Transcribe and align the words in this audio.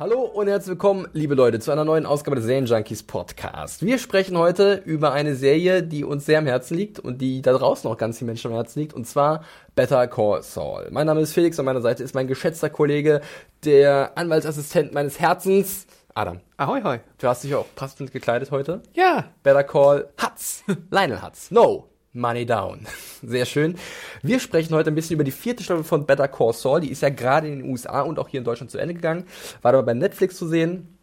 Hallo 0.00 0.20
und 0.20 0.46
herzlich 0.46 0.68
willkommen, 0.68 1.08
liebe 1.12 1.34
Leute, 1.34 1.58
zu 1.58 1.72
einer 1.72 1.84
neuen 1.84 2.06
Ausgabe 2.06 2.36
des 2.36 2.44
Serien 2.44 2.66
Junkies 2.66 3.02
Podcast. 3.02 3.84
Wir 3.84 3.98
sprechen 3.98 4.38
heute 4.38 4.74
über 4.84 5.10
eine 5.10 5.34
Serie, 5.34 5.82
die 5.82 6.04
uns 6.04 6.24
sehr 6.24 6.38
am 6.38 6.46
Herzen 6.46 6.76
liegt 6.76 7.00
und 7.00 7.20
die 7.20 7.42
da 7.42 7.52
draußen 7.52 7.90
auch 7.90 7.96
ganz 7.96 8.18
vielen 8.18 8.26
Menschen 8.26 8.52
am 8.52 8.54
Herzen 8.54 8.78
liegt, 8.78 8.94
und 8.94 9.08
zwar 9.08 9.42
Better 9.74 10.06
Call 10.06 10.44
Saul. 10.44 10.86
Mein 10.92 11.08
Name 11.08 11.20
ist 11.20 11.32
Felix, 11.32 11.58
an 11.58 11.64
meiner 11.64 11.80
Seite 11.80 12.04
ist 12.04 12.14
mein 12.14 12.28
geschätzter 12.28 12.70
Kollege, 12.70 13.22
der 13.64 14.16
Anwaltsassistent 14.16 14.94
meines 14.94 15.18
Herzens, 15.18 15.88
Adam. 16.14 16.42
Ahoi, 16.58 16.80
hoi. 16.84 17.00
Du 17.18 17.26
hast 17.26 17.42
dich 17.42 17.56
auch 17.56 17.66
passend 17.74 18.12
gekleidet 18.12 18.52
heute. 18.52 18.84
Ja. 18.94 19.24
Better 19.42 19.64
Call 19.64 20.10
Hutz. 20.22 20.62
Lionel 20.90 21.22
Hutz. 21.22 21.50
No. 21.50 21.88
Money 22.18 22.44
Down. 22.44 22.86
Sehr 23.22 23.46
schön. 23.46 23.76
Wir 24.22 24.40
sprechen 24.40 24.74
heute 24.74 24.90
ein 24.90 24.94
bisschen 24.94 25.14
über 25.14 25.24
die 25.24 25.30
vierte 25.30 25.62
Staffel 25.62 25.84
von 25.84 26.06
Better 26.06 26.28
Call 26.28 26.52
Saul. 26.52 26.80
Die 26.80 26.90
ist 26.90 27.02
ja 27.02 27.08
gerade 27.08 27.48
in 27.48 27.60
den 27.60 27.70
USA 27.70 28.02
und 28.02 28.18
auch 28.18 28.28
hier 28.28 28.38
in 28.38 28.44
Deutschland 28.44 28.70
zu 28.70 28.78
Ende 28.78 28.94
gegangen. 28.94 29.24
War 29.62 29.72
aber 29.72 29.82
bei 29.82 29.94
Netflix 29.94 30.36
zu 30.36 30.46
sehen. 30.46 30.94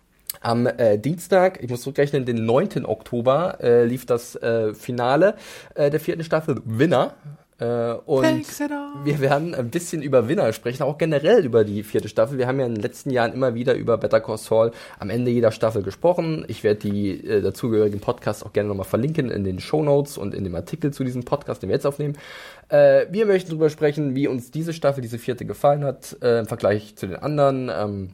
Am 0.41 0.67
äh, 0.67 0.97
Dienstag, 0.99 1.63
ich 1.63 1.69
muss 1.69 1.81
zurückrechnen, 1.81 2.25
den 2.25 2.45
9. 2.45 2.85
Oktober 2.85 3.57
äh, 3.61 3.85
lief 3.85 4.05
das 4.05 4.35
äh, 4.35 4.73
Finale 4.73 5.35
äh, 5.75 5.89
der 5.89 5.99
vierten 5.99 6.23
Staffel 6.23 6.61
Winner. 6.65 7.15
Äh, 7.57 7.93
und 8.05 8.45
wir 9.05 9.19
werden 9.21 9.55
ein 9.55 9.69
bisschen 9.69 10.01
über 10.01 10.27
Winner 10.27 10.51
sprechen, 10.51 10.83
auch 10.83 10.97
generell 10.97 11.45
über 11.45 11.63
die 11.63 11.83
vierte 11.83 12.09
Staffel. 12.09 12.37
Wir 12.37 12.47
haben 12.47 12.59
ja 12.59 12.65
in 12.65 12.75
den 12.75 12.81
letzten 12.81 13.11
Jahren 13.11 13.31
immer 13.31 13.55
wieder 13.55 13.75
über 13.75 13.97
Better 13.97 14.19
Call 14.19 14.37
Saul 14.37 14.71
am 14.99 15.09
Ende 15.09 15.31
jeder 15.31 15.51
Staffel 15.51 15.81
gesprochen. 15.81 16.43
Ich 16.49 16.63
werde 16.63 16.81
die 16.81 17.11
äh, 17.25 17.41
dazugehörigen 17.41 18.01
Podcasts 18.01 18.43
auch 18.43 18.51
gerne 18.51 18.67
nochmal 18.67 18.85
verlinken 18.85 19.31
in 19.31 19.45
den 19.45 19.59
Show 19.59 19.83
Notes 19.83 20.17
und 20.17 20.33
in 20.33 20.43
dem 20.43 20.55
Artikel 20.55 20.91
zu 20.91 21.05
diesem 21.05 21.23
Podcast, 21.23 21.61
den 21.61 21.69
wir 21.69 21.75
jetzt 21.75 21.85
aufnehmen. 21.85 22.17
Äh, 22.67 23.05
wir 23.09 23.25
möchten 23.25 23.51
darüber 23.51 23.69
sprechen, 23.69 24.15
wie 24.15 24.27
uns 24.27 24.51
diese 24.51 24.73
Staffel, 24.73 25.01
diese 25.01 25.17
vierte 25.17 25.45
gefallen 25.45 25.85
hat, 25.85 26.17
äh, 26.21 26.39
im 26.39 26.47
Vergleich 26.47 26.97
zu 26.97 27.07
den 27.07 27.15
anderen. 27.15 27.71
Ähm, 27.73 28.09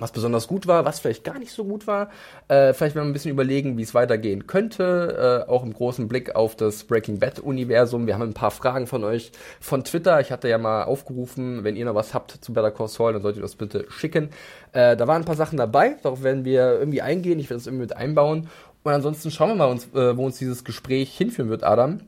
was 0.00 0.12
besonders 0.12 0.48
gut 0.48 0.66
war, 0.66 0.84
was 0.84 1.00
vielleicht 1.00 1.24
gar 1.24 1.38
nicht 1.38 1.52
so 1.52 1.64
gut 1.64 1.86
war. 1.86 2.10
Äh, 2.48 2.72
vielleicht 2.72 2.94
werden 2.94 3.06
wir 3.06 3.10
ein 3.10 3.12
bisschen 3.12 3.30
überlegen, 3.30 3.76
wie 3.78 3.82
es 3.82 3.94
weitergehen 3.94 4.46
könnte, 4.46 5.44
äh, 5.46 5.50
auch 5.50 5.62
im 5.62 5.72
großen 5.72 6.08
Blick 6.08 6.34
auf 6.34 6.56
das 6.56 6.84
Breaking 6.84 7.18
Bad 7.18 7.38
Universum. 7.38 8.06
Wir 8.06 8.14
haben 8.14 8.22
ein 8.22 8.34
paar 8.34 8.50
Fragen 8.50 8.86
von 8.86 9.04
euch 9.04 9.32
von 9.60 9.84
Twitter. 9.84 10.20
Ich 10.20 10.32
hatte 10.32 10.48
ja 10.48 10.58
mal 10.58 10.84
aufgerufen, 10.84 11.64
wenn 11.64 11.76
ihr 11.76 11.84
noch 11.84 11.94
was 11.94 12.14
habt 12.14 12.32
zu 12.40 12.52
Better 12.52 12.70
Call 12.70 12.88
Saul, 12.88 13.12
dann 13.12 13.22
solltet 13.22 13.40
ihr 13.40 13.42
das 13.42 13.56
bitte 13.56 13.86
schicken. 13.90 14.30
Äh, 14.72 14.96
da 14.96 15.06
waren 15.06 15.22
ein 15.22 15.26
paar 15.26 15.36
Sachen 15.36 15.56
dabei, 15.56 15.96
darauf 16.02 16.22
werden 16.22 16.44
wir 16.44 16.78
irgendwie 16.78 17.02
eingehen. 17.02 17.38
Ich 17.38 17.50
werde 17.50 17.60
das 17.60 17.66
irgendwie 17.66 17.82
mit 17.82 17.96
einbauen. 17.96 18.48
Und 18.82 18.92
ansonsten 18.92 19.30
schauen 19.30 19.50
wir 19.50 19.56
mal, 19.56 19.66
uns, 19.66 19.86
äh, 19.94 20.16
wo 20.16 20.24
uns 20.24 20.38
dieses 20.38 20.64
Gespräch 20.64 21.16
hinführen 21.16 21.50
wird, 21.50 21.64
Adam. 21.64 22.00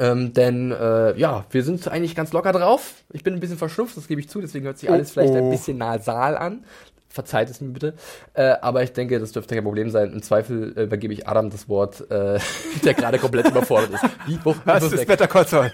Ähm, 0.00 0.32
denn 0.32 0.72
äh, 0.72 1.16
ja, 1.16 1.44
wir 1.50 1.62
sind 1.62 1.86
eigentlich 1.86 2.16
ganz 2.16 2.32
locker 2.32 2.50
drauf. 2.52 3.04
Ich 3.12 3.22
bin 3.22 3.34
ein 3.34 3.40
bisschen 3.40 3.56
verschnupft, 3.56 3.96
das 3.96 4.08
gebe 4.08 4.20
ich 4.20 4.28
zu, 4.28 4.40
deswegen 4.40 4.64
hört 4.64 4.78
sich 4.78 4.90
alles 4.90 5.12
vielleicht 5.12 5.34
ein 5.34 5.48
bisschen 5.50 5.78
nasal 5.78 6.36
an 6.36 6.64
verzeiht 7.10 7.50
es 7.50 7.60
mir 7.60 7.68
bitte. 7.68 7.94
Äh, 8.34 8.54
aber 8.62 8.82
ich 8.82 8.92
denke, 8.92 9.18
das 9.18 9.32
dürfte 9.32 9.54
kein 9.54 9.64
Problem 9.64 9.90
sein. 9.90 10.12
Im 10.12 10.22
Zweifel 10.22 10.72
äh, 10.76 10.84
übergebe 10.84 11.12
ich 11.12 11.26
Adam 11.26 11.50
das 11.50 11.68
Wort, 11.68 12.08
äh, 12.10 12.38
der 12.84 12.94
gerade 12.94 13.18
komplett 13.18 13.48
überfordert 13.48 13.90
ist. 13.90 14.04
Wie, 14.26 14.38
wo, 14.44 14.54
Was 14.64 14.90
ist 14.90 15.06
Better 15.06 15.26
Call 15.26 15.46
Saul? 15.46 15.70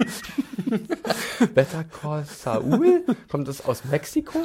Better 1.54 1.84
Call 1.84 2.24
Saul? 2.24 3.04
Kommt 3.30 3.46
das 3.48 3.64
aus 3.64 3.84
Mexiko? 3.84 4.38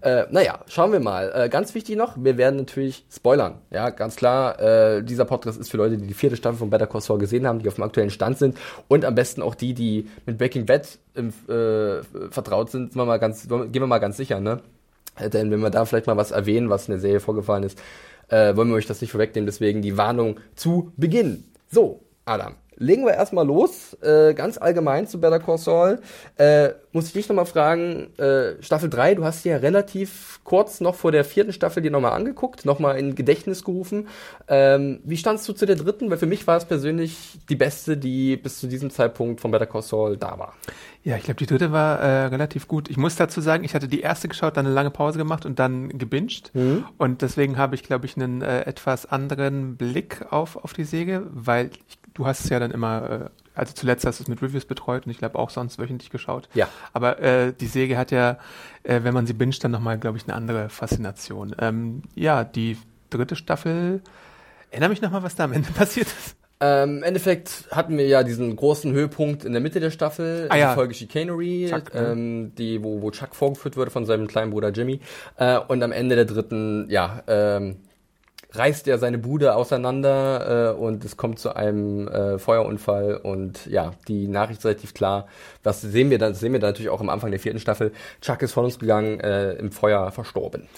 Äh, 0.00 0.24
naja, 0.30 0.60
schauen 0.68 0.92
wir 0.92 1.00
mal. 1.00 1.32
Äh, 1.34 1.48
ganz 1.48 1.74
wichtig 1.74 1.96
noch, 1.96 2.16
wir 2.16 2.36
werden 2.38 2.56
natürlich 2.56 3.04
spoilern. 3.12 3.58
Ja, 3.70 3.90
ganz 3.90 4.14
klar, 4.14 4.60
äh, 4.60 5.02
dieser 5.02 5.24
Podcast 5.24 5.58
ist 5.58 5.70
für 5.70 5.76
Leute, 5.76 5.98
die 5.98 6.06
die 6.06 6.14
vierte 6.14 6.36
Staffel 6.36 6.58
von 6.58 6.70
Better 6.70 6.86
Call 6.86 7.00
Saul 7.00 7.18
gesehen 7.18 7.46
haben, 7.46 7.58
die 7.58 7.68
auf 7.68 7.74
dem 7.74 7.84
aktuellen 7.84 8.10
Stand 8.10 8.38
sind 8.38 8.56
und 8.86 9.04
am 9.04 9.16
besten 9.16 9.42
auch 9.42 9.56
die, 9.56 9.74
die 9.74 10.08
mit 10.24 10.38
Breaking 10.38 10.64
Bad 10.64 10.98
im, 11.14 11.28
äh, 11.48 12.02
vertraut 12.30 12.70
sind, 12.70 12.92
sind 12.92 13.00
wir 13.00 13.06
mal 13.06 13.18
ganz, 13.18 13.48
gehen 13.48 13.72
wir 13.72 13.86
mal 13.86 13.98
ganz 13.98 14.16
sicher, 14.16 14.38
ne? 14.38 14.60
Denn 15.20 15.50
wenn 15.50 15.60
wir 15.60 15.70
da 15.70 15.84
vielleicht 15.84 16.06
mal 16.06 16.16
was 16.16 16.30
erwähnen, 16.30 16.70
was 16.70 16.88
in 16.88 16.92
der 16.92 17.00
Serie 17.00 17.20
vorgefallen 17.20 17.62
ist, 17.62 17.80
äh, 18.28 18.56
wollen 18.56 18.68
wir 18.68 18.76
euch 18.76 18.86
das 18.86 19.00
nicht 19.00 19.10
vorwegnehmen. 19.10 19.46
Deswegen 19.46 19.82
die 19.82 19.96
Warnung 19.96 20.40
zu 20.54 20.92
Beginn. 20.96 21.44
So, 21.68 22.04
Adam, 22.24 22.54
legen 22.76 23.04
wir 23.04 23.14
erstmal 23.14 23.46
los. 23.46 23.96
Äh, 24.02 24.34
ganz 24.34 24.58
allgemein 24.58 25.06
zu 25.06 25.20
Better 25.20 25.40
Call 25.40 25.58
Saul. 25.58 26.00
Äh, 26.36 26.70
muss 26.92 27.08
ich 27.08 27.12
dich 27.12 27.28
nochmal 27.28 27.46
fragen, 27.46 28.16
äh, 28.18 28.62
Staffel 28.62 28.88
3, 28.88 29.16
du 29.16 29.24
hast 29.24 29.44
ja 29.44 29.56
relativ 29.58 30.40
kurz 30.44 30.80
noch 30.80 30.94
vor 30.94 31.12
der 31.12 31.24
vierten 31.24 31.52
Staffel 31.52 31.82
dir 31.82 31.90
nochmal 31.90 32.12
angeguckt, 32.12 32.64
nochmal 32.64 32.98
in 32.98 33.14
Gedächtnis 33.14 33.64
gerufen. 33.64 34.08
Ähm, 34.48 35.00
wie 35.04 35.16
standst 35.16 35.48
du 35.48 35.52
zu 35.52 35.66
der 35.66 35.76
dritten? 35.76 36.10
Weil 36.10 36.18
für 36.18 36.26
mich 36.26 36.46
war 36.46 36.56
es 36.56 36.64
persönlich 36.64 37.38
die 37.48 37.56
beste, 37.56 37.96
die 37.96 38.36
bis 38.36 38.60
zu 38.60 38.66
diesem 38.66 38.90
Zeitpunkt 38.90 39.40
von 39.40 39.50
Better 39.50 39.66
Call 39.66 39.82
Saul 39.82 40.16
da 40.16 40.38
war. 40.38 40.54
Ja, 41.06 41.16
ich 41.16 41.22
glaube, 41.22 41.38
die 41.38 41.46
dritte 41.46 41.70
war 41.70 42.00
äh, 42.00 42.26
relativ 42.26 42.66
gut. 42.66 42.90
Ich 42.90 42.96
muss 42.96 43.14
dazu 43.14 43.40
sagen, 43.40 43.62
ich 43.62 43.74
hatte 43.74 43.86
die 43.86 44.00
erste 44.00 44.26
geschaut, 44.26 44.56
dann 44.56 44.66
eine 44.66 44.74
lange 44.74 44.90
Pause 44.90 45.18
gemacht 45.18 45.46
und 45.46 45.58
dann 45.58 45.88
gebinged. 45.90 46.50
Mhm. 46.54 46.84
Und 46.98 47.22
deswegen 47.22 47.58
habe 47.58 47.74
ich, 47.76 47.84
glaube 47.84 48.06
ich, 48.06 48.16
einen 48.16 48.42
äh, 48.42 48.62
etwas 48.62 49.06
anderen 49.06 49.76
Blick 49.76 50.26
auf, 50.30 50.56
auf 50.56 50.72
die 50.72 50.82
Säge, 50.82 51.22
weil 51.30 51.70
ich, 51.86 51.98
du 52.16 52.26
hast 52.26 52.44
es 52.44 52.50
ja 52.50 52.58
dann 52.58 52.70
immer, 52.70 53.10
äh, 53.10 53.28
also 53.54 53.72
zuletzt 53.74 54.04
hast 54.06 54.18
du 54.18 54.24
es 54.24 54.28
mit 54.28 54.42
Reviews 54.42 54.64
betreut 54.64 55.06
und 55.06 55.12
ich 55.12 55.18
glaube 55.18 55.38
auch 55.38 55.50
sonst 55.50 55.78
wöchentlich 55.78 56.10
geschaut. 56.10 56.48
Ja. 56.54 56.68
Aber 56.92 57.20
äh, 57.20 57.52
die 57.52 57.66
Säge 57.66 57.96
hat 57.96 58.10
ja, 58.10 58.38
äh, 58.82 59.00
wenn 59.02 59.14
man 59.14 59.26
sie 59.26 59.34
binget, 59.34 59.62
dann 59.62 59.70
nochmal, 59.70 59.98
glaube 59.98 60.16
ich, 60.16 60.24
eine 60.24 60.34
andere 60.34 60.68
Faszination. 60.68 61.54
Ähm, 61.60 62.02
ja, 62.14 62.42
die 62.42 62.78
dritte 63.10 63.36
Staffel, 63.36 64.00
erinnere 64.70 64.90
mich 64.90 65.02
nochmal, 65.02 65.22
was 65.22 65.34
da 65.34 65.44
am 65.44 65.52
Ende 65.52 65.70
passiert 65.74 66.06
ist. 66.06 66.36
Ähm, 66.58 66.98
Im 66.98 67.02
Endeffekt 67.02 67.64
hatten 67.70 67.98
wir 67.98 68.06
ja 68.06 68.22
diesen 68.22 68.56
großen 68.56 68.90
Höhepunkt 68.90 69.44
in 69.44 69.52
der 69.52 69.60
Mitte 69.60 69.78
der 69.78 69.90
Staffel, 69.90 70.46
ah, 70.48 70.56
ja. 70.56 70.70
die 70.70 70.74
Folge 70.74 70.94
Chicanery, 70.94 71.66
Chuck, 71.68 71.94
ähm, 71.94 72.54
die, 72.56 72.82
wo, 72.82 73.02
wo 73.02 73.10
Chuck 73.10 73.34
vorgeführt 73.34 73.76
wurde 73.76 73.90
von 73.90 74.06
seinem 74.06 74.26
kleinen 74.26 74.52
Bruder 74.52 74.70
Jimmy. 74.70 75.00
Äh, 75.36 75.58
und 75.58 75.82
am 75.82 75.92
Ende 75.92 76.16
der 76.16 76.24
dritten, 76.24 76.86
ja, 76.88 77.22
ähm, 77.26 77.76
reißt 78.58 78.88
er 78.88 78.98
seine 78.98 79.18
Bude 79.18 79.54
auseinander 79.54 80.72
äh, 80.72 80.78
und 80.78 81.04
es 81.04 81.16
kommt 81.16 81.38
zu 81.38 81.54
einem 81.54 82.08
äh, 82.08 82.38
Feuerunfall 82.38 83.16
und 83.16 83.66
ja, 83.66 83.92
die 84.08 84.28
Nachricht 84.28 84.60
ist 84.60 84.64
relativ 84.64 84.94
klar. 84.94 85.26
Das 85.62 85.80
sehen 85.80 86.10
wir 86.10 86.18
dann, 86.18 86.34
sehen 86.34 86.52
wir 86.52 86.60
dann 86.60 86.70
natürlich 86.70 86.90
auch 86.90 87.00
am 87.00 87.08
Anfang 87.08 87.30
der 87.30 87.40
vierten 87.40 87.58
Staffel. 87.58 87.92
Chuck 88.20 88.42
ist 88.42 88.52
von 88.52 88.64
uns 88.64 88.78
gegangen, 88.78 89.20
äh, 89.20 89.52
im 89.54 89.72
Feuer 89.72 90.10
verstorben. 90.10 90.68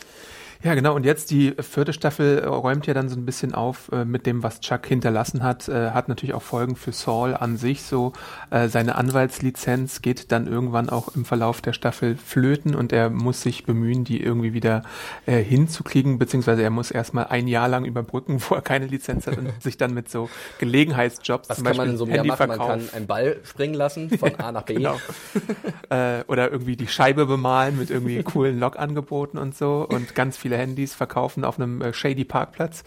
Ja, 0.65 0.75
genau. 0.75 0.97
Und 0.97 1.07
jetzt 1.07 1.31
die 1.31 1.55
vierte 1.61 1.93
Staffel 1.93 2.45
räumt 2.45 2.89
ja 2.89 2.95
dann 2.95 3.09
so 3.09 3.17
ein 3.17 3.25
bisschen 3.25 3.55
auf 3.55 3.93
äh, 3.93 4.05
mit 4.05 4.27
dem, 4.27 4.43
was 4.43 4.61
Chuck 4.61 4.87
hinterlassen 4.87 5.45
hat. 5.45 5.69
Äh, 5.69 5.91
hat 5.91 6.09
natürlich 6.09 6.35
auch 6.35 6.43
Folgen 6.43 6.75
für 6.75 6.91
Saul 6.91 7.35
an 7.35 7.57
sich. 7.57 7.83
So 7.83 8.13
äh, 8.51 8.67
seine 8.67 8.97
Anwaltslizenz 8.97 10.03
geht 10.03 10.33
dann 10.33 10.49
irgendwann 10.49 10.89
auch 10.89 11.15
im 11.15 11.25
Verlauf 11.25 11.61
der 11.61 11.73
Staffel 11.73 12.17
flöten 12.17 12.75
und 12.75 12.93
er 12.93 13.09
muss 13.09 13.43
sich 13.43 13.67
bemühen, 13.67 14.03
die 14.03 14.21
irgendwie 14.21 14.53
wieder 14.53 14.83
äh, 15.27 15.41
hinzukriegen, 15.41 16.19
beziehungsweise 16.19 16.63
er 16.65 16.71
muss 16.71 16.91
erstmal 16.91 17.29
ein 17.29 17.47
Jahr 17.47 17.69
lang 17.69 17.85
überbrücken, 17.85 18.43
wo 18.49 18.57
er 18.57 18.63
keine 18.63 18.87
Lizenz 18.87 19.29
hat 19.29 19.39
und 19.39 19.63
sich 19.63 19.77
dann 19.77 19.95
mit 19.95 20.11
so 20.11 20.29
Gelegenheitsjobs 20.59 21.49
was 21.49 21.59
zum 21.59 21.67
kann 21.67 21.77
Beispiel 21.77 21.87
man 21.87 21.93
in 21.93 21.99
so 21.99 22.05
einem 22.05 22.15
Jahr 22.15 22.27
machen? 22.27 22.49
Man 22.49 22.59
kann 22.59 22.81
einen 22.95 23.07
Ball 23.07 23.37
springen 23.45 23.75
lassen 23.75 24.11
von 24.19 24.35
A 24.35 24.51
nach 24.51 24.63
B. 24.63 24.75
Genau. 24.75 24.97
äh, 25.91 26.25
oder 26.27 26.51
irgendwie 26.51 26.75
die 26.75 26.89
Scheibe 26.89 27.27
bemalen 27.27 27.79
mit 27.79 27.91
irgendwie 27.91 28.21
coolen 28.25 28.59
Log-Angeboten 28.59 29.39
und 29.39 29.57
so 29.57 29.87
und 29.89 30.17
ganz 30.17 30.37
viel 30.37 30.48
viele 30.49 30.59
Handys 30.59 30.95
verkaufen 30.95 31.45
auf 31.45 31.59
einem 31.59 31.83
äh, 31.83 31.93
shady 31.93 32.25
Parkplatz. 32.25 32.85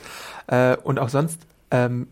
Äh, 0.47 0.75
und 0.77 0.99
auch 0.99 1.09
sonst, 1.09 1.41
ähm, 1.69 2.07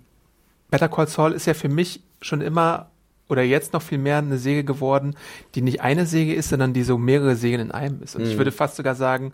Better 0.70 0.90
Call 0.90 1.08
Saul 1.08 1.34
ist 1.34 1.48
ja 1.48 1.56
für 1.56 1.70
mich 1.70 2.02
schon 2.22 2.42
immer 2.42 2.92
oder 3.28 3.42
jetzt 3.44 3.74
noch 3.74 3.82
viel 3.82 3.98
mehr 3.98 4.18
eine 4.18 4.38
Säge 4.38 4.64
geworden, 4.64 5.16
die 5.56 5.62
nicht 5.62 5.82
eine 5.82 6.06
Säge 6.06 6.34
ist, 6.34 6.50
sondern 6.50 6.74
die 6.74 6.84
so 6.84 6.98
mehrere 6.98 7.36
Sägen 7.36 7.60
in 7.60 7.72
einem 7.72 8.02
ist. 8.02 8.16
Und 8.16 8.24
mhm. 8.24 8.30
ich 8.30 8.38
würde 8.38 8.52
fast 8.52 8.76
sogar 8.76 8.96
sagen, 8.96 9.34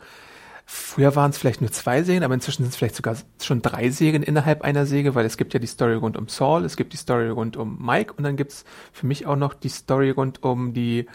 früher 0.66 1.16
waren 1.16 1.32
es 1.32 1.38
vielleicht 1.38 1.62
nur 1.62 1.72
zwei 1.72 2.04
Sägen, 2.04 2.24
aber 2.24 2.34
inzwischen 2.34 2.64
sind 2.64 2.72
es 2.72 2.76
vielleicht 2.76 2.96
sogar 2.96 3.16
schon 3.42 3.62
drei 3.62 3.90
Sägen 3.90 4.24
innerhalb 4.24 4.64
einer 4.64 4.86
Säge, 4.86 5.16
weil 5.16 5.26
es 5.26 5.38
gibt 5.38 5.54
ja 5.54 5.60
die 5.60 5.68
Story 5.68 5.96
rund 5.96 6.18
um 6.18 6.28
Saul, 6.28 6.66
es 6.66 6.76
gibt 6.76 6.92
die 6.94 6.98
Story 6.98 7.30
rund 7.30 7.56
um 7.56 7.86
Mike 7.86 8.14
und 8.18 8.24
dann 8.24 8.36
gibt 8.36 8.52
es 8.52 8.66
für 8.92 9.06
mich 9.06 9.26
auch 9.26 9.38
noch 9.38 9.54
die 9.54 9.70
Story 9.70 10.10
rund 10.10 10.44
um 10.44 10.74
die 10.74 11.08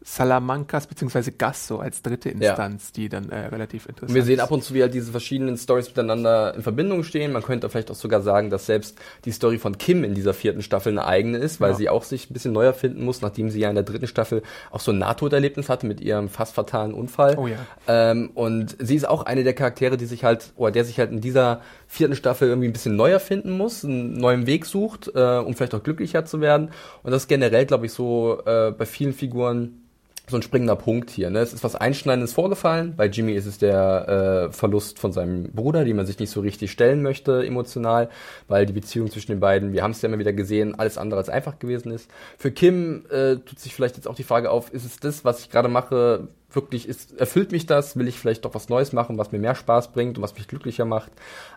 Salamancas 0.00 0.86
beziehungsweise 0.86 1.32
Gas 1.32 1.66
so 1.66 1.80
als 1.80 2.02
dritte 2.02 2.30
Instanz, 2.30 2.88
ja. 2.88 2.92
die 2.96 3.08
dann 3.08 3.30
äh, 3.30 3.46
relativ 3.46 3.86
interessant 3.86 4.10
und 4.10 4.14
Wir 4.14 4.22
sehen 4.22 4.40
ab 4.40 4.50
und 4.50 4.62
zu, 4.62 4.72
wie 4.74 4.82
halt 4.82 4.94
diese 4.94 5.10
verschiedenen 5.10 5.56
Stories 5.56 5.88
miteinander 5.88 6.54
in 6.54 6.62
Verbindung 6.62 7.02
stehen. 7.02 7.32
Man 7.32 7.42
könnte 7.42 7.68
vielleicht 7.68 7.90
auch 7.90 7.96
sogar 7.96 8.22
sagen, 8.22 8.48
dass 8.48 8.66
selbst 8.66 8.96
die 9.24 9.32
Story 9.32 9.58
von 9.58 9.76
Kim 9.76 10.04
in 10.04 10.14
dieser 10.14 10.34
vierten 10.34 10.62
Staffel 10.62 10.92
eine 10.92 11.04
eigene 11.04 11.38
ist, 11.38 11.60
weil 11.60 11.72
ja. 11.72 11.76
sie 11.76 11.88
auch 11.88 12.04
sich 12.04 12.30
ein 12.30 12.32
bisschen 12.32 12.52
neu 12.52 12.64
erfinden 12.64 13.04
muss, 13.04 13.22
nachdem 13.22 13.50
sie 13.50 13.58
ja 13.58 13.68
in 13.68 13.74
der 13.74 13.84
dritten 13.84 14.06
Staffel 14.06 14.42
auch 14.70 14.80
so 14.80 14.92
ein 14.92 14.98
Nahtoderlebnis 14.98 15.68
hatte 15.68 15.86
mit 15.86 16.00
ihrem 16.00 16.28
fast 16.28 16.54
fatalen 16.54 16.94
Unfall. 16.94 17.36
Oh 17.36 17.48
ja. 17.48 17.58
Ähm, 17.88 18.30
und 18.34 18.76
sie 18.78 18.94
ist 18.94 19.06
auch 19.06 19.24
eine 19.24 19.42
der 19.42 19.54
Charaktere, 19.54 19.96
die 19.96 20.06
sich 20.06 20.22
halt, 20.22 20.52
oder 20.56 20.70
der 20.70 20.84
sich 20.84 20.98
halt 21.00 21.10
in 21.10 21.20
dieser 21.20 21.60
vierten 21.88 22.14
Staffel 22.14 22.48
irgendwie 22.48 22.68
ein 22.68 22.72
bisschen 22.72 22.94
neu 22.94 23.10
erfinden 23.10 23.50
muss, 23.56 23.84
einen 23.84 24.14
neuen 24.14 24.46
Weg 24.46 24.64
sucht, 24.64 25.10
äh, 25.14 25.38
um 25.38 25.54
vielleicht 25.54 25.74
auch 25.74 25.82
glücklicher 25.82 26.24
zu 26.24 26.40
werden. 26.40 26.70
Und 27.02 27.10
das 27.10 27.22
ist 27.22 27.28
generell, 27.28 27.66
glaube 27.66 27.86
ich, 27.86 27.92
so 27.92 28.40
äh, 28.46 28.70
bei 28.70 28.86
vielen 28.86 29.12
Figuren 29.12 29.82
so 30.30 30.36
ein 30.36 30.42
springender 30.42 30.76
Punkt 30.76 31.10
hier. 31.10 31.30
Ne? 31.30 31.40
Es 31.40 31.52
ist 31.52 31.64
was 31.64 31.74
Einschneidendes 31.74 32.32
vorgefallen. 32.32 32.94
Bei 32.96 33.06
Jimmy 33.06 33.32
ist 33.32 33.46
es 33.46 33.58
der 33.58 34.48
äh, 34.48 34.52
Verlust 34.52 34.98
von 34.98 35.12
seinem 35.12 35.50
Bruder, 35.52 35.84
den 35.84 35.96
man 35.96 36.06
sich 36.06 36.18
nicht 36.18 36.30
so 36.30 36.40
richtig 36.40 36.70
stellen 36.70 37.02
möchte 37.02 37.44
emotional, 37.44 38.08
weil 38.46 38.66
die 38.66 38.72
Beziehung 38.72 39.10
zwischen 39.10 39.32
den 39.32 39.40
beiden, 39.40 39.72
wir 39.72 39.82
haben 39.82 39.92
es 39.92 40.02
ja 40.02 40.08
immer 40.08 40.18
wieder 40.18 40.32
gesehen, 40.32 40.78
alles 40.78 40.98
andere 40.98 41.20
als 41.20 41.28
einfach 41.28 41.58
gewesen 41.58 41.90
ist. 41.92 42.10
Für 42.36 42.50
Kim 42.50 43.04
äh, 43.10 43.36
tut 43.36 43.58
sich 43.58 43.74
vielleicht 43.74 43.96
jetzt 43.96 44.08
auch 44.08 44.14
die 44.14 44.24
Frage 44.24 44.50
auf, 44.50 44.72
ist 44.72 44.84
es 44.84 44.98
das, 44.98 45.24
was 45.24 45.40
ich 45.40 45.50
gerade 45.50 45.68
mache, 45.68 46.28
wirklich 46.50 46.88
ist, 46.88 47.18
erfüllt 47.18 47.52
mich 47.52 47.66
das? 47.66 47.96
Will 47.96 48.08
ich 48.08 48.18
vielleicht 48.18 48.44
doch 48.44 48.54
was 48.54 48.68
Neues 48.68 48.92
machen, 48.92 49.18
was 49.18 49.32
mir 49.32 49.38
mehr 49.38 49.54
Spaß 49.54 49.92
bringt 49.92 50.16
und 50.16 50.22
was 50.22 50.34
mich 50.34 50.48
glücklicher 50.48 50.84
macht? 50.84 51.12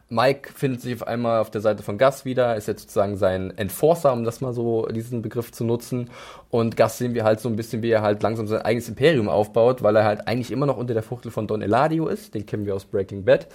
Mike 0.10 0.52
findet 0.54 0.82
sich 0.82 0.94
auf 0.94 1.08
einmal 1.08 1.40
auf 1.40 1.50
der 1.50 1.62
Seite 1.62 1.84
von 1.84 1.98
Gus 1.98 2.26
wieder, 2.26 2.58
ist 2.58 2.68
jetzt 2.68 2.82
sozusagen 2.82 3.16
sein 3.16 3.58
Enforcer, 3.58 4.12
um 4.12 4.26
das 4.26 4.42
mal 4.42 4.52
so, 4.52 4.86
diesen 4.88 5.22
Begriff 5.22 5.54
zu 5.54 5.64
nutzen. 5.64 6.10
Und 6.50 6.76
Gus 6.76 6.98
sehen 6.98 7.14
wir 7.14 7.24
halt 7.24 7.40
so 7.40 7.48
ein 7.48 7.56
bisschen, 7.56 7.82
wie 7.82 7.92
er 7.92 8.02
halt 8.02 8.22
langsam 8.22 8.46
sein 8.48 8.62
eigenes 8.64 8.90
Imperium 8.90 9.30
aufbaut, 9.30 9.82
weil 9.82 9.96
er 9.96 10.04
halt 10.04 10.28
eigentlich 10.28 10.52
immer 10.52 10.66
noch 10.66 10.76
unter 10.76 10.94
der 10.94 11.04
Fuchtel 11.04 11.32
von 11.32 11.48
Don 11.48 11.62
Eladio 11.62 12.08
ist, 12.08 12.36
den 12.36 12.46
kennen 12.46 12.66
wir 12.66 12.76
aus 12.76 12.84
Breaking 12.84 13.24
Bad. 13.24 13.48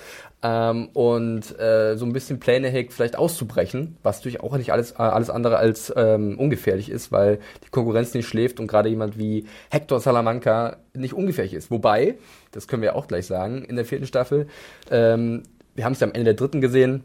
Ähm, 0.42 0.88
und 0.94 1.58
äh, 1.60 1.96
so 1.96 2.06
ein 2.06 2.14
bisschen 2.14 2.40
Pläne 2.40 2.70
hegt, 2.70 2.94
vielleicht 2.94 3.16
auszubrechen, 3.16 3.98
was 4.02 4.18
natürlich 4.18 4.40
auch 4.40 4.56
nicht 4.56 4.72
alles, 4.72 4.92
äh, 4.92 5.02
alles 5.02 5.28
andere 5.28 5.58
als 5.58 5.92
ähm, 5.94 6.38
ungefährlich 6.38 6.90
ist, 6.90 7.12
weil 7.12 7.38
die 7.64 7.68
Konkurrenz 7.68 8.14
nicht 8.14 8.26
schläft 8.26 8.60
und 8.60 8.66
gerade 8.66 8.88
jemand 8.88 9.18
wie 9.18 9.44
Hector 9.68 10.00
Salamanca 10.00 10.78
nicht 10.96 11.14
ungefährlich 11.14 11.54
ist. 11.54 11.70
Wobei, 11.70 12.16
das 12.52 12.68
können 12.68 12.82
wir 12.82 12.96
auch 12.96 13.08
gleich 13.08 13.26
sagen, 13.26 13.64
in 13.64 13.76
der 13.76 13.84
vierten 13.84 14.06
Staffel, 14.06 14.46
ähm, 14.90 15.42
wir 15.74 15.84
haben 15.84 15.92
es 15.92 16.00
ja 16.00 16.06
am 16.06 16.12
Ende 16.12 16.24
der 16.24 16.34
dritten 16.34 16.60
gesehen, 16.60 17.04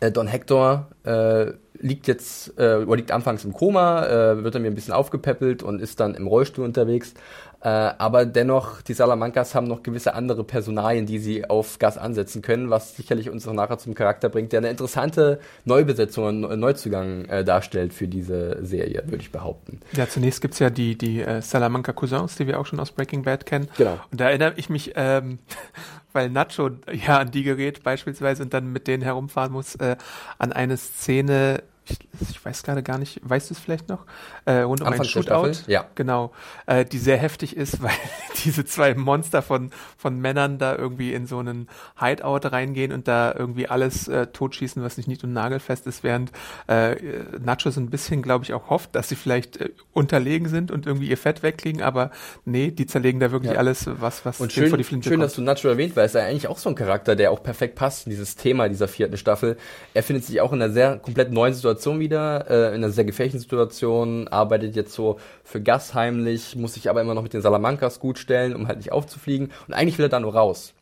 äh, 0.00 0.10
Don 0.10 0.26
Hector 0.26 0.88
äh, 1.04 1.52
liegt 1.80 2.06
jetzt, 2.06 2.58
äh, 2.58 2.76
oder 2.76 2.96
liegt 2.96 3.12
anfangs 3.12 3.44
im 3.44 3.52
Koma, 3.52 4.06
äh, 4.06 4.42
wird 4.42 4.54
dann 4.54 4.62
wieder 4.62 4.72
ein 4.72 4.74
bisschen 4.74 4.94
aufgepäppelt 4.94 5.62
und 5.62 5.80
ist 5.80 6.00
dann 6.00 6.14
im 6.14 6.26
Rollstuhl 6.26 6.64
unterwegs. 6.64 7.14
Äh, 7.60 7.68
aber 7.68 8.24
dennoch, 8.24 8.82
die 8.82 8.94
Salamancas 8.94 9.54
haben 9.54 9.66
noch 9.66 9.82
gewisse 9.82 10.14
andere 10.14 10.44
Personalien, 10.44 11.06
die 11.06 11.18
sie 11.18 11.48
auf 11.48 11.78
Gas 11.80 11.98
ansetzen 11.98 12.40
können, 12.40 12.70
was 12.70 12.94
sicherlich 12.94 13.30
uns 13.30 13.48
auch 13.48 13.52
nachher 13.52 13.78
zum 13.78 13.94
Charakter 13.94 14.28
bringt, 14.28 14.52
der 14.52 14.58
eine 14.58 14.70
interessante 14.70 15.40
Neubesetzung 15.64 16.44
und 16.44 16.60
Neuzugang 16.60 17.24
äh, 17.24 17.44
darstellt 17.44 17.92
für 17.92 18.06
diese 18.06 18.64
Serie, 18.64 19.02
würde 19.06 19.22
ich 19.22 19.32
behaupten. 19.32 19.80
Ja, 19.92 20.08
zunächst 20.08 20.40
gibt's 20.40 20.60
ja 20.60 20.70
die, 20.70 20.96
die 20.96 21.20
äh, 21.20 21.42
Salamanca 21.42 21.92
Cousins, 21.92 22.36
die 22.36 22.46
wir 22.46 22.60
auch 22.60 22.66
schon 22.66 22.78
aus 22.78 22.92
Breaking 22.92 23.22
Bad 23.22 23.44
kennen. 23.44 23.68
Genau. 23.76 23.98
Und 24.12 24.20
da 24.20 24.28
erinnere 24.28 24.52
ich 24.56 24.70
mich, 24.70 24.92
ähm, 24.94 25.40
weil 26.12 26.30
Nacho 26.30 26.70
ja 26.92 27.18
an 27.18 27.32
die 27.32 27.42
gerät 27.42 27.82
beispielsweise 27.82 28.44
und 28.44 28.54
dann 28.54 28.72
mit 28.72 28.86
denen 28.86 29.02
herumfahren 29.02 29.52
muss, 29.52 29.74
äh, 29.76 29.96
an 30.38 30.52
eine 30.52 30.76
Szene 30.76 31.64
ich, 31.90 31.98
ich 32.30 32.44
weiß 32.44 32.62
gerade 32.62 32.82
gar 32.82 32.98
nicht, 32.98 33.20
weißt 33.22 33.50
du 33.50 33.54
es 33.54 33.60
vielleicht 33.60 33.88
noch? 33.88 34.04
Äh, 34.44 34.60
rund 34.60 34.80
um 34.80 34.86
Anfang 34.86 35.02
ein 35.02 35.08
Shootout. 35.08 35.52
Ja. 35.66 35.86
Genau. 35.94 36.32
Äh, 36.66 36.84
die 36.84 36.98
sehr 36.98 37.16
heftig 37.16 37.56
ist, 37.56 37.82
weil 37.82 37.92
diese 38.44 38.64
zwei 38.64 38.94
Monster 38.94 39.42
von, 39.42 39.70
von 39.96 40.18
Männern 40.18 40.58
da 40.58 40.76
irgendwie 40.76 41.12
in 41.12 41.26
so 41.26 41.38
einen 41.38 41.68
Hideout 41.98 42.40
reingehen 42.44 42.92
und 42.92 43.08
da 43.08 43.34
irgendwie 43.36 43.68
alles 43.68 44.08
äh, 44.08 44.26
totschießen, 44.26 44.82
was 44.82 44.96
nicht 44.96 45.08
nied- 45.08 45.24
und 45.24 45.32
nagelfest 45.32 45.86
ist, 45.86 46.02
während 46.02 46.32
äh, 46.66 46.96
Nacho 47.40 47.70
so 47.70 47.80
ein 47.80 47.90
bisschen, 47.90 48.22
glaube 48.22 48.44
ich, 48.44 48.52
auch 48.52 48.70
hofft, 48.70 48.94
dass 48.94 49.08
sie 49.08 49.16
vielleicht 49.16 49.58
äh, 49.58 49.70
unterlegen 49.92 50.48
sind 50.48 50.70
und 50.70 50.86
irgendwie 50.86 51.08
ihr 51.08 51.18
Fett 51.18 51.42
wegkriegen, 51.42 51.82
aber 51.82 52.10
nee, 52.44 52.70
die 52.70 52.86
zerlegen 52.86 53.20
da 53.20 53.30
wirklich 53.32 53.52
ja. 53.52 53.58
alles, 53.58 53.88
was, 54.00 54.24
was 54.24 54.40
und 54.40 54.52
schön, 54.52 54.68
vor 54.68 54.78
die 54.78 54.84
Flinte 54.84 55.08
Schön, 55.08 55.18
kommt. 55.18 55.24
dass 55.24 55.34
du 55.34 55.42
Nacho 55.42 55.68
erwähnt, 55.68 55.96
weil 55.96 56.06
es 56.06 56.12
ja 56.12 56.24
eigentlich 56.24 56.48
auch 56.48 56.58
so 56.58 56.68
ein 56.68 56.74
Charakter, 56.74 57.16
der 57.16 57.30
auch 57.30 57.42
perfekt 57.42 57.74
passt 57.74 58.06
in 58.06 58.10
dieses 58.10 58.36
Thema 58.36 58.68
dieser 58.68 58.88
vierten 58.88 59.16
Staffel. 59.16 59.56
Er 59.94 60.02
findet 60.02 60.24
sich 60.24 60.40
auch 60.40 60.52
in 60.52 60.62
einer 60.62 60.72
sehr 60.72 60.98
komplett 60.98 61.32
neuen 61.32 61.54
Situation 61.54 61.77
Situation 61.78 62.00
wieder, 62.00 62.50
äh, 62.50 62.68
in 62.68 62.82
einer 62.82 62.90
sehr 62.90 63.04
gefährlichen 63.04 63.38
Situation, 63.38 64.28
arbeitet 64.28 64.74
jetzt 64.74 64.92
so 64.92 65.18
für 65.44 65.62
Gas 65.62 65.94
heimlich, 65.94 66.56
muss 66.56 66.74
sich 66.74 66.90
aber 66.90 67.00
immer 67.00 67.14
noch 67.14 67.22
mit 67.22 67.32
den 67.32 67.40
Salamancas 67.40 68.00
gut 68.00 68.18
stellen, 68.18 68.54
um 68.54 68.66
halt 68.66 68.78
nicht 68.78 68.92
aufzufliegen. 68.92 69.50
Und 69.66 69.74
eigentlich 69.74 69.98
will 69.98 70.06
er 70.06 70.10
da 70.10 70.20
nur 70.20 70.34
raus. 70.34 70.74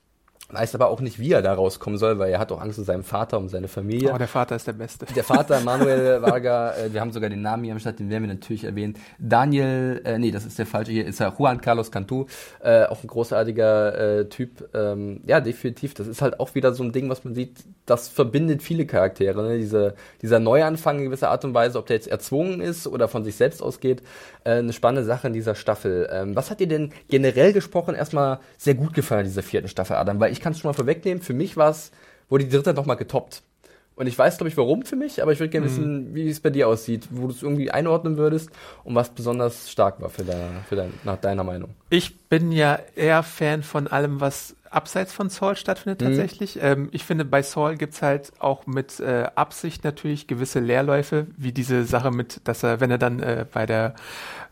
Weiß 0.49 0.77
aber 0.77 0.89
auch 0.89 1.01
nicht, 1.01 1.19
wie 1.19 1.33
er 1.33 1.43
da 1.43 1.53
rauskommen 1.55 1.99
soll, 1.99 2.21
weil 2.21 2.31
er 2.31 2.39
hat 2.39 2.53
auch 2.53 2.61
Angst 2.61 2.79
um 2.79 2.85
seinen 2.85 3.03
Vater, 3.03 3.37
um 3.37 3.49
seine 3.49 3.67
Familie. 3.67 4.13
Oh, 4.15 4.19
der 4.19 4.29
Vater 4.29 4.55
ist 4.55 4.69
der 4.69 4.75
Beste. 4.75 5.05
Der 5.07 5.25
Vater, 5.25 5.61
Manuel 5.61 6.23
Varga, 6.23 6.73
äh, 6.77 6.93
wir 6.93 7.01
haben 7.01 7.11
sogar 7.11 7.31
den 7.31 7.43
Namen 7.43 7.65
hier 7.65 7.73
am 7.73 7.81
Start, 7.81 7.99
den 7.99 8.11
werden 8.11 8.23
wir 8.23 8.35
natürlich 8.35 8.63
erwähnen. 8.63 8.95
Daniel, 9.19 10.01
äh, 10.05 10.19
nee, 10.19 10.31
das 10.31 10.47
ist 10.47 10.57
der 10.57 10.67
falsche 10.67 10.93
hier, 10.93 11.05
ist 11.05 11.19
ja 11.19 11.35
Juan 11.37 11.61
Carlos 11.61 11.91
Cantu, 11.91 12.27
äh, 12.63 12.85
auch 12.85 13.03
ein 13.03 13.09
großartiger 13.09 14.21
äh, 14.21 14.29
Typ. 14.29 14.69
Ähm, 14.73 15.21
ja, 15.27 15.41
definitiv, 15.41 15.95
das 15.95 16.07
ist 16.07 16.23
halt 16.23 16.39
auch 16.39 16.55
wieder 16.55 16.73
so 16.73 16.85
ein 16.85 16.93
Ding, 16.93 17.09
was 17.11 17.25
man 17.25 17.35
sieht, 17.35 17.65
das 17.85 18.09
verbindet 18.09 18.63
viele 18.63 18.87
Charaktere. 18.87 19.43
Ne? 19.43 19.59
Diese, 19.59 19.95
dieser 20.23 20.39
Neuanfang 20.39 20.99
in 20.99 21.05
gewisser 21.07 21.31
Art 21.31 21.45
und 21.45 21.55
Weise, 21.55 21.79
ob 21.79 21.87
der 21.87 21.97
jetzt 21.97 22.09
erzwungen 22.09 22.61
ist 22.61 22.87
oder 22.87 23.09
von 23.09 23.25
sich 23.25 23.35
selbst 23.35 23.63
ausgeht, 23.63 24.03
äh, 24.45 24.59
eine 24.59 24.73
spannende 24.73 25.05
Sache 25.05 25.27
in 25.27 25.33
dieser 25.33 25.57
Staffel. 25.57 26.09
Ähm, 26.13 26.37
was 26.37 26.51
hat 26.51 26.61
dir 26.61 26.69
denn 26.69 26.93
generell 27.09 27.53
gesprochen 27.53 27.97
erstmal 27.97 28.39
sehr 28.59 28.75
gut 28.75 28.95
gefallen, 28.95 29.25
dieser 29.25 29.43
vierten 29.43 29.69
Staffel, 29.69 29.97
Adam? 29.97 30.21
Weil 30.21 30.33
ich 30.37 30.43
kann 30.43 30.53
es 30.53 30.61
schon 30.61 30.69
mal 30.69 30.75
vorwegnehmen, 30.75 31.23
für 31.23 31.35
mich 31.35 31.57
war 31.57 31.71
es, 31.71 31.91
wurde 32.29 32.45
die 32.45 32.51
dritte 32.51 32.75
nochmal 32.75 32.97
getoppt. 32.97 33.43
Und 33.97 34.07
ich 34.07 34.19
weiß, 34.19 34.37
glaube 34.37 34.51
ich, 34.51 34.57
warum 34.59 34.83
für 34.83 34.95
mich, 34.95 35.23
aber 35.23 35.33
ich 35.33 35.41
würde 35.41 35.49
gerne 35.49 35.67
mhm. 35.67 35.71
wissen, 35.71 36.15
wie 36.15 36.29
es 36.29 36.41
bei 36.41 36.51
dir 36.51 36.69
aussieht, 36.69 37.09
wo 37.11 37.29
du 37.29 37.33
es 37.33 37.43
irgendwie 37.43 37.71
einordnen 37.71 38.19
würdest 38.19 38.51
und 38.85 38.95
was 38.95 39.09
besonders 39.09 39.71
stark 39.71 40.03
war 40.03 40.11
für, 40.11 40.23
deine, 40.23 40.51
für 40.69 40.77
dein, 40.77 40.93
nach 41.05 41.17
deiner 41.17 41.45
Meinung. 41.45 41.71
Ich 41.89 42.19
bin 42.29 42.53
ja 42.53 42.79
eher 42.95 43.23
Fan 43.23 43.63
von 43.63 43.87
allem, 43.87 44.21
was 44.21 44.55
abseits 44.69 45.15
von 45.15 45.31
Saul 45.31 45.57
stattfindet 45.57 46.03
mhm. 46.03 46.09
tatsächlich. 46.09 46.59
Ähm, 46.61 46.91
ich 46.93 47.05
finde, 47.05 47.25
bei 47.25 47.43
Saul 47.43 47.77
gibt 47.77 47.95
es 47.95 48.03
halt 48.03 48.33
auch 48.39 48.67
mit 48.67 49.01
äh, 49.01 49.29
Absicht 49.35 49.83
natürlich 49.83 50.27
gewisse 50.27 50.61
Leerläufe, 50.61 51.27
wie 51.39 51.53
diese 51.53 51.85
Sache 51.85 52.11
mit, 52.11 52.43
dass 52.45 52.63
er, 52.63 52.81
wenn 52.81 52.91
er 52.91 52.99
dann 52.99 53.21
äh, 53.21 53.47
bei 53.51 53.65
der 53.65 53.95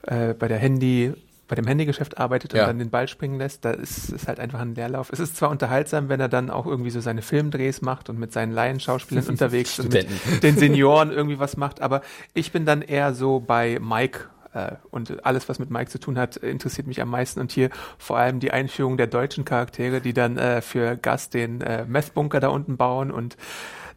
äh, 0.06 0.32
bei 0.32 0.48
der 0.48 0.58
Handy 0.58 1.12
bei 1.46 1.56
dem 1.56 1.66
Handygeschäft 1.66 2.18
arbeitet 2.18 2.52
und 2.52 2.58
ja. 2.58 2.66
dann 2.66 2.78
den 2.78 2.90
Ball 2.90 3.08
springen 3.08 3.38
lässt, 3.38 3.64
da 3.64 3.70
ist 3.70 4.12
es 4.12 4.26
halt 4.26 4.40
einfach 4.40 4.60
ein 4.60 4.74
Leerlauf. 4.74 5.10
Es 5.12 5.20
ist 5.20 5.36
zwar 5.36 5.50
unterhaltsam, 5.50 6.08
wenn 6.08 6.20
er 6.20 6.28
dann 6.28 6.50
auch 6.50 6.66
irgendwie 6.66 6.90
so 6.90 7.00
seine 7.00 7.22
Filmdrehs 7.22 7.82
macht 7.82 8.08
und 8.08 8.18
mit 8.18 8.32
seinen 8.32 8.52
Laienschauspielern 8.52 9.26
unterwegs 9.28 9.78
und 9.78 9.92
mit 9.92 10.06
den 10.42 10.56
Senioren 10.56 11.10
irgendwie 11.10 11.38
was 11.38 11.56
macht, 11.56 11.82
aber 11.82 12.02
ich 12.32 12.52
bin 12.52 12.64
dann 12.64 12.82
eher 12.82 13.14
so 13.14 13.40
bei 13.40 13.78
Mike 13.80 14.28
äh, 14.54 14.72
und 14.90 15.24
alles, 15.26 15.48
was 15.48 15.58
mit 15.58 15.70
Mike 15.70 15.90
zu 15.90 15.98
tun 15.98 16.18
hat, 16.18 16.36
interessiert 16.36 16.86
mich 16.86 17.02
am 17.02 17.10
meisten. 17.10 17.40
Und 17.40 17.52
hier 17.52 17.70
vor 17.98 18.16
allem 18.16 18.40
die 18.40 18.52
Einführung 18.52 18.96
der 18.96 19.08
deutschen 19.08 19.44
Charaktere, 19.44 20.00
die 20.00 20.14
dann 20.14 20.38
äh, 20.38 20.62
für 20.62 20.96
Gast 20.96 21.34
den 21.34 21.60
äh, 21.60 21.84
Messbunker 21.84 22.40
da 22.40 22.48
unten 22.48 22.76
bauen 22.76 23.10
und 23.10 23.36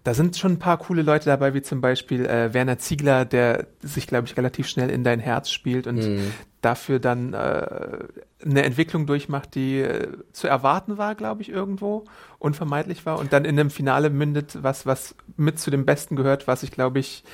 da 0.08 0.14
sind 0.14 0.38
schon 0.38 0.54
ein 0.54 0.60
paar 0.60 0.78
coole 0.78 1.02
Leute 1.02 1.26
dabei, 1.26 1.54
wie 1.54 1.62
zum 1.62 1.82
Beispiel 1.82 2.26
äh, 2.26 2.54
Werner 2.54 2.78
Ziegler, 2.78 3.26
der 3.26 3.68
sich, 3.82 4.08
glaube 4.08 4.26
ich, 4.26 4.38
relativ 4.38 4.70
schnell 4.70 4.90
in 4.90 5.04
dein 5.04 5.20
Herz 5.20 5.50
spielt 5.50 5.86
und 5.86 5.98
mhm. 5.98 6.32
dafür 6.62 7.00
dann 7.00 7.34
äh, 7.34 8.06
eine 8.42 8.64
Entwicklung 8.64 9.06
durchmacht, 9.06 9.54
die 9.54 9.82
äh, 9.82 10.08
zu 10.32 10.48
erwarten 10.48 10.98
war, 10.98 11.16
glaube 11.16 11.42
ich, 11.42 11.50
irgendwo, 11.50 12.06
unvermeidlich 12.40 13.06
war 13.06 13.20
und 13.20 13.34
dann 13.34 13.44
in 13.44 13.60
einem 13.60 13.70
Finale 13.70 14.10
mündet, 14.10 14.58
was, 14.62 14.86
was 14.86 15.14
mit 15.36 15.60
zu 15.60 15.72
dem 15.72 15.86
Besten 15.86 16.16
gehört, 16.16 16.48
was 16.48 16.64
ich, 16.64 16.72
glaube 16.72 17.00
ich, 17.00 17.26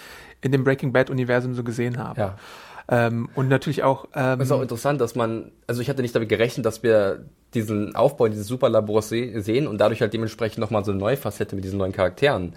in 0.42 0.52
dem 0.52 0.64
Breaking 0.64 0.94
Bad-Universum 0.94 1.54
so 1.54 1.64
gesehen 1.64 2.00
habe. 2.00 2.20
Ja. 2.20 2.38
Ähm, 2.90 3.30
und 3.36 3.48
natürlich 3.48 3.84
auch. 3.84 4.06
Ähm, 4.14 4.40
das 4.40 4.48
ist 4.48 4.52
auch 4.52 4.62
interessant, 4.62 5.00
dass 5.00 5.16
man, 5.16 5.52
also 5.68 5.82
ich 5.82 5.90
hatte 5.90 6.02
nicht 6.02 6.16
damit 6.16 6.30
gerechnet, 6.30 6.66
dass 6.66 6.84
wir 6.84 7.26
diesen 7.54 7.96
Aufbau 7.96 8.28
dieses 8.28 8.48
Superlabors 8.48 9.10
se 9.10 9.42
sehen 9.42 9.68
und 9.68 9.78
dadurch 9.80 10.02
halt 10.02 10.14
dementsprechend 10.14 10.60
nochmal 10.60 10.84
so 10.84 10.92
eine 10.92 11.00
neue 11.00 11.18
Facette 11.18 11.56
mit 11.56 11.64
diesen 11.64 11.78
neuen 11.78 11.92
Charakteren 11.92 12.54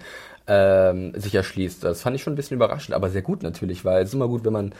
ähm, 0.47 1.13
sich 1.15 1.35
erschließt. 1.35 1.83
Das 1.83 2.01
fand 2.01 2.15
ich 2.15 2.23
schon 2.23 2.33
ein 2.33 2.35
bisschen 2.35 2.55
überraschend, 2.55 2.95
aber 2.95 3.09
sehr 3.09 3.21
gut 3.21 3.43
natürlich, 3.43 3.85
weil 3.85 4.03
es 4.03 4.09
ist 4.09 4.15
immer 4.15 4.27
gut, 4.27 4.43
wenn 4.43 4.53
man 4.53 4.73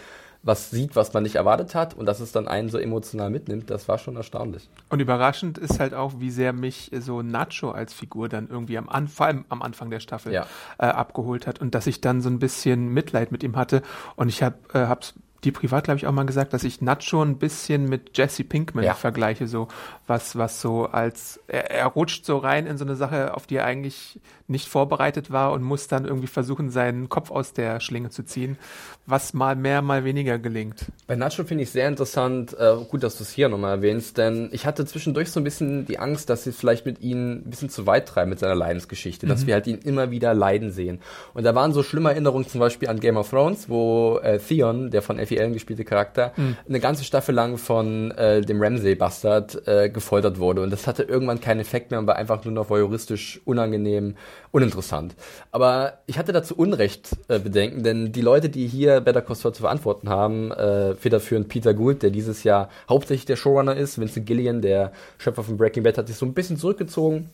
was 0.43 0.69
sieht, 0.69 0.95
was 0.95 1.13
man 1.13 1.23
nicht 1.23 1.35
erwartet 1.35 1.75
hat 1.75 1.93
und 1.93 2.05
dass 2.05 2.19
es 2.19 2.31
dann 2.31 2.47
einen 2.47 2.69
so 2.69 2.77
emotional 2.77 3.29
mitnimmt, 3.29 3.69
das 3.69 3.87
war 3.87 3.97
schon 3.97 4.15
erstaunlich. 4.15 4.69
Und 4.89 4.99
überraschend 4.99 5.57
ist 5.57 5.79
halt 5.79 5.93
auch, 5.93 6.13
wie 6.19 6.29
sehr 6.29 6.53
mich 6.53 6.91
so 6.99 7.21
Nacho 7.21 7.71
als 7.71 7.93
Figur 7.93 8.29
dann 8.29 8.47
irgendwie 8.49 8.77
am 8.77 8.87
Anfang, 8.87 9.45
am 9.49 9.61
Anfang 9.61 9.89
der 9.89 9.99
Staffel 9.99 10.33
ja. 10.33 10.45
äh, 10.77 10.85
abgeholt 10.85 11.47
hat 11.47 11.59
und 11.59 11.75
dass 11.75 11.87
ich 11.87 12.01
dann 12.01 12.21
so 12.21 12.29
ein 12.29 12.39
bisschen 12.39 12.89
Mitleid 12.89 13.31
mit 13.31 13.43
ihm 13.43 13.55
hatte 13.55 13.81
und 14.15 14.29
ich 14.29 14.43
habe 14.43 14.57
äh, 14.73 14.87
hab's 14.87 15.15
dir 15.47 15.53
privat, 15.53 15.85
glaube 15.85 15.97
ich, 15.97 16.07
auch 16.07 16.11
mal 16.11 16.25
gesagt, 16.25 16.53
dass 16.53 16.63
ich 16.63 16.81
Nacho 16.81 17.21
ein 17.21 17.37
bisschen 17.37 17.89
mit 17.89 18.17
Jesse 18.17 18.43
Pinkman 18.43 18.85
Ja. 18.85 18.93
vergleiche, 18.93 19.47
so 19.47 19.67
was, 20.05 20.37
was 20.37 20.61
so 20.61 20.85
als 20.85 21.39
er, 21.47 21.71
er 21.71 21.85
rutscht 21.87 22.25
so 22.25 22.37
rein 22.37 22.67
in 22.67 22.77
so 22.77 22.85
eine 22.85 22.95
Sache, 22.95 23.33
auf 23.35 23.47
die 23.47 23.55
er 23.55 23.65
eigentlich 23.65 24.19
nicht 24.47 24.67
vorbereitet 24.69 25.31
war 25.31 25.51
und 25.51 25.61
muss 25.61 25.87
dann 25.87 26.05
irgendwie 26.05 26.27
versuchen, 26.27 26.69
seinen 26.69 27.09
Kopf 27.09 27.31
aus 27.31 27.51
der 27.53 27.79
Schlinge 27.81 28.09
zu 28.09 28.23
ziehen, 28.23 28.57
was 29.05 29.33
mal 29.33 29.55
mehr, 29.55 29.81
mal 29.81 30.03
weniger 30.05 30.37
gelingt. 30.39 30.85
Bei 31.05 31.15
Nacho 31.15 31.43
finde 31.43 31.63
ich 31.63 31.69
sehr 31.71 31.87
interessant, 31.87 32.55
äh, 32.57 32.75
gut, 32.89 33.03
dass 33.03 33.17
du 33.17 33.23
es 33.23 33.31
hier 33.31 33.49
nochmal 33.49 33.75
erwähnst, 33.77 34.17
denn 34.17 34.49
ich 34.51 34.65
hatte 34.65 34.85
zwischendurch 34.85 35.31
so 35.31 35.39
ein 35.39 35.43
bisschen 35.43 35.85
die 35.85 35.99
Angst, 35.99 36.29
dass 36.29 36.43
sie 36.43 36.51
vielleicht 36.51 36.85
mit 36.85 37.01
ihm 37.01 37.31
ein 37.33 37.49
bisschen 37.49 37.69
zu 37.69 37.85
weit 37.85 38.07
treiben 38.07 38.29
mit 38.29 38.39
seiner 38.39 38.55
Leidensgeschichte, 38.55 39.27
dass 39.27 39.45
wir 39.47 39.53
halt 39.53 39.67
ihn 39.67 39.79
immer 39.79 40.11
wieder 40.11 40.33
leiden 40.33 40.71
sehen. 40.71 40.99
Und 41.33 41.43
da 41.43 41.55
waren 41.55 41.73
so 41.73 41.83
schlimme 41.83 42.11
Erinnerungen 42.11 42.47
zum 42.47 42.59
Beispiel 42.59 42.89
an 42.89 42.99
Game 42.99 43.17
of 43.17 43.29
Thrones, 43.29 43.69
wo 43.69 44.19
äh, 44.23 44.39
Theon, 44.39 44.91
der 44.91 45.01
von 45.01 45.19
Effie 45.19 45.36
Allen 45.39 45.53
gespielte 45.53 45.83
Charakter, 45.83 46.33
eine 46.67 46.79
ganze 46.79 47.03
Staffel 47.03 47.33
lang 47.33 47.57
von 47.57 48.11
äh, 48.11 48.41
dem 48.41 48.61
Ramsay-Bastard 48.61 49.67
äh, 49.67 49.89
gefoltert 49.89 50.39
wurde. 50.39 50.61
Und 50.61 50.71
das 50.71 50.87
hatte 50.87 51.03
irgendwann 51.03 51.41
keinen 51.41 51.59
Effekt 51.59 51.91
mehr 51.91 51.99
und 51.99 52.07
war 52.07 52.15
einfach 52.15 52.43
nur 52.43 52.53
noch 52.53 52.69
voyeuristisch, 52.69 53.41
unangenehm, 53.45 54.15
uninteressant. 54.51 55.15
Aber 55.51 55.99
ich 56.05 56.17
hatte 56.17 56.33
dazu 56.33 56.55
Unrecht 56.55 57.15
äh, 57.27 57.39
Bedenken, 57.39 57.83
denn 57.83 58.11
die 58.11 58.21
Leute, 58.21 58.49
die 58.49 58.67
hier 58.67 59.01
Better 59.01 59.21
Call 59.21 59.35
Saul 59.35 59.53
zu 59.53 59.61
verantworten 59.61 60.09
haben, 60.09 60.51
äh, 60.51 60.95
federführend 60.95 61.49
Peter 61.49 61.73
Gould, 61.73 62.03
der 62.03 62.09
dieses 62.09 62.43
Jahr 62.43 62.69
hauptsächlich 62.89 63.25
der 63.25 63.35
Showrunner 63.35 63.75
ist, 63.75 63.99
Vincent 63.99 64.25
Gillian, 64.25 64.61
der 64.61 64.91
Schöpfer 65.17 65.43
von 65.43 65.57
Breaking 65.57 65.83
Bad, 65.83 65.97
hat 65.97 66.07
sich 66.07 66.17
so 66.17 66.25
ein 66.25 66.33
bisschen 66.33 66.57
zurückgezogen. 66.57 67.29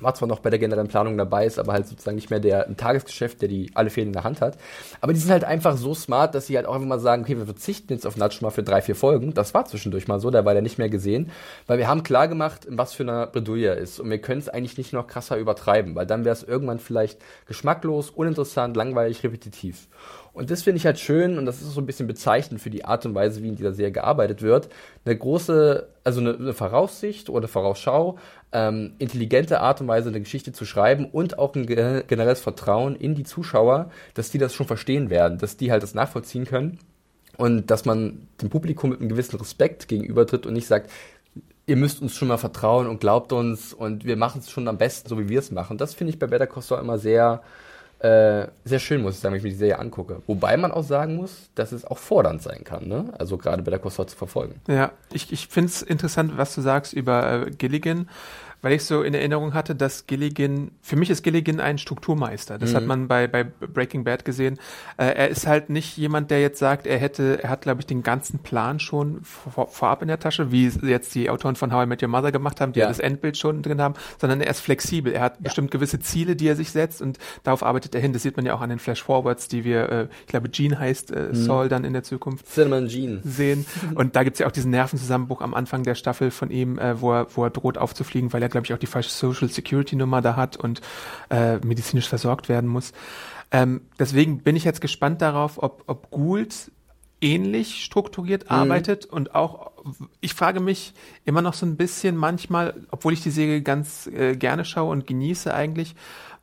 War 0.00 0.14
zwar 0.14 0.28
noch 0.28 0.40
bei 0.40 0.50
der 0.50 0.58
generellen 0.58 0.88
Planung 0.88 1.16
dabei, 1.16 1.46
ist 1.46 1.58
aber 1.58 1.72
halt 1.72 1.86
sozusagen 1.86 2.16
nicht 2.16 2.30
mehr 2.30 2.40
der 2.40 2.66
im 2.66 2.76
Tagesgeschäft, 2.76 3.40
der 3.42 3.48
die 3.48 3.70
alle 3.74 3.90
Fäden 3.90 4.08
in 4.08 4.12
der 4.12 4.24
Hand 4.24 4.40
hat. 4.40 4.58
Aber 5.00 5.12
die 5.12 5.20
sind 5.20 5.30
halt 5.30 5.44
einfach 5.44 5.76
so 5.76 5.94
smart, 5.94 6.34
dass 6.34 6.46
sie 6.46 6.56
halt 6.56 6.66
auch 6.66 6.74
einfach 6.74 6.86
mal 6.86 7.00
sagen, 7.00 7.22
okay, 7.22 7.36
wir 7.36 7.46
verzichten 7.46 7.92
jetzt 7.92 8.06
auf 8.06 8.16
Natsch 8.16 8.40
mal 8.42 8.50
für 8.50 8.62
drei, 8.62 8.82
vier 8.82 8.96
Folgen. 8.96 9.34
Das 9.34 9.54
war 9.54 9.64
zwischendurch 9.64 10.08
mal 10.08 10.20
so, 10.20 10.30
da 10.30 10.44
war 10.44 10.52
der 10.52 10.62
nicht 10.62 10.78
mehr 10.78 10.88
gesehen, 10.88 11.30
weil 11.66 11.78
wir 11.78 11.88
haben 11.88 12.02
klar 12.02 12.28
gemacht, 12.28 12.66
was 12.68 12.92
für 12.92 13.02
einer 13.02 13.26
Bredouille 13.26 13.68
er 13.68 13.76
ist. 13.76 14.00
Und 14.00 14.10
wir 14.10 14.18
können 14.18 14.40
es 14.40 14.48
eigentlich 14.48 14.78
nicht 14.78 14.92
noch 14.92 15.06
krasser 15.06 15.36
übertreiben, 15.36 15.94
weil 15.94 16.06
dann 16.06 16.24
wäre 16.24 16.34
es 16.34 16.42
irgendwann 16.42 16.78
vielleicht 16.78 17.20
geschmacklos, 17.46 18.10
uninteressant, 18.10 18.76
langweilig, 18.76 19.22
repetitiv. 19.24 19.88
Und 20.38 20.50
das 20.50 20.62
finde 20.62 20.78
ich 20.78 20.86
halt 20.86 21.00
schön 21.00 21.36
und 21.36 21.46
das 21.46 21.60
ist 21.60 21.74
so 21.74 21.80
ein 21.80 21.86
bisschen 21.86 22.06
bezeichnend 22.06 22.60
für 22.60 22.70
die 22.70 22.84
Art 22.84 23.04
und 23.04 23.14
Weise, 23.14 23.42
wie 23.42 23.48
in 23.48 23.56
dieser 23.56 23.72
Serie 23.72 23.90
gearbeitet 23.90 24.40
wird. 24.40 24.68
Eine 25.04 25.16
große, 25.16 25.88
also 26.04 26.20
eine, 26.20 26.34
eine 26.34 26.54
Voraussicht 26.54 27.28
oder 27.28 27.48
Vorausschau, 27.48 28.18
ähm, 28.52 28.94
intelligente 28.98 29.60
Art 29.60 29.80
und 29.80 29.88
Weise, 29.88 30.08
eine 30.10 30.20
Geschichte 30.20 30.52
zu 30.52 30.64
schreiben 30.64 31.06
und 31.10 31.38
auch 31.38 31.56
ein 31.56 31.66
ge- 31.66 32.04
generelles 32.06 32.40
Vertrauen 32.40 32.94
in 32.94 33.16
die 33.16 33.24
Zuschauer, 33.24 33.90
dass 34.14 34.30
die 34.30 34.38
das 34.38 34.54
schon 34.54 34.66
verstehen 34.66 35.10
werden, 35.10 35.38
dass 35.38 35.56
die 35.56 35.72
halt 35.72 35.82
das 35.82 35.94
nachvollziehen 35.94 36.44
können 36.44 36.78
und 37.36 37.70
dass 37.70 37.84
man 37.84 38.28
dem 38.40 38.48
Publikum 38.48 38.90
mit 38.90 39.00
einem 39.00 39.08
gewissen 39.08 39.36
Respekt 39.36 39.88
gegenübertritt 39.88 40.46
und 40.46 40.54
nicht 40.54 40.68
sagt, 40.68 40.90
ihr 41.66 41.76
müsst 41.76 42.00
uns 42.00 42.14
schon 42.14 42.28
mal 42.28 42.38
vertrauen 42.38 42.86
und 42.86 43.00
glaubt 43.00 43.32
uns 43.32 43.74
und 43.74 44.04
wir 44.04 44.16
machen 44.16 44.40
es 44.40 44.50
schon 44.50 44.68
am 44.68 44.78
besten, 44.78 45.08
so 45.08 45.18
wie 45.18 45.28
wir 45.28 45.40
es 45.40 45.50
machen. 45.50 45.78
Das 45.78 45.94
finde 45.94 46.12
ich 46.12 46.18
bei 46.18 46.26
Better 46.28 46.46
Call 46.46 46.62
Saul 46.62 46.78
immer 46.80 46.96
sehr, 46.98 47.42
äh, 48.00 48.46
sehr 48.64 48.78
schön, 48.78 49.02
muss 49.02 49.14
ich 49.14 49.20
sagen, 49.20 49.32
wenn 49.32 49.38
ich 49.38 49.44
mir 49.44 49.50
die 49.50 49.56
Serie 49.56 49.78
angucke. 49.78 50.22
Wobei 50.26 50.56
man 50.56 50.70
auch 50.70 50.84
sagen 50.84 51.16
muss, 51.16 51.50
dass 51.54 51.72
es 51.72 51.84
auch 51.84 51.98
fordernd 51.98 52.42
sein 52.42 52.62
kann, 52.62 52.86
ne? 52.86 53.12
Also 53.18 53.38
gerade 53.38 53.62
Better 53.62 53.78
Call 53.78 53.90
Saul 53.90 54.06
zu 54.06 54.16
verfolgen. 54.16 54.60
Ja, 54.68 54.92
ich, 55.12 55.32
ich 55.32 55.48
finde 55.48 55.70
es 55.70 55.82
interessant, 55.82 56.36
was 56.36 56.54
du 56.54 56.60
sagst 56.60 56.92
über 56.92 57.46
äh, 57.46 57.50
Gilligan, 57.50 58.08
weil 58.62 58.72
ich 58.72 58.84
so 58.84 59.02
in 59.02 59.14
Erinnerung 59.14 59.54
hatte, 59.54 59.74
dass 59.74 60.06
Gilligan, 60.06 60.72
für 60.82 60.96
mich 60.96 61.10
ist 61.10 61.22
Gilligan 61.22 61.60
ein 61.60 61.78
Strukturmeister. 61.78 62.58
Das 62.58 62.74
hat 62.74 62.84
man 62.86 63.06
bei, 63.08 63.26
bei 63.28 63.44
Breaking 63.44 64.04
Bad 64.04 64.24
gesehen. 64.24 64.58
Äh, 64.96 65.06
er 65.14 65.28
ist 65.28 65.46
halt 65.46 65.70
nicht 65.70 65.96
jemand, 65.96 66.30
der 66.30 66.40
jetzt 66.40 66.58
sagt, 66.58 66.86
er 66.86 66.98
hätte, 66.98 67.42
er 67.42 67.50
hat, 67.50 67.62
glaube 67.62 67.80
ich, 67.80 67.86
den 67.86 68.02
ganzen 68.02 68.40
Plan 68.40 68.80
schon 68.80 69.20
vor, 69.22 69.68
vorab 69.68 70.02
in 70.02 70.08
der 70.08 70.18
Tasche, 70.18 70.50
wie 70.50 70.68
jetzt 70.82 71.14
die 71.14 71.30
Autoren 71.30 71.56
von 71.56 71.72
How 71.72 71.84
I 71.84 71.86
Met 71.86 72.02
Your 72.02 72.08
Mother 72.08 72.32
gemacht 72.32 72.60
haben, 72.60 72.72
die 72.72 72.80
ja, 72.80 72.86
Ja. 72.86 72.88
das 72.88 72.98
Endbild 72.98 73.36
schon 73.36 73.62
drin 73.62 73.80
haben, 73.80 73.94
sondern 74.20 74.40
er 74.40 74.50
ist 74.50 74.60
flexibel. 74.60 75.12
Er 75.12 75.20
hat 75.22 75.42
bestimmt 75.42 75.70
gewisse 75.70 76.00
Ziele, 76.00 76.34
die 76.36 76.48
er 76.48 76.56
sich 76.56 76.70
setzt 76.70 77.00
und 77.00 77.18
darauf 77.44 77.62
arbeitet 77.62 77.94
er 77.94 78.00
hin. 78.00 78.12
Das 78.12 78.22
sieht 78.22 78.36
man 78.36 78.44
ja 78.46 78.54
auch 78.54 78.60
an 78.60 78.70
den 78.70 78.78
Flash-Forwards, 78.78 79.48
die 79.48 79.64
wir, 79.64 79.88
äh, 79.90 80.08
ich 80.22 80.26
glaube, 80.26 80.48
Gene 80.48 80.78
heißt 80.78 81.12
äh, 81.12 81.28
Saul 81.32 81.68
dann 81.68 81.84
in 81.84 81.92
der 81.92 82.02
Zukunft 82.02 82.46
Cinnamon 82.48 82.88
Jean. 82.88 83.20
sehen. 83.24 83.66
Und 83.94 84.16
da 84.16 84.24
gibt's 84.24 84.40
ja 84.40 84.46
auch 84.46 84.52
diesen 84.52 84.70
Nervenzusammenbruch 84.72 85.40
am 85.42 85.54
Anfang 85.54 85.82
der 85.84 85.94
Staffel 85.94 86.30
von 86.30 86.50
ihm, 86.50 86.78
äh, 86.78 87.00
wo, 87.00 87.12
er, 87.12 87.26
wo 87.36 87.44
er 87.44 87.50
droht 87.50 87.78
aufzufliegen, 87.78 88.32
weil 88.32 88.42
er, 88.42 88.47
glaube 88.48 88.66
ich, 88.66 88.74
auch 88.74 88.78
die 88.78 88.86
falsche 88.86 89.10
Social 89.10 89.48
Security 89.48 89.96
Nummer 89.96 90.20
da 90.20 90.36
hat 90.36 90.56
und 90.56 90.80
äh, 91.30 91.58
medizinisch 91.58 92.08
versorgt 92.08 92.48
werden 92.48 92.68
muss. 92.68 92.92
Ähm, 93.50 93.82
deswegen 93.98 94.40
bin 94.40 94.56
ich 94.56 94.64
jetzt 94.64 94.80
gespannt 94.80 95.22
darauf, 95.22 95.62
ob, 95.62 95.84
ob 95.86 96.10
Gould 96.10 96.70
ähnlich 97.20 97.84
strukturiert 97.84 98.50
arbeitet 98.50 99.04
und 99.04 99.34
auch, 99.34 99.72
ich 100.20 100.34
frage 100.34 100.60
mich 100.60 100.94
immer 101.24 101.42
noch 101.42 101.54
so 101.54 101.66
ein 101.66 101.76
bisschen 101.76 102.16
manchmal, 102.16 102.74
obwohl 102.90 103.12
ich 103.12 103.22
die 103.22 103.30
Serie 103.30 103.62
ganz 103.62 104.06
äh, 104.06 104.36
gerne 104.36 104.64
schaue 104.64 104.92
und 104.92 105.06
genieße 105.06 105.52
eigentlich, 105.52 105.96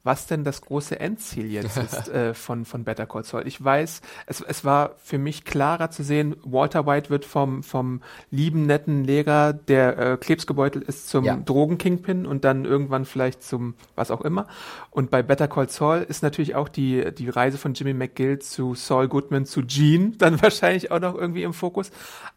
was 0.05 0.27
denn 0.27 0.43
das 0.43 0.61
große 0.61 0.99
Endziel 0.99 1.51
jetzt 1.51 1.77
ist 1.77 2.07
äh, 2.09 2.33
von, 2.33 2.63
von 2.63 2.83
Better 2.83 3.07
Call 3.07 3.23
Saul. 3.23 3.47
Ich 3.47 3.61
weiß, 3.61 4.01
es, 4.27 4.39
es 4.41 4.63
war 4.63 4.95
für 5.03 5.17
mich 5.17 5.45
klarer 5.45 5.89
zu 5.89 6.03
sehen, 6.03 6.35
Walter 6.43 6.85
White 6.85 7.09
wird 7.09 7.25
vom, 7.25 7.63
vom 7.63 8.01
lieben, 8.29 8.67
netten 8.67 9.03
Lehrer, 9.03 9.53
der 9.53 9.97
äh, 9.97 10.17
krebsgebeutelt 10.17 10.87
ist, 10.87 11.09
zum 11.09 11.25
Ja. 11.25 11.35
Drogenkingpin 11.35 12.27
und 12.27 12.45
dann 12.45 12.65
irgendwann 12.65 13.05
vielleicht 13.05 13.43
zum 13.43 13.73
was 13.95 14.11
auch 14.11 14.21
immer. 14.21 14.47
Und 14.91 15.09
bei 15.09 15.23
Better 15.23 15.47
Call 15.47 15.69
Saul 15.69 16.05
ist 16.07 16.21
natürlich 16.21 16.53
auch 16.53 16.69
die, 16.69 17.11
die 17.13 17.29
Reise 17.29 17.57
von 17.57 17.73
Jimmy 17.73 17.93
McGill 17.93 18.39
zu 18.39 18.75
Saul 18.75 19.07
Goodman 19.07 19.45
zu 19.45 19.63
Gene 19.63 20.11
dann 20.17 20.39
wahrscheinlich 20.41 20.91
auch 20.91 20.99
noch 20.99 21.15
irgendwie 21.15 21.43
im 21.43 21.53
Fokus. 21.53 21.89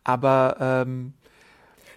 Aber 0.04 0.56
ähm, 0.58 1.12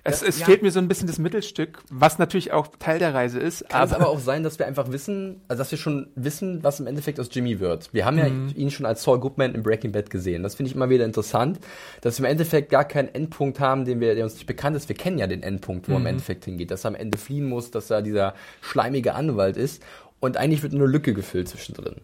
es, 0.03 0.23
es 0.23 0.39
ja. 0.39 0.45
fehlt 0.47 0.63
mir 0.63 0.71
so 0.71 0.79
ein 0.79 0.87
bisschen 0.87 1.07
das 1.07 1.19
Mittelstück, 1.19 1.83
was 1.89 2.17
natürlich 2.17 2.51
auch 2.51 2.67
Teil 2.79 2.97
der 2.97 3.13
Reise 3.13 3.39
ist. 3.39 3.69
Kann 3.69 3.87
es 3.87 3.93
aber 3.93 4.09
auch 4.09 4.19
sein, 4.19 4.43
dass 4.43 4.57
wir 4.57 4.65
einfach 4.65 4.91
wissen, 4.91 5.41
also 5.47 5.61
dass 5.61 5.69
wir 5.69 5.77
schon 5.77 6.07
wissen, 6.15 6.63
was 6.63 6.79
im 6.79 6.87
Endeffekt 6.87 7.19
aus 7.19 7.29
Jimmy 7.31 7.59
wird. 7.59 7.93
Wir 7.93 8.05
haben 8.05 8.17
ja 8.17 8.25
ihn 8.25 8.71
schon 8.71 8.85
als 8.87 9.03
Saul 9.03 9.19
Goodman 9.19 9.53
in 9.53 9.61
Breaking 9.61 9.91
Bad 9.91 10.09
gesehen. 10.09 10.41
Das 10.41 10.55
finde 10.55 10.69
ich 10.69 10.75
immer 10.75 10.89
wieder 10.89 11.05
interessant, 11.05 11.59
dass 12.01 12.19
wir 12.19 12.25
im 12.25 12.31
Endeffekt 12.31 12.71
gar 12.71 12.85
keinen 12.85 13.13
Endpunkt 13.13 13.59
haben, 13.59 13.85
den 13.85 13.99
wir, 13.99 14.15
der 14.15 14.23
uns 14.23 14.33
nicht 14.33 14.47
bekannt 14.47 14.75
ist. 14.75 14.89
Wir 14.89 14.95
kennen 14.95 15.19
ja 15.19 15.27
den 15.27 15.43
Endpunkt, 15.43 15.87
wo 15.87 15.93
er 15.93 15.99
im 15.99 16.05
Endeffekt 16.07 16.45
hingeht, 16.45 16.71
dass 16.71 16.83
er 16.83 16.89
am 16.89 16.95
Ende 16.95 17.17
fliehen 17.19 17.47
muss, 17.47 17.69
dass 17.69 17.89
er 17.91 18.01
dieser 18.01 18.33
schleimige 18.61 19.13
Anwalt 19.13 19.55
ist. 19.55 19.83
Und 20.19 20.37
eigentlich 20.37 20.63
wird 20.63 20.73
nur 20.73 20.83
eine 20.83 20.91
Lücke 20.91 21.13
gefüllt 21.13 21.47
zwischendrin. 21.49 21.95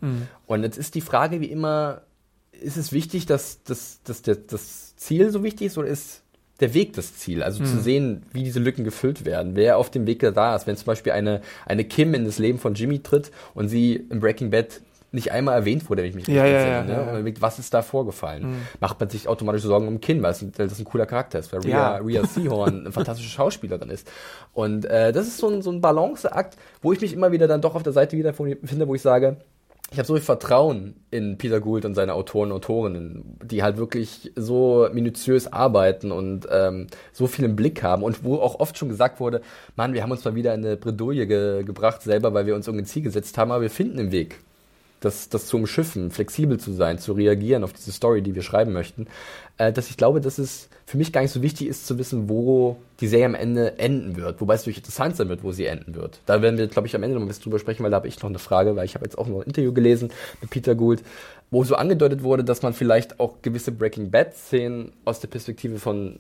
Und 0.46 0.63
jetzt 0.63 0.77
ist 0.77 0.96
die 0.96 1.01
Frage 1.01 1.42
wie 1.42 1.46
immer, 1.46 2.01
ist 2.51 2.77
es 2.77 2.92
wichtig, 2.92 3.25
dass, 3.25 3.63
dass, 3.63 4.01
dass 4.04 4.22
der, 4.22 4.36
das 4.36 4.96
Ziel 4.96 5.30
so 5.32 5.44
wichtig 5.44 5.68
ist 5.68 5.77
oder 5.77 5.88
ist 5.88 6.24
der 6.59 6.73
Weg 6.73 6.93
das 6.93 7.15
Ziel? 7.15 7.43
Also 7.43 7.63
zu 7.63 7.79
sehen, 7.79 8.23
wie 8.31 8.43
diese 8.43 8.59
Lücken 8.59 8.83
gefüllt 8.83 9.25
werden, 9.25 9.55
wer 9.55 9.77
auf 9.77 9.89
dem 9.91 10.07
Weg 10.07 10.19
da 10.19 10.55
ist. 10.55 10.67
Wenn 10.67 10.75
zum 10.75 10.85
Beispiel 10.85 11.13
eine, 11.13 11.41
eine 11.65 11.83
Kim 11.83 12.13
in 12.13 12.25
das 12.25 12.39
Leben 12.39 12.59
von 12.59 12.73
Jimmy 12.73 12.99
tritt 12.99 13.31
und 13.53 13.69
sie 13.69 13.95
im 14.09 14.19
Breaking 14.19 14.49
Bad 14.49 14.81
nicht 15.11 15.31
einmal 15.31 15.55
erwähnt 15.55 15.89
wurde, 15.89 16.03
wenn 16.03 16.09
ich 16.09 16.15
mich 16.15 16.27
Ja, 16.27 16.43
richtig 16.43 16.61
ja, 16.61 16.79
entsinne, 16.79 16.99
ja, 16.99 17.19
ne? 17.21 17.33
was 17.39 17.59
ist 17.59 17.73
da 17.73 17.81
vorgefallen? 17.81 18.57
Macht 18.79 18.99
man 18.99 19.09
sich 19.09 19.27
automatisch 19.27 19.61
Sorgen 19.61 19.87
um 19.87 20.01
Kim, 20.01 20.21
weil 20.21 20.33
das 20.33 20.79
ein 20.79 20.85
cooler 20.85 21.05
Charakter 21.05 21.39
ist, 21.39 21.53
weil 21.53 21.61
Rhea. 21.61 21.97
Rhea 21.97 22.25
Seahorn 22.25 22.81
eine 22.81 22.91
fantastische 22.91 23.29
Schauspielerin 23.29 23.89
ist. 23.89 24.11
Und 24.53 24.85
äh, 24.85 25.13
das 25.13 25.27
ist 25.27 25.37
so 25.37 25.47
ein, 25.47 25.61
so 25.61 25.71
ein 25.71 25.79
Balanceakt, 25.79 26.57
wo 26.81 26.91
ich 26.91 26.99
mich 26.99 27.13
immer 27.13 27.31
wieder 27.31 27.47
dann 27.47 27.61
doch 27.61 27.75
auf 27.75 27.83
der 27.83 27.93
Seite 27.93 28.17
wiederfinde, 28.17 28.87
wo 28.87 28.95
ich 28.95 29.01
sage, 29.01 29.37
ich 29.91 29.98
habe 29.98 30.06
so 30.06 30.15
viel 30.15 30.24
Vertrauen 30.24 30.96
in 31.12 31.38
Peter 31.38 31.62
Gould 31.62 31.86
und 31.86 31.96
seine 31.96 32.13
Autoren 32.13 32.51
und 32.51 32.58
Autorinnen, 32.58 33.39
die 33.44 33.63
halt 33.63 33.77
wirklich 33.77 34.32
so 34.36 34.89
minutiös 34.91 35.51
arbeiten 35.51 36.12
und 36.12 36.46
ähm, 36.51 36.88
so 37.13 37.25
viel 37.27 37.46
im 37.46 37.56
Blick 37.56 37.84
haben 37.84 38.03
und 38.03 38.24
wo 38.24 38.36
auch 38.36 38.60
oft 38.60 38.77
schon 38.77 38.89
gesagt 38.89 39.22
wurde, 39.22 39.41
Mann, 39.77 39.94
wir 39.94 40.03
haben 40.03 40.12
uns 40.12 40.25
mal 40.25 40.36
wieder 40.36 40.53
in 40.53 40.65
eine 40.65 40.75
Bredouille 40.75 41.25
ge 41.25 41.63
gebracht 41.63 42.01
selber, 42.01 42.34
weil 42.34 42.46
wir 42.46 42.56
uns 42.56 42.67
irgendein 42.67 42.88
Ziel 42.88 43.03
gesetzt 43.03 43.38
haben, 43.38 43.51
aber 43.51 43.62
wir 43.62 43.70
finden 43.70 44.00
einen 44.00 44.12
Weg 44.12 44.39
das, 45.00 45.30
das 45.30 45.46
zu 45.48 45.58
umschiffen, 45.58 46.12
flexibel 46.12 46.60
zu 46.60 46.72
sein, 46.72 46.98
zu 46.98 47.13
reagieren 47.13 47.63
auf 47.63 47.74
diese 47.74 47.92
Story, 47.92 48.22
die 48.22 48.34
wir 48.34 48.42
schreiben 48.42 48.74
möchten, 48.74 49.08
äh, 49.58 49.72
dass 49.72 49.89
ich 49.89 49.98
glaube, 49.98 50.22
dass 50.22 50.38
es 50.38 50.70
für 50.86 50.98
mich 50.98 51.12
gar 51.12 51.22
nicht 51.22 51.32
so 51.32 51.42
wichtig 51.42 51.68
ist 51.68 51.86
zu 51.86 51.98
wissen, 51.98 52.30
wo 52.30 52.77
die 53.00 53.08
Serie 53.08 53.25
am 53.27 53.36
Ende 53.36 53.77
enden 53.77 54.16
wird, 54.16 54.42
wobei 54.42 54.56
es 54.56 54.62
natürlich 54.62 54.77
interessant 54.77 55.16
sein 55.16 55.30
wird, 55.30 55.44
wo 55.44 55.51
sie 55.51 55.66
enden 55.66 55.96
wird. 55.96 56.20
Da 56.25 56.42
werden 56.42 56.58
wir, 56.58 56.68
glaube 56.68 56.88
ich, 56.88 56.96
am 56.96 57.04
Ende 57.04 57.16
noch 57.16 57.22
ein 57.22 57.27
bisschen 57.27 57.44
drüber 57.44 57.60
sprechen, 57.60 57.84
weil 57.84 57.92
da 57.92 57.98
habe 57.98 58.08
ich 58.08 58.22
noch 58.22 58.30
eine 58.30 58.39
Frage, 58.39 58.75
weil 58.75 58.86
ich 58.86 58.96
habe 58.96 59.06
jetzt 59.06 59.18
auch 59.18 59.27
noch 59.27 59.42
ein 59.42 59.48
Interview 59.48 59.74
gelesen 59.74 60.12
mit 60.42 60.50
Peter 60.50 60.74
Gould, 60.75 61.04
wo 61.51 61.63
so 61.63 61.75
angedeutet 61.75 62.24
wurde, 62.24 62.44
dass 62.44 62.62
man 62.62 62.74
vielleicht 62.74 63.20
auch 63.20 63.42
gewisse 63.42 63.72
Breaking 63.72 64.10
Bad-Szenen 64.10 64.94
aus 65.06 65.20
der 65.20 65.27
Perspektive 65.27 65.77
von 65.80 66.20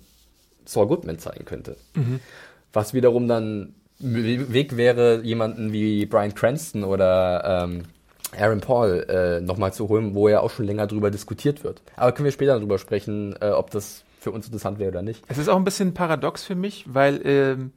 Saul 0.65 0.87
Goodman 0.87 1.17
zeigen 1.17 1.45
könnte. 1.45 1.77
Was 2.73 2.93
wiederum 2.93 3.27
dann 3.27 3.73
Weg 3.99 4.77
wäre, 4.77 5.21
jemanden 5.23 5.73
wie 5.73 6.05
Brian 6.05 6.35
Cranston 6.35 6.83
oder 6.83 7.63
ähm, 7.63 7.83
Aaron 8.37 8.61
Paul 8.61 9.05
äh, 9.09 9.41
nochmal 9.41 9.73
zu 9.73 9.87
holen, 9.89 10.13
wo 10.13 10.27
ja 10.27 10.41
auch 10.41 10.49
schon 10.49 10.65
länger 10.65 10.87
drüber 10.87 11.11
diskutiert 11.11 11.63
wird. 11.63 11.81
Aber 11.95 12.11
können 12.11 12.25
wir 12.25 12.31
später 12.31 12.55
darüber 12.55 12.77
sprechen, 12.77 13.35
äh, 13.41 13.49
ob 13.49 13.71
das 13.71 14.03
für 14.19 14.31
uns 14.31 14.47
interessant 14.47 14.79
wäre 14.79 14.89
oder 14.91 15.01
nicht. 15.01 15.23
Es 15.27 15.37
ist 15.37 15.47
auch 15.47 15.55
ein 15.55 15.63
bisschen 15.63 15.93
paradox 15.93 16.43
für 16.43 16.55
mich, 16.55 16.85
weil 16.87 17.21
ähm, 17.23 17.71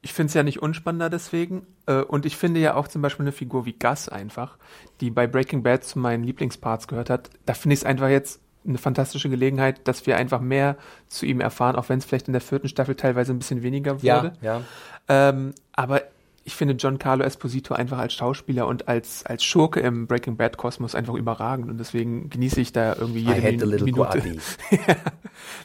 ich 0.00 0.12
finde 0.12 0.28
es 0.28 0.34
ja 0.34 0.42
nicht 0.42 0.62
unspannender 0.62 1.10
deswegen. 1.10 1.66
Äh, 1.86 2.02
und 2.02 2.26
ich 2.26 2.36
finde 2.36 2.60
ja 2.60 2.74
auch 2.74 2.88
zum 2.88 3.02
Beispiel 3.02 3.24
eine 3.24 3.32
Figur 3.32 3.66
wie 3.66 3.74
Gus 3.74 4.08
einfach, 4.08 4.56
die 5.00 5.10
bei 5.10 5.26
Breaking 5.26 5.62
Bad 5.62 5.84
zu 5.84 5.98
meinen 5.98 6.24
Lieblingsparts 6.24 6.88
gehört 6.88 7.10
hat. 7.10 7.30
Da 7.46 7.54
finde 7.54 7.74
ich 7.74 7.80
es 7.80 7.84
einfach 7.84 8.08
jetzt 8.08 8.40
eine 8.66 8.78
fantastische 8.78 9.28
Gelegenheit, 9.28 9.86
dass 9.88 10.06
wir 10.06 10.16
einfach 10.16 10.40
mehr 10.40 10.76
zu 11.08 11.26
ihm 11.26 11.40
erfahren, 11.40 11.76
auch 11.76 11.88
wenn 11.88 11.98
es 11.98 12.04
vielleicht 12.04 12.28
in 12.28 12.32
der 12.32 12.40
vierten 12.40 12.68
Staffel 12.68 12.94
teilweise 12.94 13.32
ein 13.32 13.38
bisschen 13.38 13.62
weniger 13.62 13.94
wurde. 13.96 14.32
Ja, 14.40 14.60
ja. 14.60 14.62
Ähm, 15.08 15.54
aber 15.72 16.02
ich 16.44 16.54
finde 16.56 16.74
Giancarlo 16.74 17.24
Esposito 17.24 17.74
einfach 17.74 17.98
als 17.98 18.14
Schauspieler 18.14 18.66
und 18.66 18.88
als, 18.88 19.24
als 19.24 19.44
Schurke 19.44 19.80
im 19.80 20.06
Breaking 20.06 20.36
Bad 20.36 20.56
Kosmos 20.56 20.94
einfach 20.94 21.14
überragend 21.14 21.70
und 21.70 21.78
deswegen 21.78 22.30
genieße 22.30 22.60
ich 22.60 22.72
da 22.72 22.94
irgendwie 22.96 23.20
jede 23.20 23.40
I 23.40 23.44
had 23.52 23.60
the 23.60 23.66
little 23.66 23.84
Minute. 23.84 24.20
Coati. 24.20 24.38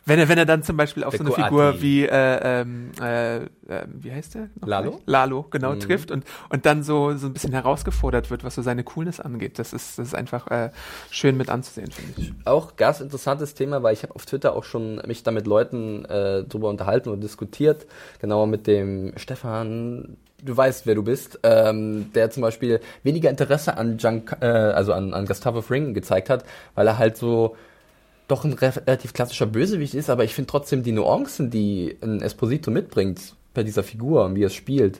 wenn 0.06 0.20
er, 0.20 0.30
wenn 0.30 0.38
er 0.38 0.46
dann 0.46 0.64
zum 0.64 0.78
Beispiel 0.78 1.04
auf 1.04 1.16
Der 1.16 1.20
so 1.20 1.24
eine 1.26 1.34
Coati. 1.34 1.44
Figur 1.50 1.82
wie, 1.82 2.04
äh, 2.06 2.62
ähm, 2.62 2.92
äh, 3.02 3.38
äh, 3.38 3.48
wie 3.88 4.12
heißt 4.12 4.36
der? 4.36 4.50
Lalo? 4.64 5.00
Lalo, 5.06 5.44
genau, 5.50 5.74
Mhm. 5.74 5.80
trifft 5.80 6.12
und, 6.12 6.24
und 6.50 6.66
dann 6.66 6.84
so, 6.84 7.16
so 7.18 7.28
ein 7.28 7.34
bisschen 7.34 7.54
herausgefordert 7.54 8.30
wird, 8.30 8.44
was 8.44 8.56
so 8.56 8.62
seine 8.62 8.84
Coolness 8.84 9.20
angeht. 9.20 9.60
Das 9.60 9.74
ist, 9.74 9.98
das 10.00 10.08
ist 10.10 10.16
einfach 10.16 10.48
äh, 10.52 10.72
schön 11.10 11.38
mit 11.38 11.50
anzusehen, 11.50 11.92
finde 11.92 12.14
ich. 12.22 12.34
Auch 12.46 12.76
ganz 12.76 13.00
interessantes 13.02 13.54
Thema, 13.54 13.84
weil 13.84 13.94
ich 13.94 14.04
habe 14.04 14.16
auf 14.16 14.26
Twitter 14.26 14.56
auch 14.56 14.64
schon 14.64 15.02
mich 15.08 15.24
da 15.24 15.32
mit 15.32 15.48
Leuten 15.48 16.06
äh, 16.06 16.44
drüber 16.44 16.70
unterhalten 16.70 17.10
und 17.10 17.22
diskutiert. 17.22 17.86
Genauer 18.20 18.48
mit 18.48 18.68
dem 18.68 19.14
Stefan, 19.18 20.18
du 20.44 20.56
weißt, 20.56 20.86
wer 20.86 20.96
du 20.96 21.04
bist, 21.04 21.40
ähm, 21.44 22.12
der 22.14 22.30
zum 22.30 22.42
Beispiel 22.42 22.80
weniger 23.04 23.30
Interesse 23.30 23.78
an 23.78 23.98
Gian, 23.98 24.24
äh, 24.42 24.46
also 24.46 24.94
an, 24.94 25.14
an 25.14 25.26
Gustavo 25.26 25.62
Fring 25.62 25.94
gezeigt 25.94 26.30
hat, 26.30 26.44
weil 26.76 26.88
er 26.88 26.98
halt 26.98 27.18
so 27.18 27.56
doch 28.28 28.44
ein 28.44 28.54
re- 28.54 28.74
relativ 28.86 29.14
klassischer 29.14 29.46
Bösewicht 29.46 29.94
ist, 29.94 30.10
aber 30.10 30.24
ich 30.24 30.34
finde 30.36 30.50
trotzdem 30.52 30.84
die 30.84 30.92
Nuancen, 30.92 31.50
die 31.50 31.98
ein 32.02 32.22
Esposito 32.22 32.72
mitbringt 32.72 33.36
bei 33.54 33.64
dieser 33.64 33.84
Figur 33.84 34.26
und 34.26 34.36
wie 34.36 34.44
er 34.44 34.48
es 34.48 34.54
spielt 34.54 35.00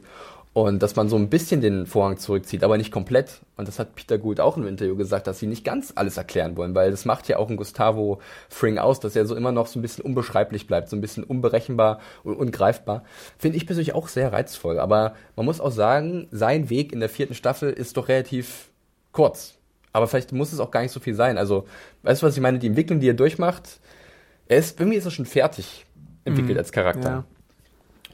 und 0.64 0.82
dass 0.82 0.96
man 0.96 1.08
so 1.08 1.18
ein 1.18 1.30
bisschen 1.30 1.62
den 1.62 1.86
Vorhang 1.86 2.18
zurückzieht, 2.18 2.64
aber 2.64 2.78
nicht 2.78 2.92
komplett. 2.92 3.42
Und 3.58 3.68
das 3.68 3.78
hat 3.78 3.94
Peter 3.94 4.18
Gould 4.18 4.40
auch 4.40 4.58
im 4.58 4.66
Interview 4.66 4.96
gesagt, 4.96 5.28
dass 5.28 5.38
sie 5.38 5.46
nicht 5.46 5.64
ganz 5.64 5.94
alles 5.96 6.18
erklären 6.18 6.58
wollen, 6.58 6.74
weil 6.74 6.90
das 6.90 7.06
macht 7.06 7.28
ja 7.28 7.38
auch 7.38 7.52
ein 7.52 7.58
Gustavo 7.58 8.20
Fring 8.50 8.80
aus, 8.80 9.00
dass 9.00 9.16
er 9.16 9.28
so 9.28 9.36
immer 9.36 9.52
noch 9.52 9.68
so 9.68 9.78
ein 9.78 9.84
bisschen 9.84 10.04
unbeschreiblich 10.04 10.66
bleibt, 10.66 10.90
so 10.90 10.96
ein 10.96 11.02
bisschen 11.02 11.24
unberechenbar 11.24 12.00
und 12.24 12.36
ungreifbar. 12.38 13.04
Finde 13.38 13.56
ich 13.56 13.68
persönlich 13.68 13.94
auch 13.94 14.08
sehr 14.08 14.34
reizvoll, 14.34 14.80
aber 14.80 15.14
man 15.36 15.46
muss 15.46 15.62
auch 15.62 15.70
sagen, 15.70 16.28
sein 16.32 16.72
Weg 16.72 16.92
in 16.92 17.02
der 17.02 17.10
vierten 17.10 17.36
Staffel 17.36 17.70
ist 17.72 17.96
doch 17.96 18.08
relativ 18.08 18.70
kurz. 19.12 19.60
Aber 19.94 20.08
vielleicht 20.08 20.32
muss 20.32 20.54
es 20.54 20.60
auch 20.60 20.72
gar 20.72 20.82
nicht 20.82 20.92
so 20.92 21.00
viel 21.00 21.14
sein. 21.14 21.38
Also, 21.38 21.66
weißt 22.02 22.24
du, 22.24 22.26
was 22.26 22.36
ich 22.36 22.42
meine? 22.42 22.58
Die 22.58 22.68
Entwicklung, 22.68 23.00
die 23.00 23.10
er 23.10 23.14
durchmacht, 23.14 23.80
er 24.48 24.58
ist, 24.58 24.80
irgendwie 24.80 24.98
ist 24.98 25.06
er 25.06 25.12
schon 25.12 25.28
fertig 25.28 25.86
entwickelt 26.26 26.56
Mhm. 26.56 26.60
als 26.60 26.72
Charakter. 26.72 27.10
Ja. 27.10 27.26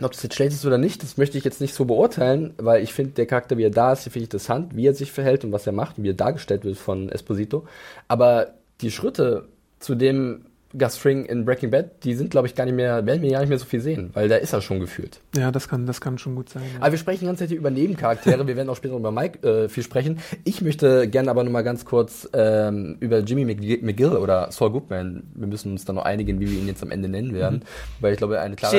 Ob 0.01 0.11
das 0.11 0.23
jetzt 0.23 0.35
schlecht 0.35 0.53
ist 0.53 0.65
oder 0.65 0.77
nicht, 0.77 1.03
das 1.03 1.17
möchte 1.17 1.37
ich 1.37 1.43
jetzt 1.43 1.61
nicht 1.61 1.75
so 1.75 1.85
beurteilen, 1.85 2.53
weil 2.57 2.83
ich 2.83 2.93
finde, 2.93 3.13
der 3.13 3.27
Charakter, 3.27 3.57
wie 3.57 3.63
er 3.63 3.69
da 3.69 3.93
ist, 3.93 4.03
finde 4.03 4.19
ich 4.19 4.23
interessant, 4.25 4.75
wie 4.75 4.87
er 4.87 4.95
sich 4.95 5.11
verhält 5.11 5.43
und 5.45 5.51
was 5.51 5.67
er 5.67 5.73
macht 5.73 6.01
wie 6.01 6.09
er 6.09 6.15
dargestellt 6.15 6.65
wird 6.65 6.77
von 6.77 7.09
Esposito. 7.09 7.65
Aber 8.07 8.55
die 8.81 8.91
Schritte 8.91 9.47
zu 9.79 9.95
dem 9.95 10.45
Gus 10.77 10.97
Fring 10.97 11.25
in 11.25 11.45
Breaking 11.45 11.69
Bad, 11.69 12.03
die 12.03 12.15
sind, 12.15 12.31
glaube 12.31 12.47
ich, 12.47 12.55
gar 12.55 12.65
nicht 12.65 12.73
mehr, 12.73 13.05
werden 13.05 13.21
wir 13.21 13.29
gar 13.29 13.41
nicht 13.41 13.49
mehr 13.49 13.59
so 13.59 13.65
viel 13.65 13.79
sehen, 13.79 14.09
weil 14.13 14.27
da 14.27 14.37
ist 14.37 14.53
er 14.53 14.61
schon 14.61 14.79
gefühlt. 14.79 15.19
Ja, 15.35 15.51
das 15.51 15.67
kann, 15.69 15.85
das 15.85 16.01
kann 16.01 16.17
schon 16.17 16.35
gut 16.35 16.49
sein. 16.49 16.63
Ja. 16.73 16.81
Aber 16.81 16.91
wir 16.91 16.97
sprechen 16.97 17.19
die 17.21 17.25
ganze 17.27 17.47
Zeit 17.47 17.55
über 17.55 17.69
Nebencharaktere. 17.69 18.47
wir 18.47 18.55
werden 18.55 18.69
auch 18.69 18.75
später 18.75 18.95
über 18.95 19.11
Mike 19.11 19.47
äh, 19.47 19.69
viel 19.69 19.83
sprechen. 19.83 20.19
Ich 20.43 20.61
möchte 20.61 21.07
gerne 21.07 21.29
aber 21.29 21.43
nochmal 21.43 21.63
ganz 21.63 21.85
kurz 21.85 22.27
ähm, 22.33 22.97
über 22.99 23.19
Jimmy 23.19 23.43
McG- 23.45 23.83
McGill 23.83 24.13
oder 24.17 24.51
Saul 24.51 24.71
Goodman, 24.71 25.23
wir 25.35 25.47
müssen 25.47 25.71
uns 25.73 25.85
da 25.85 25.93
noch 25.93 26.05
einigen, 26.05 26.39
wie 26.39 26.49
wir 26.49 26.57
ihn 26.57 26.67
jetzt 26.67 26.81
am 26.81 26.91
Ende 26.91 27.07
nennen 27.07 27.33
werden, 27.33 27.63
weil 27.99 28.13
ich 28.13 28.17
glaube, 28.17 28.39
eine 28.41 28.55
klare, 28.55 28.75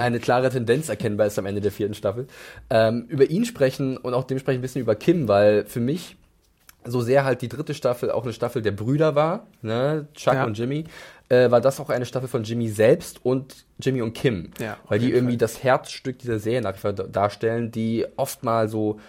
eine 0.00 0.20
klare 0.20 0.50
Tendenz 0.50 0.88
erkennbar 0.88 1.26
ist 1.26 1.38
am 1.38 1.46
Ende 1.46 1.60
der 1.60 1.72
vierten 1.72 1.94
Staffel. 1.94 2.26
Ähm, 2.70 3.04
über 3.08 3.28
ihn 3.28 3.44
sprechen 3.44 3.96
und 3.96 4.14
auch 4.14 4.24
dementsprechend 4.24 4.60
ein 4.60 4.62
bisschen 4.62 4.82
über 4.82 4.94
Kim, 4.94 5.28
weil 5.28 5.64
für 5.66 5.80
mich 5.80 6.16
so 6.88 7.00
sehr 7.00 7.24
halt 7.24 7.42
die 7.42 7.48
dritte 7.48 7.74
Staffel 7.74 8.12
auch 8.12 8.22
eine 8.22 8.32
Staffel 8.32 8.62
der 8.62 8.70
Brüder 8.70 9.16
war, 9.16 9.48
ne, 9.60 10.06
Chuck 10.14 10.34
Ja. 10.34 10.44
und 10.44 10.56
Jimmy, 10.56 10.84
äh, 11.28 11.50
war 11.50 11.60
das 11.60 11.80
auch 11.80 11.90
eine 11.90 12.06
Staffel 12.06 12.28
von 12.28 12.44
Jimmy 12.44 12.68
selbst 12.68 13.24
und 13.24 13.66
Jimmy 13.78 14.02
und 14.02 14.12
Kim. 14.12 14.50
Ja, 14.60 14.76
weil 14.88 14.98
die 14.98 15.10
irgendwie 15.10 15.34
Fall. 15.34 15.38
das 15.38 15.62
Herzstück 15.62 16.18
dieser 16.18 16.38
Serie 16.38 16.62
nach 16.62 16.74
wie 16.74 16.80
vor 16.80 16.92
da- 16.92 17.04
darstellen, 17.04 17.70
die 17.70 18.06
oft 18.16 18.44
mal 18.44 18.68
so 18.68 19.00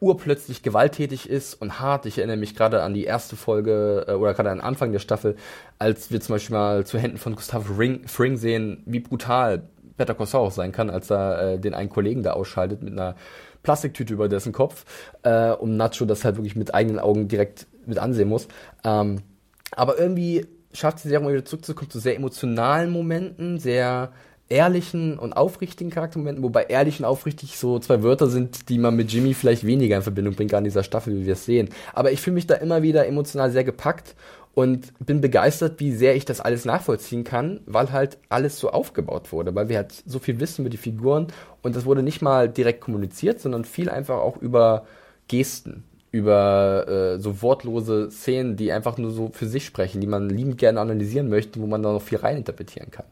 urplötzlich 0.00 0.62
gewalttätig 0.62 1.30
ist 1.30 1.54
und 1.54 1.78
hart. 1.78 2.06
Ich 2.06 2.18
erinnere 2.18 2.36
mich 2.36 2.56
gerade 2.56 2.82
an 2.82 2.92
die 2.92 3.04
erste 3.04 3.36
Folge 3.36 4.04
äh, 4.08 4.12
oder 4.12 4.34
gerade 4.34 4.50
an 4.50 4.58
den 4.58 4.64
Anfang 4.64 4.90
der 4.92 4.98
Staffel, 4.98 5.36
als 5.78 6.10
wir 6.10 6.20
zum 6.20 6.34
Beispiel 6.34 6.56
mal 6.56 6.84
zu 6.84 6.98
Händen 6.98 7.18
von 7.18 7.36
Gustav 7.36 7.78
Ring, 7.78 8.06
Fring 8.08 8.36
sehen, 8.36 8.82
wie 8.86 9.00
brutal 9.00 9.62
Better 9.96 10.14
Call 10.14 10.26
Saul 10.26 10.48
auch 10.48 10.52
sein 10.52 10.72
kann, 10.72 10.90
als 10.90 11.10
er 11.10 11.52
äh, 11.52 11.58
den 11.58 11.74
einen 11.74 11.88
Kollegen 11.88 12.22
da 12.24 12.32
ausschaltet 12.32 12.82
mit 12.82 12.92
einer 12.94 13.14
Plastiktüte 13.62 14.14
über 14.14 14.28
dessen 14.28 14.52
Kopf 14.52 14.84
äh, 15.22 15.52
und 15.52 15.76
Nacho 15.76 16.04
das 16.04 16.24
halt 16.24 16.36
wirklich 16.36 16.56
mit 16.56 16.74
eigenen 16.74 16.98
Augen 16.98 17.28
direkt 17.28 17.66
mit 17.86 17.98
ansehen 17.98 18.28
muss. 18.28 18.48
Ähm, 18.82 19.22
aber 19.70 19.98
irgendwie 19.98 20.46
schafft 20.72 21.06
auch 21.06 21.20
mal 21.20 21.32
wieder 21.32 21.44
zurückzukommen 21.44 21.90
zu 21.90 21.98
sehr 21.98 22.16
emotionalen 22.16 22.90
Momenten, 22.90 23.58
sehr 23.58 24.12
ehrlichen 24.48 25.18
und 25.18 25.32
aufrichtigen 25.32 25.90
Charaktermomenten, 25.90 26.44
wobei 26.44 26.64
ehrlich 26.64 26.98
und 26.98 27.06
aufrichtig 27.06 27.56
so 27.56 27.78
zwei 27.78 28.02
Wörter 28.02 28.28
sind, 28.28 28.68
die 28.68 28.78
man 28.78 28.94
mit 28.94 29.10
Jimmy 29.10 29.34
vielleicht 29.34 29.64
weniger 29.64 29.96
in 29.96 30.02
Verbindung 30.02 30.34
bringt, 30.34 30.50
gerade 30.50 30.60
in 30.60 30.64
dieser 30.64 30.82
Staffel, 30.82 31.16
wie 31.16 31.26
wir 31.26 31.32
es 31.32 31.46
sehen. 31.46 31.70
Aber 31.94 32.12
ich 32.12 32.20
fühle 32.20 32.34
mich 32.34 32.46
da 32.46 32.54
immer 32.54 32.82
wieder 32.82 33.06
emotional 33.06 33.50
sehr 33.50 33.64
gepackt 33.64 34.14
und 34.54 34.92
bin 34.98 35.22
begeistert, 35.22 35.80
wie 35.80 35.92
sehr 35.92 36.14
ich 36.14 36.26
das 36.26 36.40
alles 36.40 36.66
nachvollziehen 36.66 37.24
kann, 37.24 37.60
weil 37.66 37.90
halt 37.92 38.18
alles 38.28 38.58
so 38.58 38.70
aufgebaut 38.70 39.32
wurde, 39.32 39.54
weil 39.54 39.70
wir 39.70 39.78
halt 39.78 39.94
so 40.04 40.18
viel 40.18 40.38
wissen 40.40 40.62
über 40.62 40.70
die 40.70 40.76
Figuren 40.76 41.28
und 41.62 41.74
das 41.74 41.86
wurde 41.86 42.02
nicht 42.02 42.20
mal 42.20 42.48
direkt 42.48 42.82
kommuniziert, 42.82 43.40
sondern 43.40 43.64
viel 43.64 43.88
einfach 43.88 44.18
auch 44.18 44.36
über 44.36 44.86
Gesten, 45.28 45.84
über 46.12 46.86
äh, 46.88 47.18
so 47.18 47.40
wortlose 47.40 48.10
Szenen, 48.10 48.56
die 48.56 48.70
einfach 48.70 48.98
nur 48.98 49.10
so 49.10 49.30
für 49.32 49.46
sich 49.46 49.64
sprechen, 49.64 50.02
die 50.02 50.06
man 50.06 50.28
liebend 50.28 50.58
gerne 50.58 50.78
analysieren 50.78 51.30
möchte, 51.30 51.58
wo 51.58 51.66
man 51.66 51.82
da 51.82 51.90
noch 51.90 52.02
viel 52.02 52.18
reininterpretieren 52.18 52.90
kann. 52.90 53.06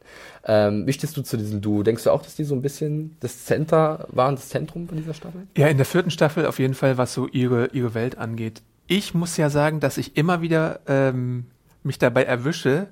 Ähm, 0.44 0.86
wie 0.86 0.92
stehst 0.92 1.16
du 1.16 1.22
zu 1.22 1.38
diesem 1.38 1.62
Duo? 1.62 1.82
Denkst 1.82 2.04
du 2.04 2.10
auch, 2.10 2.20
dass 2.20 2.36
die 2.36 2.44
so 2.44 2.54
ein 2.54 2.60
bisschen 2.60 3.16
das 3.20 3.46
Center 3.46 4.06
waren, 4.10 4.36
das 4.36 4.50
Zentrum 4.50 4.86
von 4.86 4.98
dieser 4.98 5.14
Staffel? 5.14 5.46
Ja, 5.56 5.68
in 5.68 5.78
der 5.78 5.86
vierten 5.86 6.10
Staffel 6.10 6.44
auf 6.44 6.58
jeden 6.58 6.74
Fall, 6.74 6.98
was 6.98 7.14
so 7.14 7.26
ihre, 7.26 7.68
ihre 7.68 7.94
Welt 7.94 8.18
angeht. 8.18 8.60
Ich 8.86 9.14
muss 9.14 9.38
ja 9.38 9.48
sagen, 9.48 9.80
dass 9.80 9.96
ich 9.96 10.18
immer 10.18 10.42
wieder 10.42 10.80
ähm, 10.86 11.46
mich 11.82 11.98
dabei 11.98 12.24
erwische, 12.24 12.88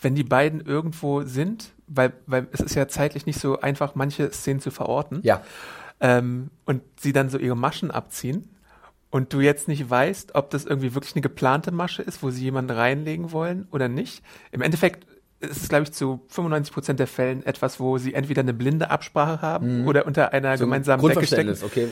wenn 0.00 0.14
die 0.14 0.24
beiden 0.24 0.62
irgendwo 0.62 1.22
sind, 1.24 1.72
weil, 1.88 2.14
weil 2.26 2.48
es 2.52 2.60
ist 2.60 2.74
ja 2.74 2.88
zeitlich 2.88 3.26
nicht 3.26 3.38
so 3.38 3.60
einfach, 3.60 3.94
manche 3.94 4.30
Szenen 4.32 4.60
zu 4.60 4.70
verorten. 4.70 5.20
Ja. 5.22 5.42
Ähm, 6.00 6.48
und 6.64 6.80
sie 6.98 7.12
dann 7.12 7.28
so 7.28 7.36
ihre 7.36 7.56
Maschen 7.56 7.90
abziehen 7.90 8.48
und 9.10 9.32
du 9.32 9.40
jetzt 9.40 9.68
nicht 9.68 9.88
weißt, 9.88 10.34
ob 10.34 10.50
das 10.50 10.64
irgendwie 10.64 10.94
wirklich 10.94 11.14
eine 11.14 11.22
geplante 11.22 11.70
Masche 11.72 12.02
ist, 12.02 12.22
wo 12.22 12.30
sie 12.30 12.44
jemanden 12.44 12.72
reinlegen 12.72 13.32
wollen 13.32 13.68
oder 13.70 13.88
nicht. 13.88 14.22
Im 14.52 14.62
Endeffekt 14.62 15.06
ist 15.40 15.62
es, 15.62 15.68
glaube 15.68 15.84
ich, 15.84 15.92
zu 15.92 16.24
95 16.28 16.72
Prozent 16.72 16.98
der 17.00 17.06
Fällen 17.06 17.44
etwas, 17.44 17.78
wo 17.78 17.98
sie 17.98 18.14
entweder 18.14 18.40
eine 18.40 18.54
blinde 18.54 18.90
Absprache 18.90 19.42
haben 19.42 19.86
oder 19.86 20.06
unter 20.06 20.32
einer 20.32 20.56
So 20.56 20.64
ein 20.64 20.70
gemeinsamen 20.70 21.06
Decke 21.06 21.26
stecken. 21.26 21.56
Okay. 21.62 21.88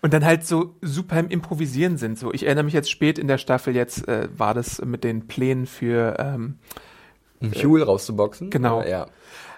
Und 0.00 0.12
dann 0.12 0.24
halt 0.24 0.46
so 0.46 0.76
super 0.82 1.18
im 1.18 1.28
Improvisieren 1.28 1.96
sind. 1.96 2.18
So, 2.18 2.32
ich 2.32 2.44
erinnere 2.44 2.64
mich 2.64 2.74
jetzt 2.74 2.90
spät 2.90 3.18
in 3.18 3.26
der 3.26 3.38
Staffel, 3.38 3.74
jetzt 3.74 4.06
äh, 4.06 4.28
war 4.36 4.54
das 4.54 4.80
mit 4.84 5.02
den 5.02 5.26
Plänen 5.26 5.66
für, 5.66 6.16
ähm, 6.18 6.58
Um 7.40 7.52
Fuel 7.52 7.82
rauszuboxen. 7.82 8.50
genau. 8.50 8.82
Ja. 8.82 9.06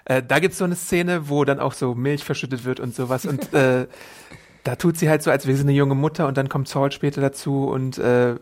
äh, 0.05 0.23
da 0.25 0.39
gibt's 0.39 0.57
so 0.57 0.63
eine 0.63 0.75
Szene, 0.75 1.29
wo 1.29 1.43
dann 1.43 1.59
auch 1.59 1.73
so 1.73 1.95
Milch 1.95 2.23
verschüttet 2.23 2.63
wird 2.63 2.79
und 2.79 2.95
sowas. 2.95 3.25
Und 3.25 3.53
äh, 3.53 3.87
da 4.67 4.75
tut 4.75 4.97
sie 4.97 5.09
halt 5.09 5.23
so, 5.23 5.31
als 5.31 5.47
wäre 5.47 5.55
sie 5.55 5.63
eine 5.63 5.71
junge 5.71 5.95
Mutter 5.95 6.27
und 6.27 6.35
dann 6.37 6.49
kommt 6.49 6.67
Saul 6.67 6.91
später 6.91 7.21
dazu 7.21 7.69
und 7.69 7.97
äh, 7.99 8.35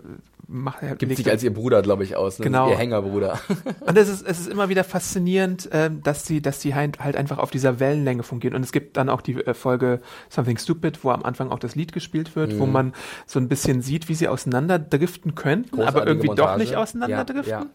macht 0.47 0.81
halt 0.81 0.97
Gibt 0.97 1.15
sich 1.15 1.29
als 1.29 1.43
ihr 1.43 1.53
Bruder, 1.53 1.83
glaube 1.83 2.03
ich, 2.03 2.15
aus. 2.15 2.39
Ne? 2.39 2.45
Genau. 2.45 2.67
Ihr 2.69 2.77
Hängerbruder. 2.77 3.39
Und 3.81 3.97
es 3.97 4.09
ist, 4.09 4.21
es 4.27 4.39
ist 4.39 4.47
immer 4.47 4.69
wieder 4.69 4.83
faszinierend, 4.83 5.69
ähm, 5.71 6.03
dass 6.03 6.25
sie, 6.25 6.41
dass 6.41 6.61
sie 6.61 6.75
halt, 6.75 6.99
halt 6.99 7.15
einfach 7.15 7.39
auf 7.39 7.49
dieser 7.49 7.79
Wellenlänge 7.79 8.21
fungieren. 8.21 8.55
Und 8.55 8.63
es 8.63 8.71
gibt 8.71 8.97
dann 8.97 9.09
auch 9.09 9.21
die 9.21 9.33
äh, 9.33 9.53
Folge 9.53 10.01
Something 10.29 10.57
Stupid, 10.57 11.03
wo 11.03 11.09
am 11.09 11.23
Anfang 11.23 11.51
auch 11.51 11.59
das 11.59 11.75
Lied 11.75 11.93
gespielt 11.93 12.35
wird, 12.35 12.59
wo 12.59 12.65
man 12.65 12.93
so 13.25 13.39
ein 13.39 13.47
bisschen 13.47 13.81
sieht, 13.81 14.07
wie 14.07 14.13
sie 14.15 14.27
auseinanderdriften 14.27 15.35
könnten, 15.35 15.75
aber 15.75 15.85
Großartige 15.85 16.09
irgendwie 16.11 16.27
doch 16.27 16.35
Montage. 16.37 16.59
nicht 16.59 16.75
auseinanderdriften. 16.75 17.51
Ja, 17.51 17.65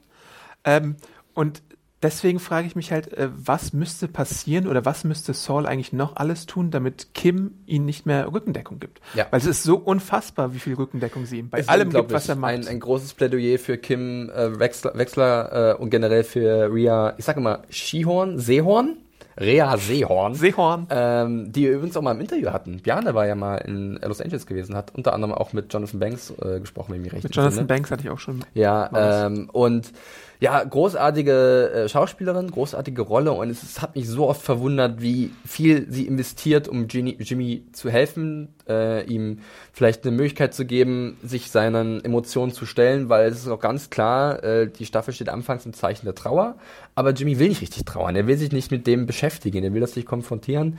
Ähm, 0.64 0.96
und 1.34 1.62
deswegen 2.02 2.38
frage 2.38 2.66
ich 2.66 2.76
mich 2.76 2.92
halt, 2.92 3.12
äh, 3.12 3.28
was 3.34 3.72
müsste 3.72 4.08
passieren 4.08 4.66
oder 4.66 4.84
was 4.84 5.04
müsste 5.04 5.34
Saul 5.34 5.66
eigentlich 5.66 5.92
noch 5.92 6.16
alles 6.16 6.46
tun, 6.46 6.70
damit 6.70 7.14
Kim 7.14 7.54
ihnen 7.66 7.84
nicht 7.84 8.06
mehr 8.06 8.32
Rückendeckung 8.32 8.78
gibt? 8.78 9.00
Ja. 9.14 9.26
Weil 9.30 9.40
es 9.40 9.46
ist 9.46 9.62
so 9.62 9.76
unfassbar, 9.76 10.54
wie 10.54 10.58
viel 10.58 10.74
Rückendeckung 10.74 11.26
sie 11.26 11.38
ihm 11.38 11.50
bei 11.50 11.60
Ist 11.60 11.68
allem 11.68 11.90
gibt, 11.90 12.12
was 12.12 12.28
er 12.28 12.36
macht. 12.36 12.52
Ein, 12.52 12.66
ein 12.66 12.80
großes 12.80 13.14
Plädoyer 13.14 13.58
für 13.58 13.78
Kim 13.78 14.30
äh, 14.30 14.58
Wechsler, 14.58 14.96
Wechsler 14.96 15.72
äh, 15.72 15.82
und 15.82 15.90
generell 15.90 16.24
für 16.24 16.72
Ria, 16.72 17.14
ich 17.18 17.24
sage 17.24 17.40
immer 17.40 17.62
Skihorn, 17.70 18.38
Seehorn? 18.38 18.96
Rea 19.38 19.76
Seehorn. 19.78 20.34
Seehorn. 20.34 20.86
ähm, 20.90 21.52
die 21.52 21.62
wir 21.62 21.72
übrigens 21.72 21.96
auch 21.96 22.02
mal 22.02 22.12
im 22.12 22.20
Interview 22.20 22.50
hatten. 22.50 22.80
Bjarne 22.82 23.14
war 23.14 23.26
ja 23.26 23.34
mal 23.34 23.56
in 23.56 23.98
Los 24.02 24.20
Angeles 24.20 24.46
gewesen, 24.46 24.76
hat 24.76 24.94
unter 24.94 25.14
anderem 25.14 25.32
auch 25.32 25.52
mit 25.52 25.72
Jonathan 25.72 25.98
Banks 25.98 26.30
äh, 26.42 26.60
gesprochen, 26.60 26.92
wenn 26.92 26.96
ich 26.96 27.04
mich 27.04 27.12
recht 27.14 27.24
Mit 27.24 27.34
Jonathan 27.34 27.60
entsinne. 27.60 27.66
Banks 27.66 27.90
hatte 27.90 28.02
ich 28.02 28.10
auch 28.10 28.18
schon 28.18 28.44
Ja, 28.54 29.26
ähm, 29.26 29.48
und 29.50 29.92
Ja, 30.40 30.64
großartige 30.64 31.70
äh, 31.70 31.88
Schauspielerin, 31.90 32.50
großartige 32.50 33.03
Rolle 33.03 33.33
und 33.33 33.50
es, 33.50 33.62
es, 33.62 33.83
hat 33.83 33.94
mich 33.94 34.09
so 34.09 34.26
oft 34.26 34.40
verwundert, 34.40 35.03
wie 35.03 35.33
viel 35.44 35.87
sie 35.90 36.07
investiert, 36.07 36.66
um 36.66 36.88
Ginny, 36.88 37.18
Jimmy 37.20 37.64
zu 37.72 37.90
helfen, 37.90 38.48
äh, 38.66 39.05
ihm 39.05 39.40
vielleicht 39.74 40.07
eine 40.07 40.16
Möglichkeit 40.16 40.55
zu 40.55 40.64
geben, 40.64 41.18
sich 41.22 41.50
seinen 41.50 42.03
Emotionen 42.03 42.53
zu 42.53 42.64
stellen, 42.64 43.11
weil 43.11 43.29
es 43.29 43.40
ist 43.40 43.48
auch 43.48 43.61
ganz 43.61 43.90
klar, 43.90 44.42
äh, 44.42 44.66
die 44.70 44.87
Staffel 44.87 45.12
steht 45.12 45.29
anfangs 45.29 45.66
im 45.66 45.74
Zeichen 45.74 46.07
der 46.07 46.14
Trauer, 46.14 46.57
aber 46.94 47.11
Jimmy 47.11 47.38
will 47.38 47.50
nicht 47.50 47.61
richtig 47.61 47.85
trauern, 47.85 48.16
er 48.16 48.26
will 48.26 48.38
sich 48.38 48.50
nicht 48.50 48.70
mit 48.70 48.87
dem 48.87 49.05
beschäftigen, 49.05 49.62
er 49.62 49.74
will 49.74 49.83
das 49.83 49.94
nicht 49.94 50.09
konfrontieren 50.09 50.79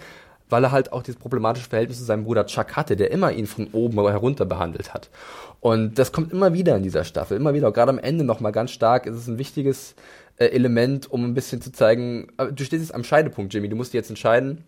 weil 0.51 0.63
er 0.63 0.71
halt 0.71 0.91
auch 0.91 1.03
dieses 1.03 1.19
problematische 1.19 1.69
Verhältnis 1.69 1.99
zu 1.99 2.03
seinem 2.03 2.25
Bruder 2.25 2.45
Chuck 2.45 2.75
hatte, 2.75 2.95
der 2.95 3.11
immer 3.11 3.31
ihn 3.31 3.47
von 3.47 3.67
oben 3.71 3.97
herunter 4.07 4.45
behandelt 4.45 4.93
hat. 4.93 5.09
Und 5.59 5.99
das 5.99 6.11
kommt 6.11 6.31
immer 6.33 6.53
wieder 6.53 6.75
in 6.75 6.83
dieser 6.83 7.03
Staffel, 7.03 7.37
immer 7.37 7.53
wieder, 7.53 7.71
gerade 7.71 7.91
am 7.91 7.99
Ende 7.99 8.23
nochmal 8.23 8.51
ganz 8.51 8.71
stark, 8.71 9.05
ist 9.05 9.15
es 9.15 9.27
ein 9.27 9.37
wichtiges 9.37 9.95
äh, 10.37 10.45
Element, 10.45 11.11
um 11.11 11.23
ein 11.23 11.33
bisschen 11.33 11.61
zu 11.61 11.71
zeigen, 11.71 12.27
äh, 12.37 12.51
du 12.51 12.63
stehst 12.63 12.81
jetzt 12.81 12.95
am 12.95 13.03
Scheidepunkt, 13.03 13.53
Jimmy, 13.53 13.69
du 13.69 13.75
musst 13.75 13.93
dir 13.93 13.97
jetzt 13.97 14.09
entscheiden, 14.09 14.63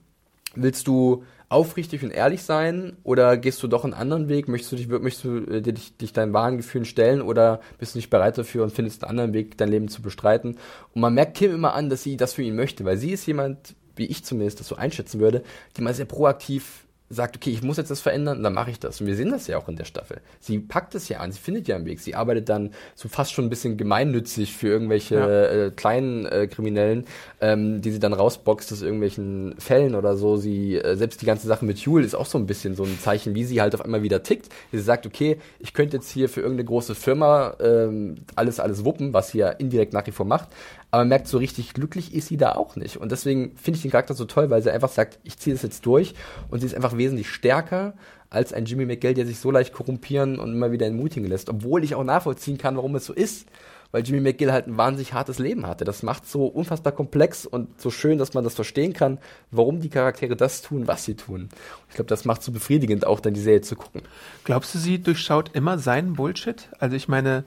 willst 0.56 0.88
du 0.88 1.24
aufrichtig 1.50 2.04
und 2.04 2.12
ehrlich 2.12 2.44
sein 2.44 2.98
oder 3.04 3.38
gehst 3.38 3.62
du 3.62 3.68
doch 3.68 3.84
einen 3.84 3.94
anderen 3.94 4.28
Weg? 4.30 4.48
Möchtest 4.48 4.72
du 4.72 4.76
dich, 4.76 4.88
möchtest 4.88 5.24
du 5.26 5.38
äh, 5.52 5.62
dich, 5.62 5.98
dich 5.98 6.14
deinen 6.14 6.34
wahren 6.34 6.58
Gefühlen 6.58 6.86
stellen 6.86 7.22
oder 7.22 7.60
bist 7.78 7.94
du 7.94 8.00
nicht 8.00 8.10
bereit 8.10 8.38
dafür 8.38 8.64
und 8.64 8.72
findest 8.72 9.04
einen 9.04 9.12
anderen 9.12 9.34
Weg, 9.34 9.58
dein 9.58 9.70
Leben 9.70 9.88
zu 9.88 10.02
bestreiten? 10.02 10.58
Und 10.94 11.02
man 11.02 11.14
merkt 11.14 11.38
Kim 11.38 11.54
immer 11.54 11.74
an, 11.74 11.90
dass 11.90 12.04
sie 12.04 12.18
das 12.18 12.34
für 12.34 12.44
ihn 12.44 12.56
möchte, 12.56 12.86
weil 12.86 12.98
sie 12.98 13.12
ist 13.12 13.26
jemand, 13.26 13.76
wie 13.96 14.06
ich 14.06 14.24
zumindest 14.24 14.60
das 14.60 14.68
so 14.68 14.76
einschätzen 14.76 15.20
würde, 15.20 15.44
die 15.78 15.82
mal 15.82 15.94
sehr 15.94 16.06
proaktiv 16.06 16.84
sagt, 17.14 17.36
okay, 17.36 17.52
ich 17.52 17.62
muss 17.62 17.78
jetzt 17.78 17.92
das 17.92 18.02
verändern, 18.02 18.44
dann 18.44 18.54
mache 18.54 18.72
ich 18.72 18.80
das. 18.80 19.00
Und 19.00 19.08
wir 19.08 19.16
sehen 19.16 19.32
das 19.32 19.48
ja 19.48 19.58
auch 19.58 19.68
in 19.68 19.76
der 19.76 19.86
Staffel. 19.86 20.22
Sie 20.40 20.60
packt 20.60 20.96
es 20.96 21.10
ja 21.10 21.20
an, 21.20 21.32
sie 21.32 21.40
findet 21.40 21.68
ja 21.68 21.76
einen 21.76 21.86
Weg. 21.86 22.00
Sie 22.00 22.16
arbeitet 22.16 22.50
dann 22.50 22.72
so 22.96 23.08
fast 23.08 23.34
schon 23.34 23.46
ein 23.46 23.50
bisschen 23.50 23.78
gemeinnützig 23.78 24.54
für 24.54 24.68
irgendwelche 24.68 25.16
ja. 25.16 25.44
äh, 25.68 25.72
kleinen 25.72 26.26
äh, 26.26 26.48
Kriminellen, 26.48 27.06
ähm, 27.42 27.82
die 27.82 27.92
sie 27.92 28.00
dann 28.00 28.14
rausboxt 28.14 28.72
aus 28.72 28.82
irgendwelchen 28.82 29.56
Fällen 29.60 29.96
oder 29.96 30.18
so. 30.18 30.38
Sie, 30.38 30.76
äh, 30.76 30.96
selbst 30.96 31.22
die 31.22 31.26
ganze 31.26 31.48
Sache 31.48 31.66
mit 31.66 31.80
Jule 31.80 32.06
ist 32.06 32.16
auch 32.16 32.26
so 32.26 32.38
ein 32.38 32.48
bisschen 32.48 32.76
so 32.76 32.84
ein 32.84 33.00
Zeichen, 33.00 33.36
wie 33.36 33.44
sie 33.44 33.62
halt 33.62 33.76
auf 33.76 33.82
einmal 33.82 34.04
wieder 34.04 34.24
tickt. 34.24 34.50
Sie 34.72 34.80
sagt, 34.80 35.06
okay, 35.06 35.38
ich 35.60 35.74
könnte 35.74 35.98
jetzt 35.98 36.10
hier 36.10 36.30
für 36.30 36.42
irgendeine 36.42 36.66
große 36.66 36.96
Firma 36.96 37.56
ähm, 37.60 38.16
alles, 38.36 38.60
alles 38.60 38.86
wuppen, 38.86 39.14
was 39.14 39.30
sie 39.30 39.40
ja 39.40 39.50
indirekt 39.50 39.94
nach 39.94 40.08
wie 40.08 40.12
vor 40.12 40.26
macht 40.26 40.50
aber 40.94 41.02
man 41.02 41.10
merkt, 41.10 41.28
so 41.28 41.40
richtig 41.40 41.74
glücklich 41.74 42.14
ist 42.14 42.28
sie 42.28 42.38
da 42.38 42.52
auch 42.52 42.76
nicht. 42.76 42.98
Und 42.98 43.12
deswegen 43.12 43.56
finde 43.56 43.78
ich 43.78 43.82
den 43.82 43.90
Charakter 43.90 44.14
so 44.14 44.26
toll, 44.26 44.52
weil 44.52 44.62
sie 44.62 44.72
einfach 44.72 44.90
sagt, 44.90 45.18
ich 45.24 45.40
ziehe 45.40 45.56
das 45.56 45.64
jetzt 45.64 45.88
durch 45.88 46.14
und 46.52 46.60
sie 46.60 46.68
ist 46.68 46.76
einfach 46.76 46.96
wesentlich 46.96 47.32
stärker 47.32 47.96
als 48.30 48.54
ein 48.54 48.66
Jimmy 48.66 48.86
McGill, 48.86 49.16
der 49.16 49.26
sich 49.26 49.40
so 49.40 49.50
leicht 49.50 49.74
korrumpieren 49.74 50.38
und 50.38 50.54
immer 50.54 50.72
wieder 50.72 50.86
entmutigen 50.86 51.28
lässt. 51.28 51.50
Obwohl 51.50 51.84
ich 51.84 51.96
auch 51.96 52.04
nachvollziehen 52.04 52.60
kann, 52.60 52.78
warum 52.78 52.94
es 52.96 53.08
so 53.08 53.14
ist. 53.14 53.48
Weil 53.92 54.04
Jimmy 54.04 54.22
McGill 54.22 54.52
halt 54.52 54.68
ein 54.68 54.78
wahnsinnig 54.78 55.14
hartes 55.14 55.40
Leben 55.40 55.66
hatte. 55.66 55.84
Das 55.84 56.04
macht 56.04 56.28
so 56.28 56.46
unfassbar 56.46 56.94
komplex 56.94 57.48
und 57.48 57.82
so 57.82 57.90
schön, 57.90 58.20
dass 58.20 58.36
man 58.36 58.44
das 58.44 58.54
verstehen 58.54 58.94
kann, 58.94 59.18
warum 59.50 59.82
die 59.82 59.90
Charaktere 59.90 60.36
das 60.36 60.62
tun, 60.62 60.88
was 60.88 61.06
sie 61.06 61.16
tun. 61.16 61.50
Ich 61.90 61.96
glaube, 61.96 62.10
das 62.10 62.24
macht 62.24 62.44
so 62.44 62.52
befriedigend, 62.52 63.08
auch 63.08 63.20
dann 63.20 63.34
die 63.34 63.42
Serie 63.42 63.62
zu 63.62 63.76
gucken. 63.76 64.04
Glaubst 64.44 64.76
du, 64.76 64.78
sie 64.78 65.02
durchschaut 65.02 65.56
immer 65.56 65.80
seinen 65.80 66.14
Bullshit? 66.14 66.70
Also 66.78 66.96
ich 66.96 67.08
meine, 67.08 67.46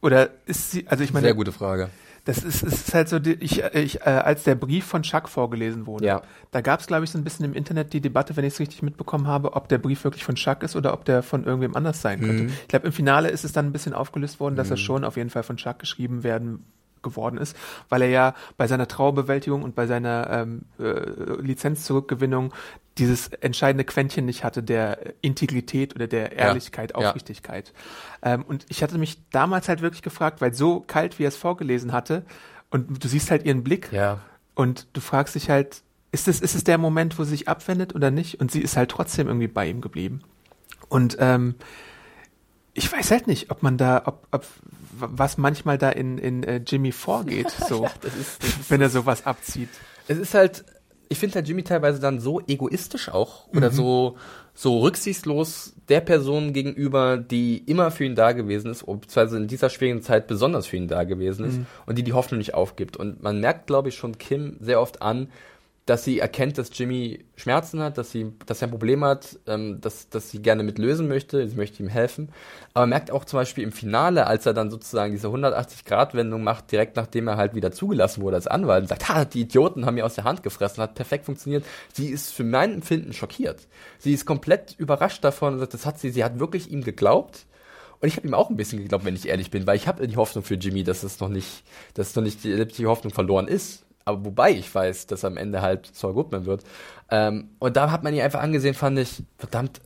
oder 0.00 0.30
ist 0.46 0.70
sie, 0.70 0.88
also 0.88 1.04
ich 1.04 1.12
meine. 1.12 1.26
Sehr 1.26 1.34
gute 1.34 1.52
Frage 1.52 1.90
das 2.24 2.42
ist, 2.42 2.62
ist 2.62 2.94
halt 2.94 3.08
so, 3.08 3.18
ich, 3.18 3.62
ich, 3.62 4.00
äh, 4.00 4.04
als 4.04 4.44
der 4.44 4.54
Brief 4.54 4.86
von 4.86 5.02
Chuck 5.02 5.28
vorgelesen 5.28 5.86
wurde, 5.86 6.06
ja. 6.06 6.22
da 6.52 6.62
gab 6.62 6.80
es, 6.80 6.86
glaube 6.86 7.04
ich, 7.04 7.10
so 7.10 7.18
ein 7.18 7.24
bisschen 7.24 7.44
im 7.44 7.52
Internet 7.52 7.92
die 7.92 8.00
Debatte, 8.00 8.34
wenn 8.36 8.44
ich 8.44 8.54
es 8.54 8.60
richtig 8.60 8.82
mitbekommen 8.82 9.26
habe, 9.26 9.52
ob 9.52 9.68
der 9.68 9.78
Brief 9.78 10.04
wirklich 10.04 10.24
von 10.24 10.34
Chuck 10.34 10.62
ist 10.62 10.74
oder 10.74 10.94
ob 10.94 11.04
der 11.04 11.22
von 11.22 11.44
irgendwem 11.44 11.76
anders 11.76 12.00
sein 12.00 12.20
könnte. 12.20 12.44
Mhm. 12.44 12.48
Ich 12.48 12.68
glaube, 12.68 12.86
im 12.86 12.92
Finale 12.92 13.28
ist 13.28 13.44
es 13.44 13.52
dann 13.52 13.66
ein 13.66 13.72
bisschen 13.72 13.92
aufgelöst 13.92 14.40
worden, 14.40 14.56
dass 14.56 14.68
mhm. 14.68 14.74
er 14.74 14.76
schon 14.78 15.04
auf 15.04 15.16
jeden 15.16 15.30
Fall 15.30 15.42
von 15.42 15.58
Chuck 15.58 15.78
geschrieben 15.78 16.22
werden 16.22 16.64
geworden 17.04 17.38
ist, 17.38 17.56
weil 17.88 18.02
er 18.02 18.08
ja 18.08 18.34
bei 18.56 18.66
seiner 18.66 18.88
Trauerbewältigung 18.88 19.62
und 19.62 19.76
bei 19.76 19.86
seiner 19.86 20.28
ähm, 20.30 20.62
äh, 20.80 21.40
Lizenzzurückgewinnung 21.40 22.52
dieses 22.98 23.28
entscheidende 23.28 23.84
Quäntchen 23.84 24.26
nicht 24.26 24.42
hatte, 24.42 24.62
der 24.62 25.14
Integrität 25.20 25.94
oder 25.94 26.06
der 26.06 26.32
Ehrlichkeit, 26.32 26.90
ja, 26.90 26.96
Aufrichtigkeit. 26.96 27.72
Ja. 28.24 28.34
Ähm, 28.34 28.42
und 28.42 28.66
ich 28.68 28.82
hatte 28.82 28.98
mich 28.98 29.18
damals 29.30 29.68
halt 29.68 29.82
wirklich 29.82 30.02
gefragt, 30.02 30.40
weil 30.40 30.54
so 30.54 30.80
kalt, 30.80 31.18
wie 31.18 31.24
er 31.24 31.28
es 31.28 31.36
vorgelesen 31.36 31.92
hatte, 31.92 32.24
und 32.70 33.04
du 33.04 33.08
siehst 33.08 33.30
halt 33.30 33.44
ihren 33.44 33.62
Blick 33.62 33.92
ja. 33.92 34.18
und 34.56 34.88
du 34.94 35.00
fragst 35.00 35.36
dich 35.36 35.48
halt, 35.48 35.82
ist 36.10 36.28
es, 36.28 36.40
ist 36.40 36.54
es 36.54 36.64
der 36.64 36.78
Moment, 36.78 37.18
wo 37.18 37.24
sie 37.24 37.30
sich 37.30 37.48
abwendet 37.48 37.94
oder 37.94 38.10
nicht? 38.10 38.40
Und 38.40 38.50
sie 38.50 38.60
ist 38.60 38.76
halt 38.76 38.90
trotzdem 38.90 39.26
irgendwie 39.26 39.48
bei 39.48 39.68
ihm 39.68 39.80
geblieben. 39.80 40.22
Und 40.88 41.16
ähm, 41.18 41.56
ich 42.74 42.92
weiß 42.92 43.10
halt 43.10 43.26
nicht, 43.26 43.50
ob 43.50 43.62
man 43.62 43.78
da, 43.78 44.02
ob, 44.04 44.26
ob 44.30 44.44
was 44.96 45.38
manchmal 45.38 45.78
da 45.78 45.90
in, 45.90 46.18
in 46.18 46.42
äh, 46.42 46.60
Jimmy 46.66 46.92
vorgeht, 46.92 47.50
so, 47.68 47.84
ja, 47.84 47.90
das 48.00 48.14
ist, 48.16 48.42
das 48.42 48.50
ist, 48.50 48.70
wenn 48.70 48.80
er 48.80 48.90
sowas 48.90 49.26
abzieht. 49.26 49.70
Es 50.06 50.18
ist 50.18 50.34
halt, 50.34 50.64
ich 51.08 51.18
finde 51.18 51.36
halt 51.36 51.48
Jimmy 51.48 51.62
teilweise 51.62 52.00
dann 52.00 52.20
so 52.20 52.40
egoistisch 52.46 53.08
auch 53.08 53.48
oder 53.48 53.70
mhm. 53.70 53.74
so 53.74 54.16
so 54.54 54.78
rücksichtslos 54.78 55.74
der 55.88 56.00
Person 56.00 56.52
gegenüber, 56.52 57.18
die 57.18 57.58
immer 57.58 57.90
für 57.90 58.04
ihn 58.04 58.14
da 58.14 58.32
gewesen 58.32 58.70
ist, 58.70 58.86
beziehungsweise 58.86 59.36
in 59.36 59.48
dieser 59.48 59.68
schwierigen 59.68 60.00
Zeit 60.00 60.28
besonders 60.28 60.66
für 60.66 60.76
ihn 60.76 60.86
da 60.86 61.02
gewesen 61.02 61.44
ist 61.44 61.58
mhm. 61.58 61.66
und 61.86 61.98
die 61.98 62.04
die 62.04 62.12
Hoffnung 62.12 62.38
nicht 62.38 62.54
aufgibt. 62.54 62.96
Und 62.96 63.22
man 63.22 63.40
merkt, 63.40 63.66
glaube 63.66 63.88
ich, 63.88 63.96
schon 63.96 64.16
Kim 64.16 64.56
sehr 64.60 64.80
oft 64.80 65.02
an, 65.02 65.28
dass 65.86 66.02
sie 66.02 66.18
erkennt, 66.18 66.56
dass 66.56 66.70
Jimmy 66.72 67.26
Schmerzen 67.36 67.80
hat, 67.80 67.98
dass 67.98 68.10
sie, 68.10 68.32
dass 68.46 68.62
er 68.62 68.68
ein 68.68 68.70
Problem 68.70 69.04
hat, 69.04 69.38
ähm, 69.46 69.82
dass, 69.82 70.08
dass 70.08 70.30
sie 70.30 70.40
gerne 70.40 70.62
mit 70.62 70.78
lösen 70.78 71.08
möchte, 71.08 71.46
sie 71.46 71.56
möchte 71.56 71.82
ihm 71.82 71.90
helfen. 71.90 72.30
Aber 72.72 72.86
merkt 72.86 73.10
auch 73.10 73.26
zum 73.26 73.38
Beispiel 73.38 73.64
im 73.64 73.72
Finale, 73.72 74.26
als 74.26 74.46
er 74.46 74.54
dann 74.54 74.70
sozusagen 74.70 75.12
diese 75.12 75.28
180-Grad-Wendung 75.28 76.42
macht, 76.42 76.72
direkt 76.72 76.96
nachdem 76.96 77.28
er 77.28 77.36
halt 77.36 77.54
wieder 77.54 77.70
zugelassen 77.70 78.22
wurde 78.22 78.36
als 78.36 78.46
Anwalt 78.46 78.82
und 78.82 78.88
sagt, 78.88 79.10
ha, 79.10 79.26
die 79.26 79.42
Idioten 79.42 79.84
haben 79.84 79.96
mir 79.96 80.06
aus 80.06 80.14
der 80.14 80.24
Hand 80.24 80.42
gefressen, 80.42 80.82
hat 80.82 80.94
perfekt 80.94 81.26
funktioniert. 81.26 81.64
Sie 81.92 82.08
ist 82.08 82.32
für 82.32 82.44
mein 82.44 82.72
Empfinden 82.72 83.12
schockiert. 83.12 83.68
Sie 83.98 84.14
ist 84.14 84.24
komplett 84.24 84.74
überrascht 84.78 85.22
davon 85.22 85.54
und 85.54 85.58
sagt, 85.58 85.74
das 85.74 85.84
hat 85.84 85.98
sie, 86.00 86.10
sie 86.10 86.24
hat 86.24 86.38
wirklich 86.38 86.70
ihm 86.70 86.82
geglaubt. 86.82 87.44
Und 88.00 88.08
ich 88.08 88.16
habe 88.16 88.26
ihm 88.26 88.34
auch 88.34 88.48
ein 88.48 88.56
bisschen 88.56 88.80
geglaubt, 88.80 89.04
wenn 89.04 89.14
ich 89.14 89.28
ehrlich 89.28 89.50
bin, 89.50 89.66
weil 89.66 89.76
ich 89.76 89.86
habe 89.86 90.06
die 90.06 90.16
Hoffnung 90.16 90.44
für 90.44 90.54
Jimmy, 90.54 90.82
dass 90.82 91.02
es 91.02 91.20
noch 91.20 91.28
nicht, 91.28 91.62
dass 91.92 92.14
noch 92.16 92.22
nicht 92.22 92.42
die, 92.42 92.66
die 92.66 92.86
Hoffnung 92.86 93.12
verloren 93.12 93.48
ist 93.48 93.83
aber 94.04 94.24
wobei 94.24 94.52
ich 94.52 94.72
weiß, 94.74 95.06
dass 95.06 95.24
am 95.24 95.36
Ende 95.36 95.62
halt 95.62 95.94
Saul 95.94 96.14
Goodman 96.14 96.46
wird. 96.46 96.64
Ähm, 97.10 97.50
und 97.58 97.76
da 97.76 97.90
hat 97.90 98.02
man 98.02 98.14
ihn 98.14 98.20
einfach 98.20 98.40
angesehen, 98.40 98.74
fand 98.74 98.98
ich, 98.98 99.22
verdammt, 99.38 99.80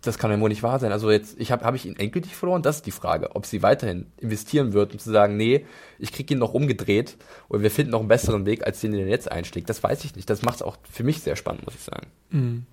das 0.00 0.18
kann 0.18 0.30
ja 0.30 0.40
wohl 0.40 0.48
nicht 0.48 0.62
wahr 0.62 0.78
sein. 0.78 0.92
Also 0.92 1.10
jetzt, 1.10 1.40
ich 1.40 1.50
habe 1.50 1.64
hab 1.64 1.74
ich 1.74 1.86
ihn 1.86 1.96
endgültig 1.96 2.36
verloren? 2.36 2.62
Das 2.62 2.76
ist 2.76 2.86
die 2.86 2.92
Frage, 2.92 3.34
ob 3.34 3.46
sie 3.46 3.62
weiterhin 3.62 4.06
investieren 4.18 4.72
wird, 4.72 4.92
um 4.92 4.98
zu 4.98 5.10
sagen, 5.10 5.36
nee, 5.36 5.66
ich 5.98 6.12
kriege 6.12 6.34
ihn 6.34 6.38
noch 6.38 6.54
umgedreht 6.54 7.16
oder 7.48 7.62
wir 7.62 7.70
finden 7.70 7.92
noch 7.92 8.00
einen 8.00 8.08
besseren 8.08 8.46
Weg, 8.46 8.64
als 8.64 8.80
den, 8.80 8.92
den 8.92 9.00
er 9.00 9.08
jetzt 9.08 9.30
einschlägt. 9.30 9.68
Das 9.68 9.82
weiß 9.82 10.04
ich 10.04 10.14
nicht. 10.14 10.30
Das 10.30 10.42
macht 10.42 10.56
es 10.56 10.62
auch 10.62 10.76
für 10.88 11.02
mich 11.02 11.20
sehr 11.20 11.36
spannend, 11.36 11.64
muss 11.64 11.74
ich 11.74 11.82
sagen. 11.82 12.06
Mhm. 12.30 12.66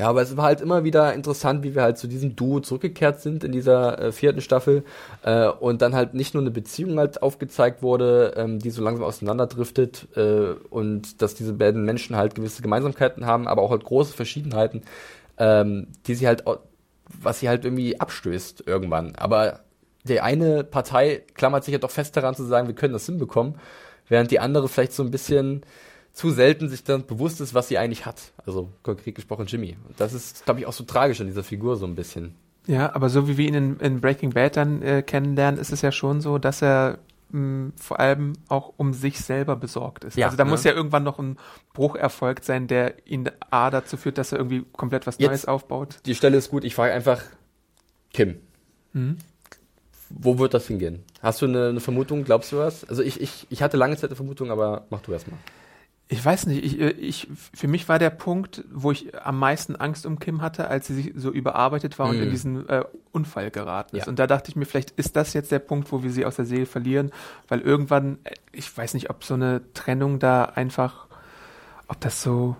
Ja, 0.00 0.08
aber 0.08 0.22
es 0.22 0.34
war 0.34 0.44
halt 0.44 0.62
immer 0.62 0.82
wieder 0.82 1.12
interessant, 1.12 1.62
wie 1.62 1.74
wir 1.74 1.82
halt 1.82 1.98
zu 1.98 2.06
diesem 2.06 2.34
Duo 2.34 2.60
zurückgekehrt 2.60 3.20
sind 3.20 3.44
in 3.44 3.52
dieser 3.52 3.98
äh, 4.00 4.12
vierten 4.12 4.40
Staffel 4.40 4.82
äh, 5.24 5.46
und 5.46 5.82
dann 5.82 5.94
halt 5.94 6.14
nicht 6.14 6.32
nur 6.32 6.42
eine 6.42 6.50
Beziehung 6.50 6.98
halt 6.98 7.22
aufgezeigt 7.22 7.82
wurde, 7.82 8.32
ähm, 8.34 8.60
die 8.60 8.70
so 8.70 8.82
langsam 8.82 9.04
auseinanderdriftet 9.04 10.08
äh, 10.16 10.54
und 10.70 11.20
dass 11.20 11.34
diese 11.34 11.52
beiden 11.52 11.84
Menschen 11.84 12.16
halt 12.16 12.34
gewisse 12.34 12.62
Gemeinsamkeiten 12.62 13.26
haben, 13.26 13.46
aber 13.46 13.60
auch 13.60 13.72
halt 13.72 13.84
große 13.84 14.14
Verschiedenheiten, 14.14 14.84
ähm, 15.36 15.88
die 16.06 16.14
sie 16.14 16.26
halt, 16.26 16.44
was 17.20 17.40
sie 17.40 17.50
halt 17.50 17.66
irgendwie 17.66 18.00
abstößt 18.00 18.66
irgendwann. 18.66 19.16
Aber 19.16 19.60
die 20.04 20.22
eine 20.22 20.64
Partei 20.64 21.24
klammert 21.34 21.64
sich 21.64 21.72
ja 21.72 21.78
doch 21.78 21.90
fest 21.90 22.16
daran 22.16 22.34
zu 22.34 22.44
sagen, 22.44 22.68
wir 22.68 22.74
können 22.74 22.94
das 22.94 23.04
hinbekommen, 23.04 23.56
während 24.08 24.30
die 24.30 24.40
andere 24.40 24.66
vielleicht 24.66 24.94
so 24.94 25.02
ein 25.02 25.10
bisschen 25.10 25.60
zu 26.12 26.30
selten 26.30 26.68
sich 26.68 26.84
dann 26.84 27.06
bewusst 27.06 27.40
ist, 27.40 27.54
was 27.54 27.68
sie 27.68 27.78
eigentlich 27.78 28.06
hat. 28.06 28.32
Also 28.44 28.70
konkret 28.82 29.14
gesprochen 29.14 29.46
Jimmy. 29.46 29.76
Und 29.88 30.00
das 30.00 30.12
ist, 30.12 30.44
glaube 30.44 30.60
ich, 30.60 30.66
auch 30.66 30.72
so 30.72 30.84
tragisch 30.84 31.20
an 31.20 31.26
dieser 31.26 31.44
Figur 31.44 31.76
so 31.76 31.86
ein 31.86 31.94
bisschen. 31.94 32.34
Ja, 32.66 32.94
aber 32.94 33.08
so 33.08 33.28
wie 33.28 33.36
wir 33.36 33.48
ihn 33.48 33.54
in, 33.54 33.80
in 33.80 34.00
Breaking 34.00 34.30
Bad 34.30 34.56
dann 34.56 34.82
äh, 34.82 35.02
kennenlernen, 35.02 35.58
ist 35.58 35.72
es 35.72 35.82
ja 35.82 35.92
schon 35.92 36.20
so, 36.20 36.38
dass 36.38 36.62
er 36.62 36.98
mh, 37.30 37.40
mm, 37.40 37.72
vor 37.76 38.00
allem 38.00 38.34
auch 38.48 38.72
um 38.76 38.92
sich 38.92 39.20
selber 39.20 39.56
besorgt 39.56 40.04
ist. 40.04 40.16
Ja, 40.16 40.26
also 40.26 40.36
da 40.36 40.44
ne? 40.44 40.50
muss 40.50 40.64
ja 40.64 40.72
irgendwann 40.72 41.02
noch 41.04 41.18
ein 41.18 41.38
Bruch 41.72 41.96
erfolgt 41.96 42.44
sein, 42.44 42.66
der 42.66 43.06
ihn 43.06 43.30
A 43.50 43.70
dazu 43.70 43.96
führt, 43.96 44.18
dass 44.18 44.32
er 44.32 44.38
irgendwie 44.38 44.64
komplett 44.72 45.06
was 45.06 45.18
Jetzt, 45.18 45.28
Neues 45.28 45.44
aufbaut. 45.46 45.96
Die 46.06 46.14
Stelle 46.14 46.36
ist 46.36 46.50
gut. 46.50 46.64
Ich 46.64 46.74
frage 46.74 46.92
einfach 46.92 47.22
Kim. 48.12 48.36
Mhm. 48.92 49.18
Wo 50.10 50.38
wird 50.38 50.54
das 50.54 50.66
hingehen? 50.66 51.04
Hast 51.22 51.40
du 51.40 51.46
eine, 51.46 51.68
eine, 51.68 51.80
Vermutung? 51.80 52.24
Glaubst 52.24 52.50
du 52.50 52.58
was? 52.58 52.84
Also 52.84 53.02
ich, 53.02 53.20
ich, 53.20 53.46
ich 53.48 53.62
hatte 53.62 53.76
lange 53.76 53.96
Zeit 53.96 54.10
eine 54.10 54.16
Vermutung, 54.16 54.50
aber 54.50 54.86
mach 54.90 55.00
du 55.02 55.12
erst 55.12 55.28
mal. 55.28 55.38
Ich 56.12 56.24
weiß 56.24 56.46
nicht, 56.46 56.64
ich, 56.64 56.80
äh, 56.80 56.90
ich, 56.90 57.28
für 57.54 57.68
mich 57.68 57.88
war 57.88 58.00
der 58.00 58.10
Punkt, 58.10 58.64
wo 58.72 58.90
ich 58.90 59.16
am 59.24 59.38
meisten 59.38 59.76
Angst 59.76 60.06
um 60.06 60.18
Kim 60.18 60.42
hatte, 60.42 60.66
als 60.66 60.88
sie 60.88 60.94
sich 60.94 61.12
so 61.14 61.30
überarbeitet 61.30 62.00
war 62.00 62.08
mm. 62.08 62.10
und 62.10 62.16
in 62.16 62.26
mhm. 62.26 62.30
diesen 62.30 62.68
äh, 62.68 62.84
Unfall 63.12 63.52
geraten 63.52 63.96
ist. 63.96 64.06
Ja. 64.06 64.08
Und 64.08 64.18
da 64.18 64.26
dachte 64.26 64.50
ich 64.50 64.56
mir, 64.56 64.66
vielleicht 64.66 64.90
ist 64.90 65.14
das 65.14 65.34
jetzt 65.34 65.52
der 65.52 65.60
Punkt, 65.60 65.92
wo 65.92 66.02
wir 66.02 66.10
sie 66.10 66.26
aus 66.26 66.34
der 66.34 66.46
Seele 66.46 66.66
verlieren, 66.66 67.12
weil 67.46 67.60
irgendwann, 67.60 68.18
äh, 68.24 68.34
ich 68.50 68.76
weiß 68.76 68.94
nicht, 68.94 69.08
ob 69.08 69.22
so 69.22 69.34
eine 69.34 69.62
Trennung 69.72 70.18
da 70.18 70.46
einfach, 70.46 71.06
ob 71.86 72.00
das 72.00 72.22
so 72.22 72.56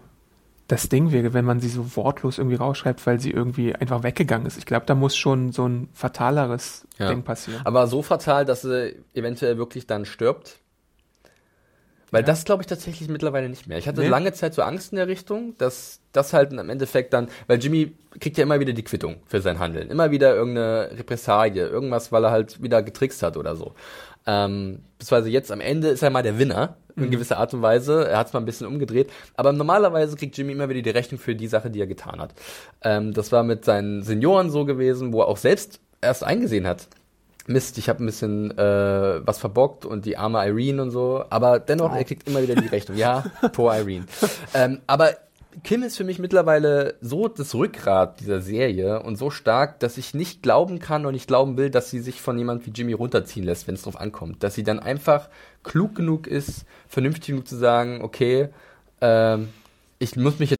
das 0.69 0.89
Ding 0.89 1.11
wäre, 1.11 1.35
wenn 1.35 1.45
man 1.45 1.59
sie 1.59 1.69
so 1.69 1.97
wortlos 1.97 2.39
irgendwie 2.39 2.57
rausschreibt, 2.57 3.05
weil 3.05 3.19
sie 3.19 3.33
irgendwie 3.33 3.75
einfach 3.75 4.05
weggegangen 4.05 4.47
ist. 4.47 4.59
Ich 4.59 4.67
glaube, 4.67 4.87
da 4.87 4.95
muss 4.95 5.17
schon 5.17 5.51
so 5.51 5.67
ein 5.67 5.89
fataleres 5.93 6.87
ja. 6.99 7.09
Ding 7.09 7.25
passieren. 7.25 7.63
Aber 7.65 7.89
so 7.89 8.03
fatal, 8.03 8.45
dass 8.45 8.63
sie 8.63 8.95
eventuell 9.13 9.59
wirklich 9.59 9.89
dann 9.89 10.05
stirbt. 10.05 10.60
Weil 12.11 12.23
ja. 12.23 12.27
das 12.27 12.45
glaube 12.45 12.63
ich 12.63 12.67
tatsächlich 12.67 13.09
mittlerweile 13.09 13.49
nicht 13.49 13.67
mehr. 13.67 13.79
Ich 13.79 13.87
hatte 13.87 14.01
nee. 14.01 14.09
lange 14.09 14.33
Zeit 14.33 14.55
so 14.55 14.63
Angst 14.63 14.93
in 14.93 14.97
der 14.97 15.09
Richtung, 15.09 15.57
dass 15.59 16.01
das 16.13 16.33
halt 16.33 16.53
im 16.53 16.71
Endeffekt 16.71 17.13
dann, 17.13 17.29
weil 17.47 17.59
Jimmy 17.59 17.93
kriegt 18.19 18.37
ja 18.37 18.43
immer 18.43 18.61
wieder 18.61 18.73
die 18.73 18.83
Quittung 18.83 19.17
für 19.27 19.41
sein 19.41 19.59
Handeln. 19.59 19.91
Immer 19.91 20.11
wieder 20.11 20.35
irgendeine 20.35 20.91
Repressalie, 20.99 21.67
irgendwas, 21.69 22.11
weil 22.11 22.25
er 22.25 22.31
halt 22.31 22.63
wieder 22.63 22.83
getrickst 22.83 23.23
hat 23.23 23.37
oder 23.37 23.55
so. 23.55 23.75
Ähm, 24.27 24.81
beziehungsweise 24.99 25.31
jetzt 25.31 25.53
am 25.53 25.61
Ende 25.61 25.89
ist 25.89 26.03
er 26.03 26.11
mal 26.11 26.23
der 26.23 26.39
Winner, 26.39 26.77
in 26.97 27.07
mhm. 27.07 27.11
gewisser 27.11 27.39
Art 27.39 27.55
und 27.55 27.63
Weise. 27.63 28.09
Er 28.09 28.19
hat 28.19 28.29
es 28.29 28.33
mal 28.33 28.41
ein 28.41 28.47
bisschen 28.47 28.67
umgedreht. 28.67 29.11
Aber 29.35 29.53
normalerweise 29.53 30.17
kriegt 30.17 30.37
Jimmy 30.37 30.53
immer 30.53 30.69
wieder 30.69 30.83
die 30.83 30.91
Rechnung 30.91 31.19
für 31.19 31.35
die 31.35 31.47
Sache, 31.47 31.71
die 31.71 31.81
er 31.81 31.87
getan 31.87 32.21
hat. 32.21 32.35
Ähm, 32.83 33.13
das 33.13 33.33
war 33.33 33.43
mit 33.43 33.65
seinen 33.65 34.03
Senioren 34.03 34.51
so 34.51 34.65
gewesen, 34.65 35.13
wo 35.13 35.21
er 35.21 35.29
auch 35.29 35.37
selbst 35.37 35.81
erst 36.01 36.25
eingesehen 36.25 36.67
hat, 36.67 36.89
Mist, 37.51 37.77
ich 37.79 37.89
habe 37.89 38.03
ein 38.03 38.07
bisschen 38.07 38.57
äh, 38.57 39.27
was 39.27 39.39
verbockt 39.39 39.85
und 39.85 40.07
die 40.07 40.17
arme 40.17 40.47
Irene 40.47 40.83
und 40.83 40.91
so. 40.91 41.25
Aber 41.31 41.59
dennoch, 41.59 41.93
oh. 41.93 41.97
er 41.97 42.05
kriegt 42.05 42.29
immer 42.29 42.43
wieder 42.43 42.55
die 42.55 42.69
Rechnung. 42.69 42.97
Ja, 42.97 43.25
poor 43.53 43.75
Irene. 43.75 44.07
ähm, 44.55 44.81
aber 44.87 45.11
Kim 45.65 45.83
ist 45.83 45.97
für 45.97 46.05
mich 46.05 46.21
mittlerweile 46.21 46.95
so 47.01 47.27
das 47.27 47.55
Rückgrat 47.55 48.21
dieser 48.21 48.41
Serie 48.41 49.03
und 49.03 49.17
so 49.17 49.31
stark, 49.31 49.81
dass 49.81 49.99
ich 49.99 50.15
nicht 50.15 50.43
glauben 50.43 50.79
kann 50.79 51.05
und 51.07 51.13
nicht 51.13 51.27
glauben 51.27 51.57
will, 51.57 51.71
dass 51.71 51.91
sie 51.91 51.99
sich 51.99 52.21
von 52.21 52.39
jemand 52.39 52.67
wie 52.67 52.71
Jimmy 52.71 52.93
runterziehen 52.93 53.45
lässt, 53.45 53.67
wenn 53.67 53.75
es 53.75 53.83
drauf 53.83 53.99
ankommt. 54.01 54.45
Dass 54.45 54.55
sie 54.55 54.63
dann 54.63 54.79
einfach 54.79 55.29
klug 55.65 55.97
genug 55.97 56.29
ist, 56.29 56.65
vernünftig 56.89 57.29
genug 57.29 57.49
zu 57.49 57.57
sagen, 57.57 58.01
okay, 58.03 58.49
ähm, 59.01 59.49
ich 59.99 60.15
muss 60.17 60.39
mich 60.39 60.51
jetzt. 60.51 60.60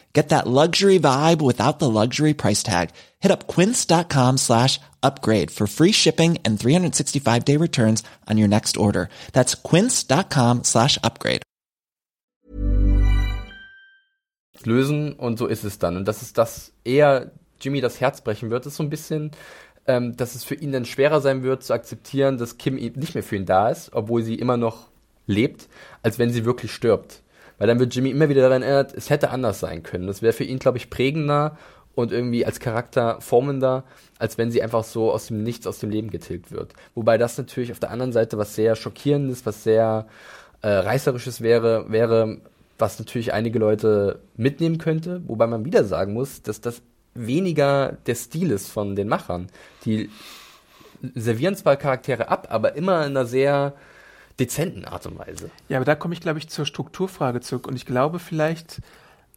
Get 0.13 0.29
that 0.29 0.45
luxury 0.45 0.99
vibe 0.99 1.41
without 1.41 1.79
the 1.79 1.89
luxury 1.89 2.33
price 2.33 2.63
tag. 2.63 2.89
Hit 3.19 3.31
up 3.31 3.47
quince.com 3.47 4.37
slash 4.37 4.79
upgrade 5.01 5.51
for 5.51 5.67
free 5.67 5.93
shipping 5.93 6.37
and 6.43 6.59
365 6.59 7.45
day 7.45 7.57
returns 7.57 8.03
on 8.29 8.37
your 8.37 8.47
next 8.47 8.75
order. 8.77 9.07
That's 9.31 9.55
quince.com 9.55 10.63
slash 10.63 10.97
upgrade. 11.03 11.43
Lösen 14.63 15.13
und 15.13 15.39
so 15.39 15.47
ist 15.47 15.63
es 15.63 15.79
dann. 15.79 15.97
Und 15.97 16.07
dass 16.07 16.21
es 16.21 16.33
das 16.33 16.71
eher 16.83 17.31
Jimmy 17.59 17.81
das 17.81 17.99
Herz 17.99 18.21
brechen 18.21 18.51
wird, 18.51 18.65
ist 18.67 18.75
so 18.75 18.83
ein 18.83 18.91
bisschen 18.91 19.31
ähm, 19.87 20.15
dass 20.15 20.35
es 20.35 20.43
für 20.43 20.55
ihn 20.55 20.71
dann 20.71 20.85
schwerer 20.85 21.21
sein 21.21 21.43
wird 21.43 21.63
zu 21.63 21.73
akzeptieren, 21.73 22.37
dass 22.37 22.57
Kim 22.57 22.75
nicht 22.75 23.15
mehr 23.15 23.23
für 23.23 23.35
ihn 23.35 23.45
da 23.45 23.69
ist, 23.69 23.91
obwohl 23.93 24.23
sie 24.23 24.35
immer 24.35 24.57
noch 24.57 24.87
lebt, 25.25 25.67
als 26.03 26.19
wenn 26.19 26.31
sie 26.31 26.45
wirklich 26.45 26.71
stirbt. 26.71 27.20
Weil 27.61 27.67
dann 27.67 27.79
wird 27.79 27.93
Jimmy 27.93 28.09
immer 28.09 28.27
wieder 28.27 28.41
daran 28.41 28.63
erinnert, 28.63 28.91
es 28.95 29.11
hätte 29.11 29.29
anders 29.29 29.59
sein 29.59 29.83
können. 29.83 30.07
Das 30.07 30.23
wäre 30.23 30.33
für 30.33 30.43
ihn, 30.43 30.57
glaube 30.57 30.79
ich, 30.79 30.89
prägender 30.89 31.59
und 31.93 32.11
irgendwie 32.11 32.43
als 32.43 32.59
Charakter 32.59 33.21
formender, 33.21 33.83
als 34.17 34.39
wenn 34.39 34.49
sie 34.49 34.63
einfach 34.63 34.83
so 34.83 35.11
aus 35.11 35.27
dem 35.27 35.43
Nichts, 35.43 35.67
aus 35.67 35.77
dem 35.77 35.91
Leben 35.91 36.09
getilgt 36.09 36.51
wird. 36.51 36.73
Wobei 36.95 37.19
das 37.19 37.37
natürlich 37.37 37.71
auf 37.71 37.77
der 37.77 37.91
anderen 37.91 38.13
Seite 38.13 38.39
was 38.39 38.55
sehr 38.55 38.75
Schockierendes, 38.75 39.45
was 39.45 39.63
sehr 39.63 40.07
äh, 40.63 40.69
Reißerisches 40.69 41.41
wäre, 41.41 41.85
wäre, 41.91 42.39
was 42.79 42.97
natürlich 42.97 43.31
einige 43.31 43.59
Leute 43.59 44.21
mitnehmen 44.35 44.79
könnte, 44.79 45.21
wobei 45.27 45.45
man 45.45 45.63
wieder 45.63 45.83
sagen 45.83 46.13
muss, 46.13 46.41
dass 46.41 46.61
das 46.61 46.81
weniger 47.13 47.95
der 48.07 48.15
Stil 48.15 48.49
ist 48.49 48.71
von 48.71 48.95
den 48.95 49.07
Machern. 49.07 49.49
Die 49.85 50.09
servieren 51.13 51.55
zwar 51.55 51.75
Charaktere 51.75 52.27
ab, 52.27 52.47
aber 52.49 52.75
immer 52.75 53.05
in 53.05 53.11
einer 53.15 53.27
sehr 53.27 53.75
dezenten 54.41 54.85
Art 54.85 55.05
und 55.05 55.17
Weise. 55.19 55.49
Ja, 55.69 55.77
aber 55.77 55.85
da 55.85 55.95
komme 55.95 56.13
ich, 56.13 56.21
glaube 56.21 56.39
ich, 56.39 56.49
zur 56.49 56.65
Strukturfrage 56.65 57.41
zurück. 57.41 57.67
Und 57.67 57.75
ich 57.75 57.85
glaube 57.85 58.19
vielleicht, 58.19 58.81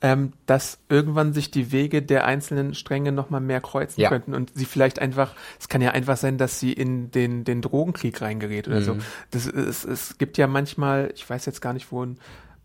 ähm, 0.01 0.33
dass 0.47 0.79
irgendwann 0.89 1.33
sich 1.33 1.51
die 1.51 1.73
Wege 1.73 2.03
der 2.03 2.27
einzelnen 2.27 2.75
Stränge 2.75 3.13
nochmal 3.13 3.41
mehr 3.41 3.61
kreuzen 3.61 4.01
ja. 4.01 4.09
könnten 4.09 4.35
und 4.35 4.53
sie 4.55 4.65
vielleicht 4.65 4.99
einfach, 4.99 5.35
es 5.59 5.69
kann 5.69 5.81
ja 5.81 5.93
einfach 5.93 6.17
sein, 6.17 6.37
dass 6.37 6.61
sie 6.61 6.73
in 6.73 7.11
den, 7.11 7.45
den 7.45 7.63
Drogenkrieg 7.63 8.21
reingerät 8.21 8.69
oder 8.69 8.81
mhm. 8.81 8.85
so. 8.85 8.97
Das, 9.31 9.47
es, 9.47 9.85
es 9.85 10.19
gibt 10.19 10.37
ja 10.37 10.47
manchmal, 10.47 11.11
ich 11.15 11.29
weiß 11.29 11.47
jetzt 11.47 11.63
gar 11.63 11.73
nicht, 11.73 11.91
wo 11.91 12.05
ein 12.05 12.19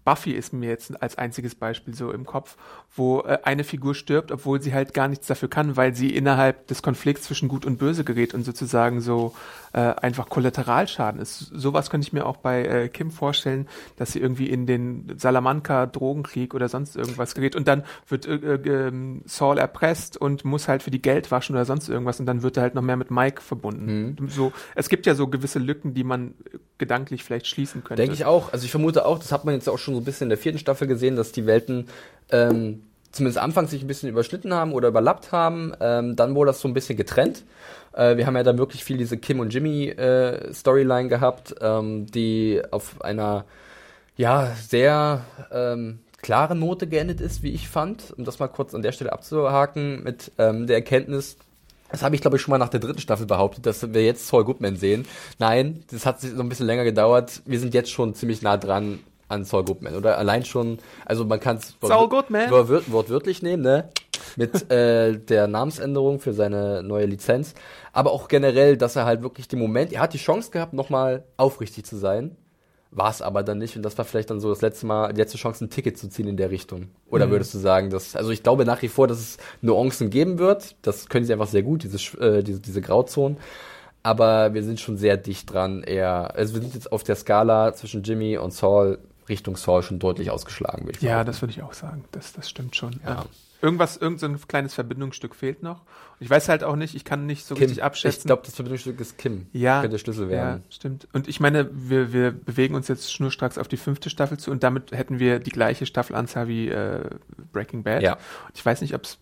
Buffy 0.10 0.32
ist 0.32 0.54
mir 0.54 0.70
jetzt 0.70 1.04
als 1.04 1.20
einziges 1.20 1.54
Beispiel 1.54 1.94
so 1.94 2.12
im 2.12 2.26
Kopf, 2.26 2.58
wo 2.96 3.20
äh, 3.20 3.38
eine 3.44 3.64
Figur 3.64 3.94
stirbt, 3.94 4.32
obwohl 4.32 4.60
sie 4.60 4.74
halt 4.74 4.96
gar 4.96 5.08
nichts 5.08 5.28
dafür 5.28 5.50
kann, 5.50 5.78
weil 5.78 5.94
sie 5.94 6.16
innerhalb 6.16 6.66
des 6.66 6.82
Konflikts 6.82 7.26
zwischen 7.26 7.48
Gut 7.48 7.64
und 7.64 7.78
Böse 7.78 8.04
gerät 8.04 8.34
und 8.34 8.44
sozusagen 8.44 9.02
so 9.02 9.36
äh, 9.74 9.80
einfach 9.82 10.28
Kollateralschaden 10.28 11.22
ist. 11.22 11.38
Sowas 11.54 11.92
könnte 11.92 12.08
ich 12.08 12.12
mir 12.12 12.26
auch 12.26 12.38
bei 12.38 12.66
äh, 12.66 12.90
Kim 12.90 13.12
vorstellen, 13.12 13.68
dass 13.98 14.14
sie 14.14 14.20
irgendwie 14.20 14.50
in 14.50 14.66
den 14.66 15.14
Salamanca-Drogenkrieg 15.16 16.56
oder 16.56 16.70
sonst 16.70 16.96
irgendwas 16.96 17.36
gerät 17.36 17.56
und 17.56 17.68
dann 17.68 17.84
wird 18.08 18.26
äh, 18.26 18.56
äh, 18.56 18.92
Saul 19.26 19.60
erpresst 19.60 20.18
und 20.18 20.44
muss 20.44 20.68
halt 20.68 20.82
für 20.82 20.90
die 20.90 21.04
Geld 21.04 21.30
waschen 21.30 21.56
oder 21.56 21.66
sonst 21.66 21.88
irgendwas 21.88 22.20
und 22.20 22.26
dann 22.26 22.42
wird 22.42 22.58
er 22.58 22.64
halt 22.64 22.74
noch 22.74 22.82
mehr 22.82 22.98
mit 22.98 23.12
Mike 23.12 23.44
verbunden. 23.44 24.16
Mhm. 24.20 24.28
So, 24.30 24.54
es 24.74 24.90
gibt 24.90 25.06
ja 25.06 25.14
so 25.14 25.28
gewisse 25.28 25.60
Lücken, 25.60 25.94
die 25.94 26.04
man 26.04 26.34
gedanklich 26.80 27.24
vielleicht 27.24 27.46
schließen 27.46 27.84
könnte. 27.84 28.02
Denke 28.02 28.16
ich 28.16 28.26
auch. 28.26 28.52
Also 28.54 28.66
ich 28.66 28.72
vermute 28.72 29.06
auch, 29.06 29.20
das 29.20 29.32
hat 29.32 29.46
man 29.46 29.54
jetzt 29.54 29.70
auch 29.70 29.78
schon 29.78 29.94
so 29.94 29.99
ein 30.00 30.06
bisschen 30.06 30.26
in 30.26 30.30
der 30.30 30.38
vierten 30.38 30.60
Staffel 30.60 30.88
gesehen, 30.88 31.16
dass 31.16 31.32
die 31.32 31.46
Welten 31.46 31.88
ähm, 32.32 32.84
zumindest 33.12 33.40
anfangs 33.40 33.72
sich 33.72 33.82
ein 33.82 33.88
bisschen 33.88 34.10
überschnitten 34.10 34.54
haben 34.54 34.74
oder 34.74 34.90
überlappt 34.90 35.32
haben. 35.32 35.74
Ähm, 35.80 36.16
dann 36.16 36.36
wurde 36.36 36.50
das 36.50 36.62
so 36.62 36.68
ein 36.68 36.74
bisschen 36.74 36.98
getrennt. 36.98 37.44
Äh, 37.94 38.18
wir 38.18 38.28
haben 38.28 38.36
ja 38.36 38.44
dann 38.44 38.58
wirklich 38.58 38.84
viel 38.84 38.98
diese 38.98 39.18
Kim 39.18 39.40
und 39.40 39.54
Jimmy 39.54 39.90
äh, 39.90 40.54
Storyline 40.54 41.10
gehabt, 41.10 41.56
ähm, 41.62 42.06
die 42.08 42.62
auf 42.72 43.02
einer 43.02 43.46
ja 44.16 44.52
sehr 44.56 45.26
ähm, 45.52 46.00
klaren 46.22 46.60
Note 46.60 46.88
geendet 46.88 47.22
ist, 47.22 47.44
wie 47.44 47.52
ich 47.52 47.70
fand. 47.70 48.14
Um 48.18 48.26
das 48.26 48.40
mal 48.40 48.48
kurz 48.48 48.76
an 48.76 48.82
der 48.82 48.92
Stelle 48.92 49.14
abzuhaken 49.14 50.04
mit 50.04 50.32
ähm, 50.38 50.68
der 50.68 50.78
Erkenntnis, 50.78 51.38
das 51.92 52.04
habe 52.04 52.14
ich, 52.14 52.22
glaube 52.22 52.38
ich, 52.38 52.44
schon 52.44 52.52
mal 52.52 52.58
nach 52.60 52.70
der 52.70 52.80
dritten 52.80 53.00
Staffel 53.00 53.26
behauptet, 53.26 53.66
dass 53.66 53.94
wir 53.94 54.06
jetzt 54.06 54.28
Saul 54.28 54.46
Goodman 54.46 54.76
sehen. 54.76 55.08
Nein, 55.40 55.84
das 55.90 56.06
hat 56.06 56.22
so 56.22 56.40
ein 56.40 56.50
bisschen 56.50 56.68
länger 56.68 56.84
gedauert. 56.84 57.42
Wir 57.46 57.60
sind 57.60 57.74
jetzt 57.74 57.92
schon 57.92 58.14
ziemlich 58.14 58.42
nah 58.42 58.58
dran 58.58 59.00
an 59.30 59.46
Saul 59.46 59.64
Goodman. 59.64 59.96
Oder 59.96 60.18
allein 60.18 60.44
schon, 60.44 60.80
also 61.06 61.24
man 61.24 61.40
kann 61.40 61.58
es 61.58 61.76
wort, 61.82 62.92
wortwörtlich 62.92 63.42
nehmen, 63.42 63.64
ne? 63.64 63.90
Mit 64.36 64.70
äh, 64.72 65.18
der 65.18 65.48
Namensänderung 65.48 66.20
für 66.20 66.34
seine 66.34 66.84
neue 66.84 67.06
Lizenz. 67.06 67.54
Aber 67.94 68.12
auch 68.12 68.28
generell, 68.28 68.76
dass 68.76 68.96
er 68.96 69.06
halt 69.06 69.24
wirklich 69.24 69.48
den 69.48 69.60
Moment, 69.60 69.94
er 69.94 70.02
hat 70.02 70.14
die 70.14 70.18
Chance 70.18 70.52
gehabt, 70.52 70.74
nochmal 70.74 71.24
aufrichtig 71.38 71.86
zu 71.86 71.96
sein. 71.96 72.36
War 72.92 73.12
es 73.12 73.22
aber 73.22 73.44
dann 73.44 73.60
nicht. 73.60 73.76
Und 73.76 73.84
das 73.84 73.98
war 74.00 74.06
vielleicht 74.06 74.32
dann 74.32 74.40
so 74.40 74.50
das 74.50 74.62
letzte 74.62 74.88
Mal, 74.88 75.14
die 75.14 75.22
letzte 75.22 75.38
Chance, 75.38 75.64
ein 75.64 75.70
Ticket 75.70 75.98
zu 75.98 76.10
ziehen 76.10 76.28
in 76.28 76.38
der 76.38 76.50
Richtung. 76.50 76.90
Oder 77.08 77.28
mhm. 77.28 77.32
würdest 77.32 77.54
du 77.54 77.60
sagen, 77.60 77.92
dass, 77.92 78.16
also 78.16 78.32
ich 78.32 78.42
glaube 78.42 78.66
nach 78.66 78.82
wie 78.82 78.88
vor, 78.88 79.08
dass 79.08 79.20
es 79.20 79.38
Nuancen 79.62 80.10
geben 80.10 80.40
wird. 80.40 80.76
Das 80.82 81.08
können 81.08 81.24
sie 81.24 81.34
einfach 81.34 81.48
sehr 81.48 81.62
gut, 81.62 81.84
diese, 81.84 81.98
äh, 82.20 82.44
diese, 82.44 82.60
diese 82.60 82.82
Grauzonen 82.82 83.38
aber 84.04 84.54
wir 84.54 84.64
sind 84.64 84.80
schon 84.80 84.98
sehr 84.98 85.18
dicht 85.18 85.52
dran. 85.54 85.84
Eher, 85.84 86.36
also 86.36 86.54
wir 86.54 86.62
sind 86.62 86.74
jetzt 86.74 86.92
auf 86.92 87.04
der 87.04 87.16
Skala 87.16 87.74
zwischen 87.74 88.04
Jimmy 88.04 88.38
und 88.38 88.54
Saul 88.54 89.00
Richtung 89.30 89.56
Saul 89.56 89.84
schon 89.84 90.00
deutlich 90.00 90.32
ausgeschlagen, 90.32 90.86
würde 90.86 90.98
ich 90.98 91.04
Ja, 91.04 91.24
das 91.24 91.42
würde 91.42 91.52
ich 91.52 91.62
auch 91.62 91.74
sagen. 91.74 92.06
Das, 92.12 92.34
das 92.34 92.50
stimmt 92.50 92.76
schon. 92.76 93.00
Ja. 93.06 93.26
Irgendwas, 93.62 93.98
irgendein 93.98 94.38
so 94.38 94.46
kleines 94.48 94.74
Verbindungsstück 94.74 95.36
fehlt 95.36 95.64
noch. 95.64 95.82
Und 95.82 96.22
ich 96.22 96.30
weiß 96.30 96.48
halt 96.48 96.64
auch 96.64 96.78
nicht, 96.78 96.96
ich 96.96 97.04
kann 97.04 97.26
nicht 97.26 97.46
so 97.46 97.56
Kim. 97.56 97.66
richtig 97.66 97.84
abschätzen. 97.84 98.22
Ich 98.22 98.26
glaube, 98.26 98.44
das 98.46 98.56
Verbindungsstück 98.56 99.00
ist 99.02 99.18
Kim. 99.18 99.48
Ja. 99.52 99.82
Könnte 99.82 99.96
der 99.96 99.98
Schlüssel 100.00 100.30
werden. 100.30 100.64
Ja, 100.64 100.74
stimmt. 100.74 101.08
Und 101.12 101.28
ich 101.28 101.42
meine, 101.42 101.70
wir, 101.74 102.14
wir 102.14 102.32
bewegen 102.32 102.76
uns 102.76 102.88
jetzt 102.88 103.12
schnurstracks 103.12 103.58
auf 103.58 103.68
die 103.68 103.78
fünfte 103.78 104.10
Staffel 104.10 104.40
zu 104.40 104.52
und 104.52 104.64
damit 104.64 104.92
hätten 104.92 105.20
wir 105.20 105.40
die 105.40 105.52
gleiche 105.52 105.86
Staffelanzahl 105.86 106.48
wie 106.48 106.70
äh, 106.70 107.10
Breaking 107.52 107.84
Bad. 107.84 108.02
Ja. 108.02 108.14
Und 108.14 108.56
ich 108.56 108.66
weiß 108.66 108.80
nicht, 108.80 108.96
ob 108.96 109.04
es 109.04 109.18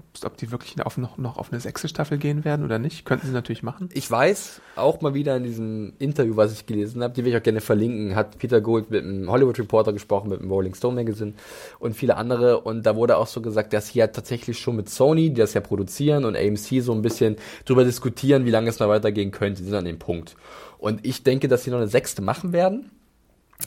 ob, 0.00 0.24
ob 0.24 0.36
die 0.36 0.50
wirklich 0.50 0.80
auf, 0.84 0.96
noch, 0.96 1.18
noch 1.18 1.36
auf 1.36 1.52
eine 1.52 1.60
sechste 1.60 1.88
Staffel 1.88 2.18
gehen 2.18 2.44
werden 2.44 2.64
oder 2.64 2.78
nicht. 2.78 3.04
Könnten 3.04 3.26
sie 3.26 3.32
natürlich 3.32 3.62
machen. 3.62 3.88
Ich 3.92 4.10
weiß, 4.10 4.60
auch 4.76 5.00
mal 5.00 5.14
wieder 5.14 5.36
in 5.36 5.44
diesem 5.44 5.92
Interview, 5.98 6.36
was 6.36 6.52
ich 6.52 6.66
gelesen 6.66 7.02
habe, 7.02 7.14
die 7.14 7.24
will 7.24 7.32
ich 7.32 7.38
auch 7.38 7.42
gerne 7.42 7.60
verlinken, 7.60 8.14
hat 8.14 8.38
Peter 8.38 8.60
Gould 8.60 8.90
mit 8.90 9.04
einem 9.04 9.30
Hollywood 9.30 9.58
Reporter 9.58 9.92
gesprochen, 9.92 10.30
mit 10.30 10.40
dem 10.40 10.50
Rolling 10.50 10.74
Stone 10.74 10.96
Magazine 10.96 11.34
und 11.78 11.94
viele 11.94 12.16
andere. 12.16 12.60
Und 12.60 12.86
da 12.86 12.96
wurde 12.96 13.16
auch 13.16 13.26
so 13.26 13.40
gesagt, 13.42 13.72
dass 13.72 13.88
hier 13.88 14.10
tatsächlich 14.10 14.58
schon 14.58 14.76
mit 14.76 14.88
Sony, 14.88 15.28
die 15.30 15.40
das 15.40 15.54
ja 15.54 15.60
produzieren, 15.60 16.24
und 16.24 16.36
AMC 16.36 16.82
so 16.82 16.92
ein 16.92 17.02
bisschen 17.02 17.36
drüber 17.64 17.84
diskutieren, 17.84 18.46
wie 18.46 18.50
lange 18.50 18.70
es 18.70 18.78
noch 18.78 18.88
weitergehen 18.88 19.30
könnte. 19.30 19.62
Die 19.62 19.68
sind 19.68 19.76
an 19.76 19.84
dem 19.84 19.98
Punkt. 19.98 20.36
Und 20.78 21.04
ich 21.06 21.22
denke, 21.22 21.48
dass 21.48 21.64
sie 21.64 21.70
noch 21.70 21.78
eine 21.78 21.88
sechste 21.88 22.22
machen 22.22 22.52
werden. 22.52 22.90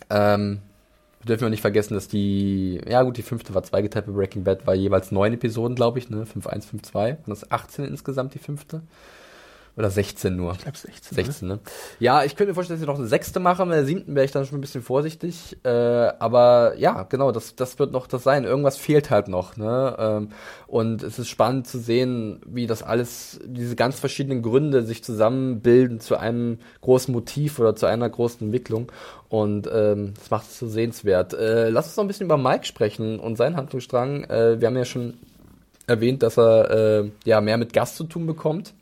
Ähm, 0.10 0.60
wir 1.24 1.28
dürfen 1.28 1.46
auch 1.46 1.50
nicht 1.50 1.62
vergessen, 1.62 1.94
dass 1.94 2.10
die, 2.10 2.82
ja 2.88 3.02
gut, 3.04 3.18
die 3.18 3.22
fünfte 3.24 3.54
war 3.54 3.64
zweigeteilt 3.64 4.06
bei 4.08 4.12
Breaking 4.12 4.44
Bad, 4.44 4.68
war 4.68 4.76
jeweils 4.76 5.12
neun 5.12 5.34
Episoden, 5.34 5.76
glaube 5.76 6.00
ich, 6.00 6.10
ne? 6.10 6.26
5-1, 6.26 6.68
5-2. 6.92 7.18
Und 7.18 7.30
das 7.30 7.50
18 7.50 7.86
insgesamt 7.86 8.34
die 8.34 8.40
fünfte. 8.40 8.82
Oder 9.76 9.90
16 9.90 10.36
nur. 10.36 10.52
Ich 10.52 10.60
glaube 10.60 10.78
16. 10.78 11.16
16, 11.16 11.48
ne? 11.48 11.60
Ja, 12.00 12.24
ich 12.24 12.36
könnte 12.36 12.52
mir 12.52 12.54
vorstellen, 12.54 12.80
dass 12.80 12.86
sie 12.86 12.92
noch 12.92 13.00
eine 13.00 13.08
sechste 13.08 13.40
machen. 13.40 13.70
Bei 13.70 13.76
der 13.76 13.86
siebten 13.86 14.14
wäre 14.14 14.24
ich 14.24 14.32
dann 14.32 14.46
schon 14.46 14.60
ein 14.60 14.62
bisschen 14.62 14.84
vorsichtig. 14.84 15.58
Äh, 15.64 15.70
aber 15.70 16.76
ja, 16.78 17.04
genau, 17.04 17.32
das, 17.32 17.56
das 17.56 17.80
wird 17.80 17.92
noch 17.92 18.06
das 18.06 18.22
sein. 18.22 18.44
Irgendwas 18.44 18.78
fehlt 18.78 19.10
halt 19.10 19.30
noch. 19.30 19.58
Ne? 19.58 19.96
Ähm, 19.98 20.30
und 20.68 21.02
es 21.02 21.18
ist 21.18 21.30
spannend 21.30 21.66
zu 21.66 21.80
sehen, 21.80 22.40
wie 22.46 22.68
das 22.68 22.84
alles, 22.84 23.40
diese 23.46 23.76
ganz 23.76 24.00
verschiedenen 24.00 24.44
Gründe 24.44 24.84
sich 24.84 25.04
zusammenbilden 25.04 26.00
zu 26.00 26.18
einem 26.18 26.60
großen 26.82 27.12
Motiv 27.12 27.58
oder 27.58 27.76
zu 27.76 27.88
einer 27.88 28.10
großen 28.10 28.46
Entwicklung. 28.46 28.92
Und 29.28 29.68
ähm, 29.74 30.14
das 30.20 30.30
macht 30.30 30.52
es 30.52 30.60
so 30.60 30.68
sehenswert. 30.68 31.34
Äh, 31.34 31.70
lass 31.70 31.88
uns 31.88 31.98
noch 31.98 32.04
ein 32.04 32.08
bisschen 32.08 32.28
über 32.28 32.38
Mike 32.38 32.66
sprechen 32.66 33.20
und 33.20 33.38
seinen 33.38 33.56
Handlungsstrang. 33.56 34.26
Äh, 34.26 34.62
wir 34.62 34.68
haben 34.68 34.78
ja 34.78 34.86
schon 34.86 35.16
erwähnt, 35.88 36.22
dass 36.22 36.38
er 36.38 36.70
äh, 36.70 37.12
ja 37.26 37.42
mehr 37.42 37.58
mit 37.58 37.74
Gast 37.74 37.96
zu 37.96 38.04
tun 38.04 38.28
bekommt. 38.28 38.76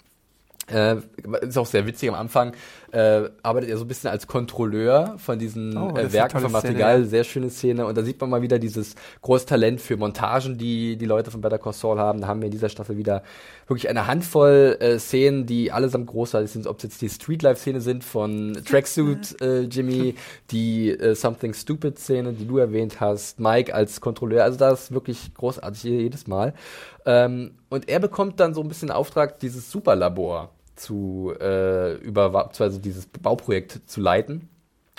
Äh, 0.74 0.98
ist 1.42 1.58
auch 1.58 1.66
sehr 1.66 1.86
witzig 1.86 2.10
am 2.10 2.16
Anfang. 2.16 2.54
Äh, 2.92 3.30
arbeitet 3.42 3.70
er 3.70 3.78
so 3.78 3.86
ein 3.86 3.88
bisschen 3.88 4.10
als 4.10 4.28
Kontrolleur 4.28 5.16
von 5.18 5.40
diesen 5.40 5.78
Oh, 5.78 5.96
äh, 5.96 6.12
Werken 6.12 6.40
von 6.42 6.50
Szene, 6.50 6.52
Martigal. 6.52 7.00
ja. 7.02 7.06
Sehr 7.08 7.24
schöne 7.24 7.50
Szene. 7.50 7.86
Und 7.86 7.98
da 7.98 8.04
sieht 8.04 8.20
man 8.20 8.30
mal 8.30 8.42
wieder 8.42 8.60
dieses 8.60 8.96
große 9.22 9.46
Talent 9.46 9.80
für 9.80 9.96
Montagen, 9.98 10.58
die 10.58 10.98
die 10.98 11.06
Leute 11.06 11.32
von 11.32 11.40
Better 11.42 11.58
Call 11.58 11.74
Saul 11.74 12.00
haben. 12.00 12.22
Da 12.22 12.28
haben 12.28 12.42
wir 12.42 12.48
in 12.48 12.52
dieser 12.52 12.70
Staffel 12.70 12.98
wieder 12.98 13.24
wirklich 13.68 13.88
eine 13.90 14.08
Handvoll 14.08 14.78
äh, 14.80 15.00
Szenen, 15.00 15.46
die 15.46 15.72
allesamt 15.72 16.08
großartig 16.08 16.52
sind. 16.52 16.68
Ob 16.68 16.78
es 16.78 16.84
jetzt 16.84 17.02
die 17.02 17.10
Streetlife-Szene 17.10 17.80
sind 17.80 18.04
von 18.04 18.58
Tracksuit 18.66 19.42
äh, 19.42 19.62
Jimmy, 19.62 20.16
die 20.52 20.90
äh, 20.90 21.16
Something 21.16 21.54
Stupid-Szene, 21.54 22.34
die 22.34 22.46
du 22.46 22.58
erwähnt 22.58 23.00
hast, 23.00 23.40
Mike 23.40 23.74
als 23.74 24.02
Kontrolleur. 24.02 24.44
Also 24.44 24.58
das 24.58 24.84
ist 24.84 24.92
wirklich 24.92 25.34
großartig 25.34 25.84
jedes 25.84 26.28
Mal. 26.28 26.54
Ähm, 27.06 27.52
und 27.70 27.88
er 27.88 28.00
bekommt 28.00 28.40
dann 28.40 28.54
so 28.54 28.62
ein 28.62 28.68
bisschen 28.68 28.92
Auftrag, 28.92 29.40
dieses 29.40 29.72
Superlabor 29.72 30.50
zu 30.82 31.34
äh, 31.40 31.96
über 31.98 32.30
beziehungsweise 32.30 32.80
dieses 32.80 33.06
Bauprojekt 33.06 33.82
zu 33.86 34.02
leiten 34.02 34.48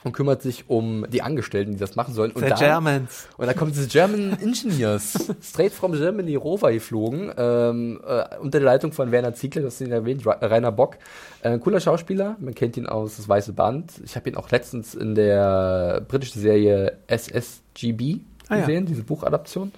und 0.05 0.13
kümmert 0.13 0.43
sich 0.43 0.65
um 0.69 1.07
die 1.11 1.23
Angestellten, 1.23 1.73
die 1.75 1.79
das 1.79 1.95
machen 1.95 2.13
sollen. 2.13 2.33
Und 2.33 2.43
The 2.43 2.49
da, 2.51 2.57
Germans. 2.57 3.29
und 3.37 3.47
da 3.47 3.55
kommen 3.55 3.71
diese 3.73 3.87
German 3.87 4.37
Engineers 4.41 5.33
straight 5.43 5.73
from 5.73 5.93
Germany 5.93 6.35
Rover 6.35 6.73
geflogen, 6.73 7.31
ähm, 7.37 8.01
äh, 8.05 8.37
unter 8.39 8.59
der 8.59 8.67
Leitung 8.67 8.91
von 8.91 9.13
Werner 9.13 9.35
Ziegler, 9.35 9.63
das 9.63 9.75
ist 9.75 9.81
ihn 9.87 9.93
erwähnt, 9.93 10.27
Ra- 10.27 10.39
Rainer 10.41 10.73
Bock. 10.73 10.97
Äh, 11.43 11.57
cooler 11.59 11.79
Schauspieler, 11.79 12.37
man 12.41 12.55
kennt 12.55 12.77
ihn 12.77 12.87
aus 12.87 13.17
Das 13.19 13.29
Weiße 13.29 13.53
Band. 13.53 13.93
Ich 14.05 14.17
habe 14.17 14.29
ihn 14.29 14.35
auch 14.37 14.51
letztens 14.51 14.97
in 14.97 15.15
der 15.15 16.03
britischen 16.09 16.41
Serie 16.43 16.99
SSGB 17.07 18.21
Ah, 18.49 18.57
ja. 18.57 18.61
gesehen, 18.63 18.87
diese 18.87 19.05
Buchadaption. 19.05 19.71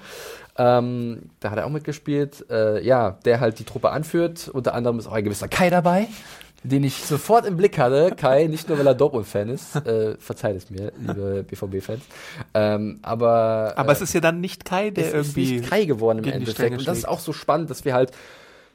Ähm, 0.56 1.30
da 1.40 1.50
hat 1.50 1.58
er 1.58 1.66
auch 1.66 1.70
mitgespielt. 1.70 2.44
Äh, 2.50 2.84
ja, 2.84 3.18
der 3.24 3.40
halt 3.40 3.58
die 3.58 3.64
Truppe 3.64 3.90
anführt. 3.90 4.48
Unter 4.52 4.74
anderem 4.74 4.98
ist 4.98 5.06
auch 5.06 5.12
ein 5.12 5.24
gewisser 5.24 5.48
Kai 5.48 5.68
dabei, 5.70 6.06
den 6.62 6.84
ich 6.84 7.04
sofort 7.04 7.44
im 7.44 7.56
Blick 7.56 7.76
hatte. 7.78 8.14
Kai, 8.16 8.46
nicht 8.46 8.68
nur 8.68 8.78
weil 8.78 8.86
er 8.86 8.94
Dortmund-Fan 8.94 9.48
ist, 9.48 9.74
äh, 9.76 10.16
verzeiht 10.18 10.56
es 10.56 10.70
mir, 10.70 10.92
liebe 10.98 11.42
BVB-Fans. 11.50 12.02
Ähm, 12.54 13.00
aber 13.02 13.74
Aber 13.76 13.90
äh, 13.90 13.92
es 13.94 14.00
ist 14.00 14.14
ja 14.14 14.20
dann 14.20 14.40
nicht 14.40 14.64
Kai, 14.64 14.90
der 14.90 15.06
es 15.06 15.28
ist 15.28 15.36
irgendwie. 15.36 15.58
nicht 15.58 15.70
Kai 15.70 15.84
geworden 15.86 16.20
im 16.20 16.30
Endeffekt. 16.32 16.78
Und 16.78 16.86
das 16.86 16.98
ist 16.98 17.08
auch 17.08 17.20
so 17.20 17.32
spannend, 17.32 17.70
dass 17.70 17.84
wir 17.84 17.94
halt 17.94 18.12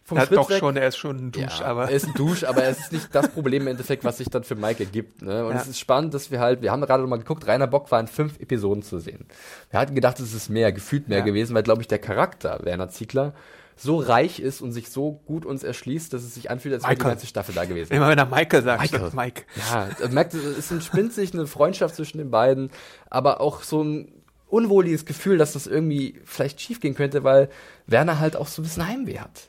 vom 0.04 0.18
Ja, 0.18 0.26
Schritt 0.26 0.38
doch 0.38 0.50
weg 0.50 0.60
schon, 0.60 0.76
er 0.78 0.88
ist 0.88 0.98
schon 0.98 1.18
ein 1.18 1.32
Dusch, 1.32 1.60
ja, 1.60 1.66
aber. 1.66 1.84
er 1.90 1.92
ist 1.96 2.08
ein 2.08 2.14
Dusch, 2.16 2.44
aber 2.44 2.64
es 2.64 2.80
ist 2.80 2.92
nicht 2.92 3.14
das 3.14 3.28
Problem 3.30 3.64
im 3.64 3.68
Endeffekt, 3.70 4.04
was 4.04 4.18
sich 4.18 4.28
dann 4.30 4.44
für 4.44 4.56
Mike 4.56 4.84
ergibt. 4.84 5.22
Ne? 5.22 5.46
Und 5.46 5.54
Ja. 5.56 5.62
es 5.62 5.68
ist 5.68 5.80
spannend, 5.80 6.14
dass 6.14 6.32
wir 6.32 6.40
halt, 6.40 6.62
wir 6.62 6.72
haben 6.72 6.82
gerade 6.82 7.04
noch 7.04 7.10
mal 7.10 7.18
geguckt, 7.20 7.46
Rainer 7.48 7.68
Bock 7.68 7.92
war 7.92 8.00
in 8.00 8.08
fünf 8.08 8.40
Episoden 8.40 8.82
zu 8.84 9.00
sehen. 9.00 9.26
Wir 9.70 9.80
hatten 9.80 9.94
gedacht, 9.96 10.20
es 10.20 10.34
ist 10.34 10.50
mehr, 10.50 10.72
gefühlt 10.72 11.08
mehr 11.10 11.20
Ja. 11.20 11.24
gewesen, 11.26 11.54
weil, 11.56 11.64
glaube 11.64 11.82
ich, 11.82 11.88
der 11.88 12.00
Charakter 12.00 12.60
Werner 12.64 12.90
Ziegler 12.90 13.34
so 13.76 13.98
reich 13.98 14.40
ist 14.42 14.62
und 14.62 14.74
sich 14.74 14.90
so 14.90 15.22
gut 15.26 15.46
uns 15.46 15.64
erschließt, 15.64 16.12
dass 16.12 16.24
es 16.24 16.34
sich 16.34 16.52
anfühlt, 16.52 16.74
als 16.76 16.84
wäre 16.84 16.96
die 16.96 17.02
ganze 17.02 17.28
Staffel 17.28 17.56
da 17.56 17.64
gewesen. 17.64 17.94
Immer 17.94 18.10
wenn 18.10 18.18
er 18.18 18.26
Michael 18.26 18.62
sagt, 18.64 18.82
Michael. 18.82 19.12
Mike. 19.14 19.44
Ja, 19.72 19.88
merkt, 20.10 20.34
es 20.34 20.70
entspinnt 20.72 21.14
sich 21.14 21.34
eine 21.34 21.48
Freundschaft 21.48 21.96
zwischen 21.96 22.18
den 22.18 22.30
beiden, 22.30 22.72
aber 23.10 23.40
auch 23.40 23.64
so 23.64 23.82
ein 23.82 24.12
unwohliges 24.48 25.06
Gefühl, 25.06 25.38
dass 25.38 25.54
das 25.54 25.66
irgendwie 25.68 26.20
vielleicht 26.26 26.60
schief 26.60 26.80
gehen 26.82 26.96
könnte, 26.96 27.24
weil 27.24 27.50
Werner 27.88 28.20
halt 28.20 28.36
auch 28.36 28.48
so 28.48 28.62
ein 28.62 28.66
bisschen 28.66 28.86
Heimweh 28.88 29.20
hat. 29.20 29.49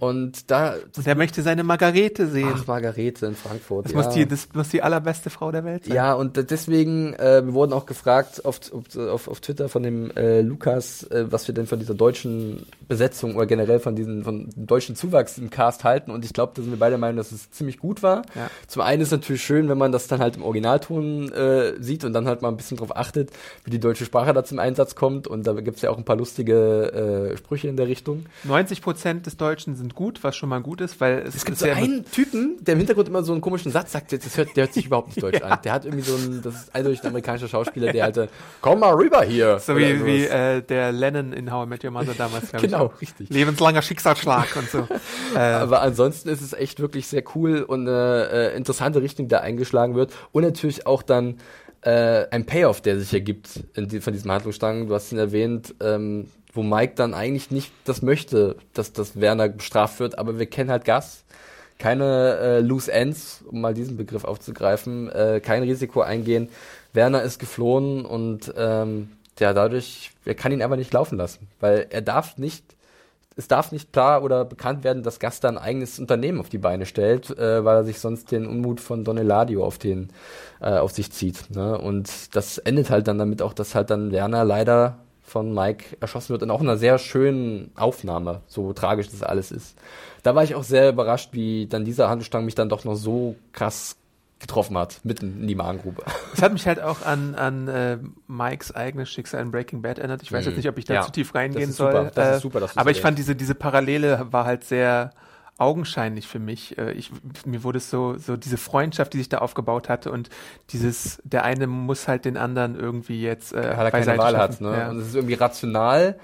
Und 0.00 0.50
da, 0.50 0.74
Und 0.96 1.06
er 1.06 1.14
möchte 1.14 1.42
seine 1.42 1.64
Margarete 1.64 2.28
sehen. 2.28 2.52
ach, 2.54 2.66
Margarete 2.66 3.26
in 3.26 3.34
Frankfurt. 3.34 3.86
das, 3.86 3.92
ja. 3.92 3.98
muss 3.98 4.08
die, 4.14 4.26
das 4.26 4.48
muss 4.52 4.68
die 4.68 4.82
allerbeste 4.82 5.30
Frau 5.30 5.50
der 5.52 5.64
Welt 5.64 5.84
sein. 5.84 5.94
Ja, 5.94 6.14
und 6.14 6.36
deswegen, 6.50 7.14
äh, 7.14 7.44
wir 7.44 7.54
wurden 7.54 7.72
auch 7.72 7.86
gefragt 7.86 8.44
auf, 8.44 8.60
auf, 8.72 9.28
auf, 9.28 9.40
Twitter 9.40 9.68
von 9.68 9.82
dem 9.82 10.10
äh, 10.12 10.40
Lukas, 10.40 11.04
äh, 11.04 11.30
was 11.30 11.46
wir 11.48 11.54
denn 11.54 11.66
von 11.66 11.78
dieser 11.78 11.94
deutschen 11.94 12.66
Besetzung 12.88 13.36
oder 13.36 13.46
generell 13.46 13.80
von 13.80 13.96
diesem 13.96 14.24
von 14.24 14.48
deutschen 14.56 14.96
Zuwachs 14.96 15.38
im 15.38 15.50
Cast 15.50 15.84
halten. 15.84 16.10
Und 16.10 16.24
ich 16.24 16.32
glaube, 16.32 16.52
da 16.54 16.62
sind 16.62 16.72
wir 16.72 16.78
beide 16.78 16.92
der 16.92 16.98
Meinung, 16.98 17.16
dass 17.16 17.32
es 17.32 17.50
ziemlich 17.50 17.78
gut 17.78 18.02
war. 18.02 18.22
Ja. 18.34 18.50
Zum 18.66 18.82
einen 18.82 19.02
ist 19.02 19.08
es 19.08 19.12
natürlich 19.12 19.42
schön, 19.42 19.68
wenn 19.68 19.78
man 19.78 19.92
das 19.92 20.08
dann 20.08 20.20
halt 20.20 20.36
im 20.36 20.42
Originalton 20.42 21.32
äh, 21.32 21.74
sieht 21.80 22.04
und 22.04 22.12
dann 22.12 22.26
halt 22.26 22.42
mal 22.42 22.48
ein 22.48 22.56
bisschen 22.56 22.76
drauf 22.76 22.96
achtet, 22.96 23.30
wie 23.64 23.70
die 23.70 23.80
deutsche 23.80 24.04
Sprache 24.04 24.32
da 24.32 24.44
zum 24.44 24.58
Einsatz 24.58 24.94
kommt. 24.94 25.26
Und 25.26 25.46
da 25.46 25.52
gibt's 25.54 25.82
ja 25.82 25.90
auch 25.90 25.98
ein 25.98 26.04
paar 26.04 26.16
lustige 26.16 27.32
äh, 27.32 27.36
Sprüche 27.36 27.68
in 27.68 27.76
der 27.76 27.88
Richtung. 27.88 28.26
90 28.44 28.82
Prozent 28.82 29.26
des 29.26 29.36
Deutschen 29.36 29.61
sind 29.66 29.94
gut, 29.94 30.22
was 30.22 30.36
schon 30.36 30.48
mal 30.48 30.60
gut 30.60 30.80
ist, 30.80 31.00
weil 31.00 31.20
es, 31.20 31.34
Es 31.34 31.44
gibt 31.44 31.58
so 31.58 31.66
ja 31.66 31.74
einen 31.74 32.04
Typen, 32.04 32.56
der 32.60 32.74
im 32.74 32.78
Hintergrund 32.78 33.08
immer 33.08 33.22
so 33.22 33.32
einen 33.32 33.40
komischen 33.40 33.72
Satz 33.72 33.92
sagt, 33.92 34.12
das 34.12 34.36
hört, 34.36 34.56
der 34.56 34.64
hört 34.64 34.74
sich 34.74 34.86
überhaupt 34.86 35.08
nicht 35.08 35.22
deutsch 35.22 35.40
an. 35.42 35.58
Der 35.64 35.72
hat 35.72 35.84
irgendwie 35.84 36.04
so 36.04 36.16
einen, 36.16 36.42
das 36.42 36.54
ist 36.54 36.74
eindeutig 36.74 37.00
ein 37.02 37.08
amerikanischer 37.08 37.48
Schauspieler, 37.48 37.92
der 37.92 38.04
halt, 38.04 38.16
äh, 38.16 38.28
komm 38.60 38.80
mal 38.80 38.94
rüber 38.94 39.22
hier. 39.22 39.58
so 39.58 39.76
wie, 39.76 39.92
sowas. 39.92 40.06
wie 40.06 40.24
äh, 40.24 40.62
der 40.62 40.92
Lennon 40.92 41.32
in 41.32 41.52
How 41.52 41.66
I 41.66 41.68
Met 41.68 41.84
Your 41.84 41.90
Mother 41.90 42.14
damals. 42.16 42.50
glaub 42.50 42.62
ich, 42.62 42.70
Genau, 42.70 42.86
richtig. 43.00 43.28
Lebenslanger 43.30 43.82
Schicksalsschlag 43.82 44.56
und 44.56 44.70
so. 44.70 44.88
äh, 45.34 45.38
Aber 45.38 45.82
ansonsten 45.82 46.28
ist 46.28 46.40
es 46.42 46.52
echt 46.52 46.80
wirklich 46.80 47.06
sehr 47.06 47.22
cool 47.34 47.62
und 47.62 47.88
eine 47.88 48.28
äh, 48.32 48.56
interessante 48.56 49.00
Richtung, 49.02 49.26
die 49.26 49.30
da 49.30 49.40
eingeschlagen 49.40 49.94
wird. 49.94 50.12
Und 50.32 50.42
natürlich 50.42 50.86
auch 50.86 51.02
dann 51.02 51.38
äh, 51.82 52.26
ein 52.30 52.46
Payoff, 52.46 52.80
der 52.80 52.98
sich 52.98 53.12
ergibt 53.12 53.60
die, 53.76 54.00
von 54.00 54.12
diesem 54.12 54.30
Handlungsstrang. 54.30 54.86
Du 54.86 54.94
hast 54.94 55.12
ihn 55.12 55.18
erwähnt, 55.18 55.74
ähm, 55.80 56.28
wo 56.52 56.62
Mike 56.62 56.94
dann 56.96 57.14
eigentlich 57.14 57.50
nicht 57.50 57.72
das 57.84 58.02
möchte, 58.02 58.56
dass 58.74 58.92
das 58.92 59.20
Werner 59.20 59.48
bestraft 59.48 60.00
wird, 60.00 60.18
aber 60.18 60.38
wir 60.38 60.46
kennen 60.46 60.70
halt 60.70 60.84
Gas. 60.84 61.24
Keine 61.78 62.36
äh, 62.38 62.60
Loose 62.60 62.92
Ends, 62.92 63.42
um 63.50 63.60
mal 63.60 63.74
diesen 63.74 63.96
Begriff 63.96 64.24
aufzugreifen, 64.24 65.10
äh, 65.10 65.40
kein 65.42 65.62
Risiko 65.62 66.02
eingehen. 66.02 66.48
Werner 66.92 67.22
ist 67.22 67.38
geflohen 67.38 68.04
und 68.04 68.52
ähm, 68.56 69.10
ja, 69.38 69.52
dadurch, 69.52 70.12
er 70.24 70.34
kann 70.34 70.52
ihn 70.52 70.62
einfach 70.62 70.76
nicht 70.76 70.92
laufen 70.92 71.18
lassen, 71.18 71.48
weil 71.58 71.86
er 71.90 72.02
darf 72.02 72.38
nicht 72.38 72.64
es 73.36 73.48
darf 73.48 73.72
nicht 73.72 73.92
klar 73.92 74.22
oder 74.22 74.44
bekannt 74.44 74.84
werden, 74.84 75.02
dass 75.02 75.18
Gasta 75.18 75.48
ein 75.48 75.58
eigenes 75.58 75.98
Unternehmen 75.98 76.40
auf 76.40 76.48
die 76.48 76.58
Beine 76.58 76.86
stellt, 76.86 77.30
äh, 77.30 77.64
weil 77.64 77.76
er 77.76 77.84
sich 77.84 77.98
sonst 77.98 78.30
den 78.30 78.46
Unmut 78.46 78.80
von 78.80 79.04
Don 79.04 79.16
Eladio 79.16 79.64
auf 79.64 79.78
den 79.78 80.10
äh, 80.60 80.76
auf 80.76 80.92
sich 80.92 81.12
zieht. 81.12 81.50
Ne? 81.50 81.78
Und 81.78 82.36
das 82.36 82.58
endet 82.58 82.90
halt 82.90 83.08
dann 83.08 83.18
damit 83.18 83.42
auch, 83.42 83.54
dass 83.54 83.74
halt 83.74 83.90
dann 83.90 84.12
Werner 84.12 84.44
leider 84.44 84.98
von 85.22 85.54
Mike 85.54 85.96
erschossen 86.00 86.30
wird 86.30 86.42
und 86.42 86.50
auch 86.50 86.60
in 86.60 86.68
einer 86.68 86.78
sehr 86.78 86.98
schönen 86.98 87.70
Aufnahme, 87.76 88.40
so 88.46 88.72
tragisch 88.72 89.08
das 89.08 89.22
alles 89.22 89.50
ist. 89.52 89.76
Da 90.22 90.34
war 90.34 90.42
ich 90.44 90.54
auch 90.54 90.64
sehr 90.64 90.88
überrascht, 90.90 91.30
wie 91.32 91.66
dann 91.66 91.84
dieser 91.84 92.08
Handelsstrang 92.08 92.44
mich 92.44 92.54
dann 92.54 92.68
doch 92.68 92.84
noch 92.84 92.96
so 92.96 93.36
krass 93.52 93.96
getroffen 94.40 94.76
hat, 94.76 95.00
mitten 95.04 95.42
in 95.42 95.46
die 95.46 95.54
Magengrube. 95.54 96.02
Es 96.34 96.42
hat 96.42 96.52
mich 96.52 96.66
halt 96.66 96.80
auch 96.82 97.02
an, 97.06 97.36
an 97.36 97.68
äh, 97.68 97.98
Mikes 98.26 98.74
eigenes 98.74 99.08
Schicksal 99.08 99.40
in 99.40 99.52
Breaking 99.52 99.82
Bad 99.82 99.98
erinnert. 99.98 100.20
Ich 100.22 100.32
weiß 100.32 100.44
Mhm. 100.44 100.50
jetzt 100.50 100.56
nicht, 100.56 100.68
ob 100.68 100.78
ich 100.78 100.84
da 100.84 100.94
Ja, 100.94 101.02
zu 101.02 101.12
tief 101.12 101.32
reingehen 101.36 101.68
das 101.68 101.76
soll. 101.76 101.92
super. 101.92 102.10
Das 102.12 102.26
äh, 102.26 102.36
ist 102.36 102.42
super, 102.42 102.58
dass 102.60 102.72
du's 102.72 102.78
aber 102.80 102.90
ich 102.90 103.00
fand 103.00 103.16
diese, 103.18 103.36
diese 103.36 103.54
Parallele 103.54 104.26
war 104.32 104.44
halt 104.44 104.64
sehr 104.64 105.12
augenscheinlich 105.62 106.26
für 106.26 106.38
mich. 106.38 106.76
Äh, 106.76 106.92
Ich, 106.92 107.10
mir 107.46 107.62
wurde 107.64 107.78
es 107.78 107.90
so, 107.90 108.16
so 108.18 108.36
diese 108.36 108.56
Freundschaft, 108.56 109.12
die 109.14 109.18
sich 109.18 109.28
da 109.28 109.38
aufgebaut 109.38 109.88
hatte 109.88 110.10
und 110.10 110.28
dieses, 110.70 111.22
der 111.24 111.44
eine 111.44 111.66
muss 111.66 112.08
halt 112.08 112.24
den 112.24 112.36
anderen 112.36 112.78
irgendwie 112.78 113.22
jetzt 113.22 113.52
äh, 113.52 113.76
weil 113.76 113.86
er 113.86 113.90
keine 113.90 114.18
Wahl 114.18 114.36
hat. 114.36 114.60
Ne? 114.60 114.76
Ja. 114.76 114.90
Und 114.90 114.98
es 114.98 115.08
ist 115.08 115.14
irgendwie 115.14 115.34
rational, 115.34 116.18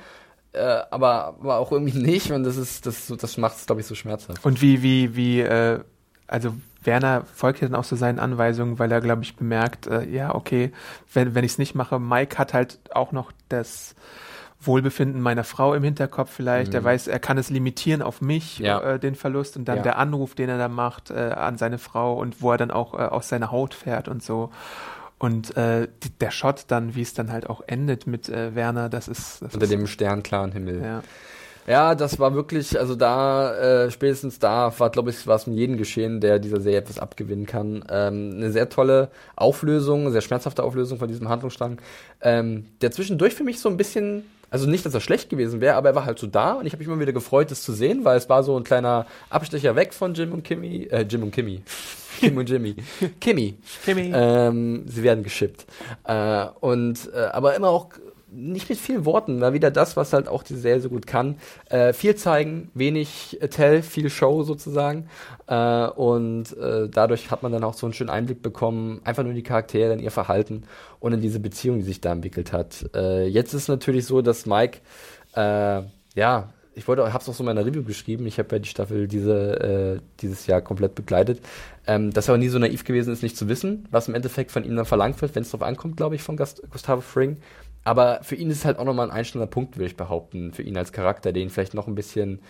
äh, 0.52 0.60
aber, 0.90 1.36
aber 1.40 1.58
auch 1.58 1.72
irgendwie 1.72 1.98
nicht. 1.98 2.32
Und 2.32 2.44
das 2.44 2.56
ist, 2.56 2.86
das, 2.86 3.06
das 3.06 3.36
macht 3.36 3.56
es, 3.56 3.66
glaube 3.66 3.80
ich, 3.80 3.86
so 3.86 3.94
schmerzhaft. 3.94 4.44
Und 4.44 4.60
wie, 4.60 4.82
wie, 4.82 5.16
wie, 5.16 5.40
äh, 5.40 5.80
also 6.26 6.54
Werner 6.82 7.24
folgt 7.34 7.60
ja 7.60 7.68
dann 7.68 7.78
auch 7.78 7.84
so 7.84 7.96
seinen 7.96 8.18
Anweisungen, 8.18 8.78
weil 8.78 8.90
er, 8.92 9.00
glaube 9.00 9.22
ich, 9.22 9.36
bemerkt, 9.36 9.86
äh, 9.86 10.04
ja, 10.04 10.34
okay, 10.34 10.72
wenn, 11.12 11.34
wenn 11.34 11.44
ich 11.44 11.52
es 11.52 11.58
nicht 11.58 11.74
mache, 11.74 11.98
Mike 11.98 12.38
hat 12.38 12.54
halt 12.54 12.78
auch 12.92 13.12
noch 13.12 13.32
das 13.48 13.94
Wohlbefinden 14.60 15.20
meiner 15.20 15.44
Frau 15.44 15.74
im 15.74 15.84
Hinterkopf 15.84 16.30
vielleicht. 16.32 16.74
Er 16.74 16.82
weiß, 16.82 17.06
er 17.06 17.20
kann 17.20 17.38
es 17.38 17.48
limitieren 17.48 18.02
auf 18.02 18.20
mich, 18.20 18.58
Mhm. 18.58 18.64
Ja. 18.64 18.80
äh, 18.94 18.98
den 18.98 19.14
Verlust. 19.14 19.56
Und 19.56 19.66
dann 19.66 19.78
Ja. 19.78 19.82
der 19.84 19.98
Anruf, 19.98 20.34
den 20.34 20.48
er 20.48 20.58
da 20.58 20.68
macht 20.68 21.10
äh, 21.10 21.14
an 21.14 21.56
seine 21.58 21.78
Frau 21.78 22.18
und 22.18 22.42
wo 22.42 22.50
er 22.52 22.58
dann 22.58 22.70
auch 22.72 22.94
äh, 22.94 22.98
aus 22.98 23.28
seiner 23.28 23.52
Haut 23.52 23.74
fährt 23.74 24.08
und 24.08 24.22
so. 24.22 24.50
Und 25.18 25.56
äh, 25.56 25.88
die, 26.02 26.10
der 26.10 26.30
Shot 26.30 26.64
dann, 26.68 26.94
wie 26.94 27.02
es 27.02 27.14
dann 27.14 27.32
halt 27.32 27.48
auch 27.50 27.60
endet 27.66 28.06
mit 28.06 28.28
äh, 28.28 28.54
Werner, 28.54 28.88
das 28.88 29.08
ist, 29.08 29.42
das 29.42 29.54
Unter 29.54 29.64
ist 29.64 29.72
dem 29.72 29.86
sternklaren 29.86 30.52
Himmel. 30.52 30.82
ja. 30.82 31.02
Ja, 31.66 31.94
das 31.94 32.18
war 32.18 32.32
wirklich, 32.34 32.80
also 32.80 32.94
da, 32.94 33.54
äh, 33.84 33.90
spätestens 33.90 34.38
da 34.38 34.72
war, 34.78 34.88
glaube 34.88 35.10
ich, 35.10 35.26
war 35.26 35.36
es 35.36 35.46
mit 35.46 35.58
jedem 35.58 35.76
geschehen, 35.76 36.18
der 36.22 36.38
dieser 36.38 36.62
Serie 36.62 36.78
etwas 36.78 36.98
abgewinnen 36.98 37.44
kann. 37.44 37.84
Ähm, 37.90 38.32
eine 38.36 38.50
sehr 38.52 38.70
tolle 38.70 39.10
Auflösung, 39.36 40.00
eine 40.02 40.12
sehr 40.12 40.22
schmerzhafte 40.22 40.62
Auflösung 40.64 40.98
von 40.98 41.08
diesem 41.08 41.28
Handlungsstrang, 41.28 41.78
ähm, 42.22 42.64
der 42.80 42.90
zwischendurch 42.90 43.34
für 43.34 43.44
mich 43.44 43.60
so 43.60 43.68
ein 43.68 43.76
bisschen 43.76 44.24
Also 44.50 44.68
nicht, 44.68 44.86
dass 44.86 44.94
er 44.94 45.00
schlecht 45.00 45.28
gewesen 45.28 45.60
wäre, 45.60 45.74
aber 45.76 45.90
er 45.90 45.94
war 45.94 46.04
halt 46.04 46.18
so 46.18 46.26
da 46.26 46.52
und 46.52 46.66
ich 46.66 46.72
habe 46.72 46.80
mich 46.80 46.88
immer 46.88 47.00
wieder 47.00 47.12
gefreut, 47.12 47.50
das 47.50 47.62
zu 47.62 47.72
sehen, 47.72 48.04
weil 48.04 48.16
es 48.16 48.28
war 48.28 48.42
so 48.42 48.56
ein 48.56 48.64
kleiner 48.64 49.06
Abstecher 49.30 49.76
weg 49.76 49.92
von 49.92 50.14
Jim 50.14 50.32
und 50.32 50.42
Kimmy, 50.42 50.88
äh, 50.90 51.02
Jim 51.02 51.22
und 51.22 51.30
Kimmy. 51.32 51.62
Kim 52.20 52.36
und 52.36 52.48
Jimmy. 52.48 52.74
Kimmy. 53.20 53.54
Kimmy. 53.84 54.10
Ähm, 54.12 54.82
sie 54.86 55.02
werden 55.04 55.22
geschippt. 55.22 55.66
Äh, 56.04 56.46
und 56.60 57.10
äh, 57.14 57.18
aber 57.26 57.54
immer 57.54 57.68
auch 57.68 57.90
nicht 58.30 58.68
mit 58.68 58.78
vielen 58.78 59.04
Worten, 59.04 59.40
war 59.40 59.52
wieder 59.52 59.70
das, 59.70 59.96
was 59.96 60.12
halt 60.12 60.28
auch 60.28 60.42
die 60.42 60.56
Serie 60.56 60.80
so 60.80 60.88
gut 60.88 61.06
kann. 61.06 61.36
Äh, 61.70 61.92
viel 61.92 62.14
zeigen, 62.14 62.70
wenig 62.74 63.38
tell, 63.50 63.82
viel 63.82 64.10
Show 64.10 64.42
sozusagen. 64.42 65.08
Äh, 65.46 65.86
und 65.88 66.56
äh, 66.56 66.88
dadurch 66.88 67.30
hat 67.30 67.42
man 67.42 67.52
dann 67.52 67.64
auch 67.64 67.74
so 67.74 67.86
einen 67.86 67.94
schönen 67.94 68.10
Einblick 68.10 68.42
bekommen, 68.42 69.00
einfach 69.04 69.22
nur 69.22 69.30
in 69.30 69.36
die 69.36 69.42
Charaktere, 69.42 69.92
in 69.92 70.00
ihr 70.00 70.10
Verhalten 70.10 70.64
und 71.00 71.12
in 71.12 71.20
diese 71.20 71.40
Beziehung, 71.40 71.78
die 71.78 71.84
sich 71.84 72.00
da 72.00 72.12
entwickelt 72.12 72.52
hat. 72.52 72.90
Äh, 72.94 73.26
jetzt 73.26 73.54
ist 73.54 73.68
natürlich 73.68 74.06
so, 74.06 74.20
dass 74.20 74.46
Mike, 74.46 74.78
äh, 75.34 75.82
ja, 76.14 76.52
ich 76.78 76.86
wollte, 76.86 77.12
habe 77.12 77.22
es 77.22 77.28
auch 77.28 77.34
so 77.34 77.42
in 77.42 77.46
meiner 77.46 77.66
Review 77.66 77.82
geschrieben. 77.82 78.26
Ich 78.26 78.38
habe 78.38 78.54
ja 78.54 78.58
die 78.60 78.68
Staffel 78.68 79.08
diese, 79.08 79.98
äh, 79.98 80.00
dieses 80.20 80.46
Jahr 80.46 80.60
komplett 80.60 80.94
begleitet. 80.94 81.40
Ähm, 81.88 82.12
dass 82.12 82.28
er 82.28 82.34
aber 82.34 82.38
nie 82.38 82.48
so 82.48 82.58
naiv 82.58 82.84
gewesen 82.84 83.12
ist, 83.12 83.22
nicht 83.22 83.36
zu 83.36 83.48
wissen, 83.48 83.88
was 83.90 84.06
im 84.06 84.14
Endeffekt 84.14 84.52
von 84.52 84.62
ihm 84.62 84.76
dann 84.76 84.84
verlangt 84.84 85.20
wird, 85.20 85.34
wenn 85.34 85.42
es 85.42 85.50
drauf 85.50 85.62
ankommt, 85.62 85.96
glaube 85.96 86.14
ich, 86.14 86.22
von 86.22 86.36
Gast 86.36 86.62
Gustavo 86.70 87.00
Fring. 87.00 87.38
Aber 87.88 88.20
für 88.22 88.34
ihn 88.34 88.50
ist 88.50 88.58
es 88.58 88.64
halt 88.64 88.78
auch 88.78 88.84
nochmal 88.84 89.08
ein 89.10 89.16
einstellender 89.16 89.50
Punkt, 89.50 89.76
würde 89.76 89.86
ich 89.86 89.96
behaupten, 89.96 90.52
für 90.52 90.62
ihn 90.62 90.76
als 90.76 90.92
Charakter, 90.92 91.32
der 91.32 91.42
ihn 91.42 91.50
vielleicht 91.50 91.74
noch 91.74 91.86
ein 91.88 91.94
bisschen 91.94 92.40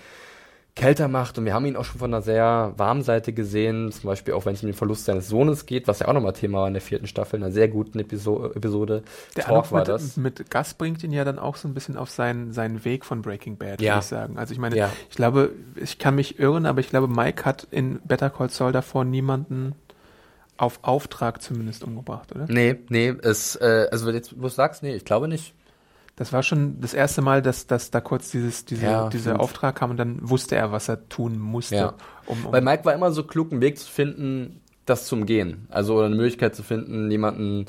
kälter 0.74 1.08
macht. 1.08 1.36
Und 1.38 1.44
wir 1.44 1.54
haben 1.54 1.66
ihn 1.66 1.74
auch 1.74 1.84
schon 1.84 1.98
von 1.98 2.14
einer 2.14 2.22
sehr 2.22 2.72
warmen 2.76 3.02
Seite 3.02 3.32
gesehen, 3.32 3.90
zum 3.90 4.08
Beispiel 4.08 4.34
auch 4.34 4.46
wenn 4.46 4.54
es 4.54 4.62
um 4.62 4.68
den 4.68 4.74
Verlust 4.76 5.06
seines 5.06 5.28
Sohnes 5.28 5.66
geht, 5.66 5.88
was 5.88 5.98
ja 5.98 6.06
auch 6.08 6.12
nochmal 6.12 6.34
Thema 6.34 6.60
war 6.60 6.68
in 6.68 6.74
der 6.74 6.80
vierten 6.80 7.08
Staffel, 7.08 7.36
in 7.36 7.42
einer 7.42 7.52
sehr 7.52 7.66
guten 7.66 7.98
Episo 7.98 8.46
Episode. 8.52 9.02
Der 9.36 9.44
Talk 9.44 9.52
Anruf 9.54 9.72
war 9.72 9.80
mit, 9.80 9.88
das. 9.88 10.16
mit 10.16 10.50
Gus 10.52 10.74
bringt 10.74 11.02
ihn 11.02 11.10
ja 11.12 11.24
dann 11.24 11.38
auch 11.40 11.56
so 11.56 11.66
ein 11.66 11.74
bisschen 11.74 11.96
auf 11.96 12.10
seinen, 12.10 12.52
seinen 12.52 12.84
Weg 12.84 13.04
von 13.04 13.22
Breaking 13.22 13.56
Bad, 13.56 13.80
Ja. 13.80 13.94
würde 13.94 14.00
ich 14.00 14.06
sagen. 14.06 14.38
Also 14.38 14.52
ich 14.52 14.60
meine, 14.60 14.76
Ja. 14.76 14.90
ich 15.10 15.16
glaube, 15.16 15.50
ich 15.74 15.98
kann 15.98 16.14
mich 16.14 16.38
irren, 16.38 16.64
aber 16.64 16.78
ich 16.78 16.90
glaube, 16.90 17.08
Mike 17.08 17.44
hat 17.44 17.66
in 17.72 17.98
Better 18.04 18.30
Call 18.30 18.50
Saul 18.50 18.70
davor 18.70 19.04
niemanden 19.04 19.74
auf 20.58 20.80
Auftrag 20.82 21.40
zumindest 21.40 21.84
umgebracht, 21.84 22.32
oder? 22.34 22.46
Nee, 22.48 22.76
nee, 22.90 23.14
es, 23.22 23.56
äh, 23.56 23.88
also 23.90 24.10
jetzt, 24.10 24.36
wo 24.36 24.42
du 24.42 24.48
sagst, 24.48 24.82
nee, 24.82 24.94
ich 24.94 25.04
glaube 25.04 25.28
nicht. 25.28 25.54
Das 26.16 26.32
war 26.32 26.42
schon 26.42 26.80
das 26.80 26.94
erste 26.94 27.22
Mal, 27.22 27.42
dass, 27.42 27.68
dass 27.68 27.92
da 27.92 28.00
kurz 28.00 28.30
dieses, 28.32 28.64
diese, 28.64 28.86
Ja, 28.86 29.08
dieser 29.08 29.30
stimmt. 29.30 29.40
Auftrag 29.40 29.76
kam 29.76 29.92
und 29.92 29.96
dann 29.96 30.28
wusste 30.28 30.56
er, 30.56 30.72
was 30.72 30.88
er 30.88 31.08
tun 31.08 31.38
musste. 31.38 31.76
Ja. 31.76 31.94
Um, 32.26 32.44
um, 32.44 32.52
Weil 32.52 32.60
Mike 32.60 32.84
war 32.84 32.92
immer 32.92 33.12
so 33.12 33.22
klug, 33.22 33.52
einen 33.52 33.60
Weg 33.60 33.78
zu 33.78 33.88
finden, 33.88 34.60
das 34.84 35.06
zu 35.06 35.14
umgehen. 35.14 35.68
Also 35.70 35.94
oder 35.94 36.06
eine 36.06 36.16
Möglichkeit 36.16 36.56
zu 36.56 36.64
finden, 36.64 37.08
jemanden, 37.10 37.66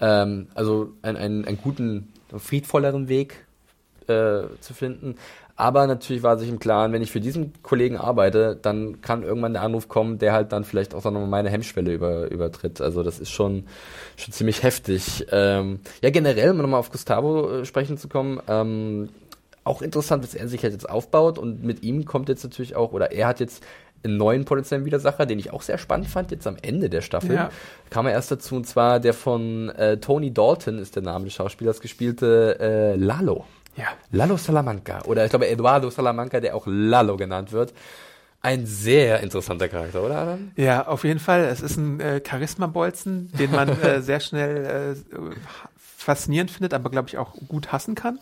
ähm, 0.00 0.48
also 0.54 0.92
einen, 1.02 1.16
einen, 1.16 1.44
einen 1.44 1.58
guten, 1.58 2.12
friedvolleren 2.36 3.08
Weg 3.08 3.46
äh, 4.08 4.42
zu 4.60 4.74
finden. 4.74 5.14
Aber 5.56 5.86
natürlich 5.86 6.22
war 6.22 6.38
sich 6.38 6.48
im 6.48 6.58
Klaren, 6.58 6.92
wenn 6.92 7.02
ich 7.02 7.12
für 7.12 7.20
diesen 7.20 7.52
Kollegen 7.62 7.96
arbeite, 7.96 8.58
dann 8.60 9.00
kann 9.00 9.22
irgendwann 9.22 9.52
der 9.52 9.62
Anruf 9.62 9.88
kommen, 9.88 10.18
der 10.18 10.32
halt 10.32 10.52
dann 10.52 10.64
vielleicht 10.64 10.94
auch 10.94 11.04
nochmal 11.04 11.26
meine 11.26 11.50
Hemmschwelle 11.50 11.92
über, 11.92 12.30
übertritt. 12.30 12.80
Also 12.80 13.02
das 13.02 13.18
ist 13.18 13.30
schon, 13.30 13.64
schon 14.16 14.32
ziemlich 14.32 14.62
heftig. 14.62 15.26
Ähm, 15.30 15.80
ja, 16.00 16.10
generell, 16.10 16.50
um 16.50 16.56
nochmal 16.56 16.80
auf 16.80 16.90
Gustavo 16.90 17.60
äh, 17.60 17.64
sprechen 17.64 17.98
zu 17.98 18.08
kommen, 18.08 18.40
ähm, 18.48 19.10
auch 19.64 19.82
interessant, 19.82 20.24
dass 20.24 20.34
er 20.34 20.48
sich 20.48 20.62
halt 20.62 20.72
jetzt 20.72 20.88
aufbaut 20.88 21.38
und 21.38 21.62
mit 21.62 21.82
ihm 21.82 22.04
kommt 22.04 22.28
jetzt 22.28 22.42
natürlich 22.42 22.74
auch, 22.74 22.92
oder 22.92 23.12
er 23.12 23.28
hat 23.28 23.38
jetzt 23.38 23.62
einen 24.04 24.16
neuen 24.16 24.44
potenziellen 24.44 24.84
Widersacher, 24.84 25.26
den 25.26 25.38
ich 25.38 25.52
auch 25.52 25.62
sehr 25.62 25.78
spannend 25.78 26.08
fand, 26.08 26.30
jetzt 26.30 26.46
am 26.46 26.56
Ende 26.60 26.90
der 26.90 27.02
Staffel. 27.02 27.34
Ja. 27.34 27.50
Kam 27.90 28.06
er 28.06 28.12
erst 28.12 28.30
dazu, 28.30 28.56
und 28.56 28.66
zwar 28.66 28.98
der 28.98 29.14
von 29.14 29.68
äh, 29.70 29.98
Tony 29.98 30.32
Dalton 30.32 30.78
ist 30.78 30.96
der 30.96 31.02
Name 31.02 31.26
des 31.26 31.34
Schauspielers, 31.34 31.80
gespielte 31.80 32.58
äh, 32.58 32.96
Lalo. 32.96 33.44
Ja. 33.76 33.86
Lalo 34.10 34.36
Salamanca. 34.36 35.02
Oder 35.06 35.24
ich 35.24 35.30
glaube 35.30 35.48
Eduardo 35.48 35.90
Salamanca, 35.90 36.40
der 36.40 36.54
auch 36.56 36.64
Lalo 36.66 37.16
genannt 37.16 37.52
wird. 37.52 37.72
Ein 38.40 38.66
sehr 38.66 39.20
interessanter 39.20 39.68
Charakter, 39.68 40.02
oder 40.02 40.18
Adam? 40.18 40.50
Ja, 40.56 40.86
auf 40.88 41.04
jeden 41.04 41.20
Fall. 41.20 41.44
Es 41.44 41.60
ist 41.60 41.76
ein 41.76 42.00
äh, 42.00 42.20
Charisma-Bolzen, 42.26 43.30
den 43.38 43.52
man 43.52 43.68
äh, 43.82 44.02
sehr 44.02 44.18
schnell 44.18 44.96
äh, 45.14 45.16
faszinierend 46.02 46.50
findet, 46.50 46.74
aber 46.74 46.90
glaube 46.90 47.08
ich 47.08 47.18
auch 47.18 47.34
gut 47.46 47.70
hassen 47.70 47.94
kann. 47.94 48.18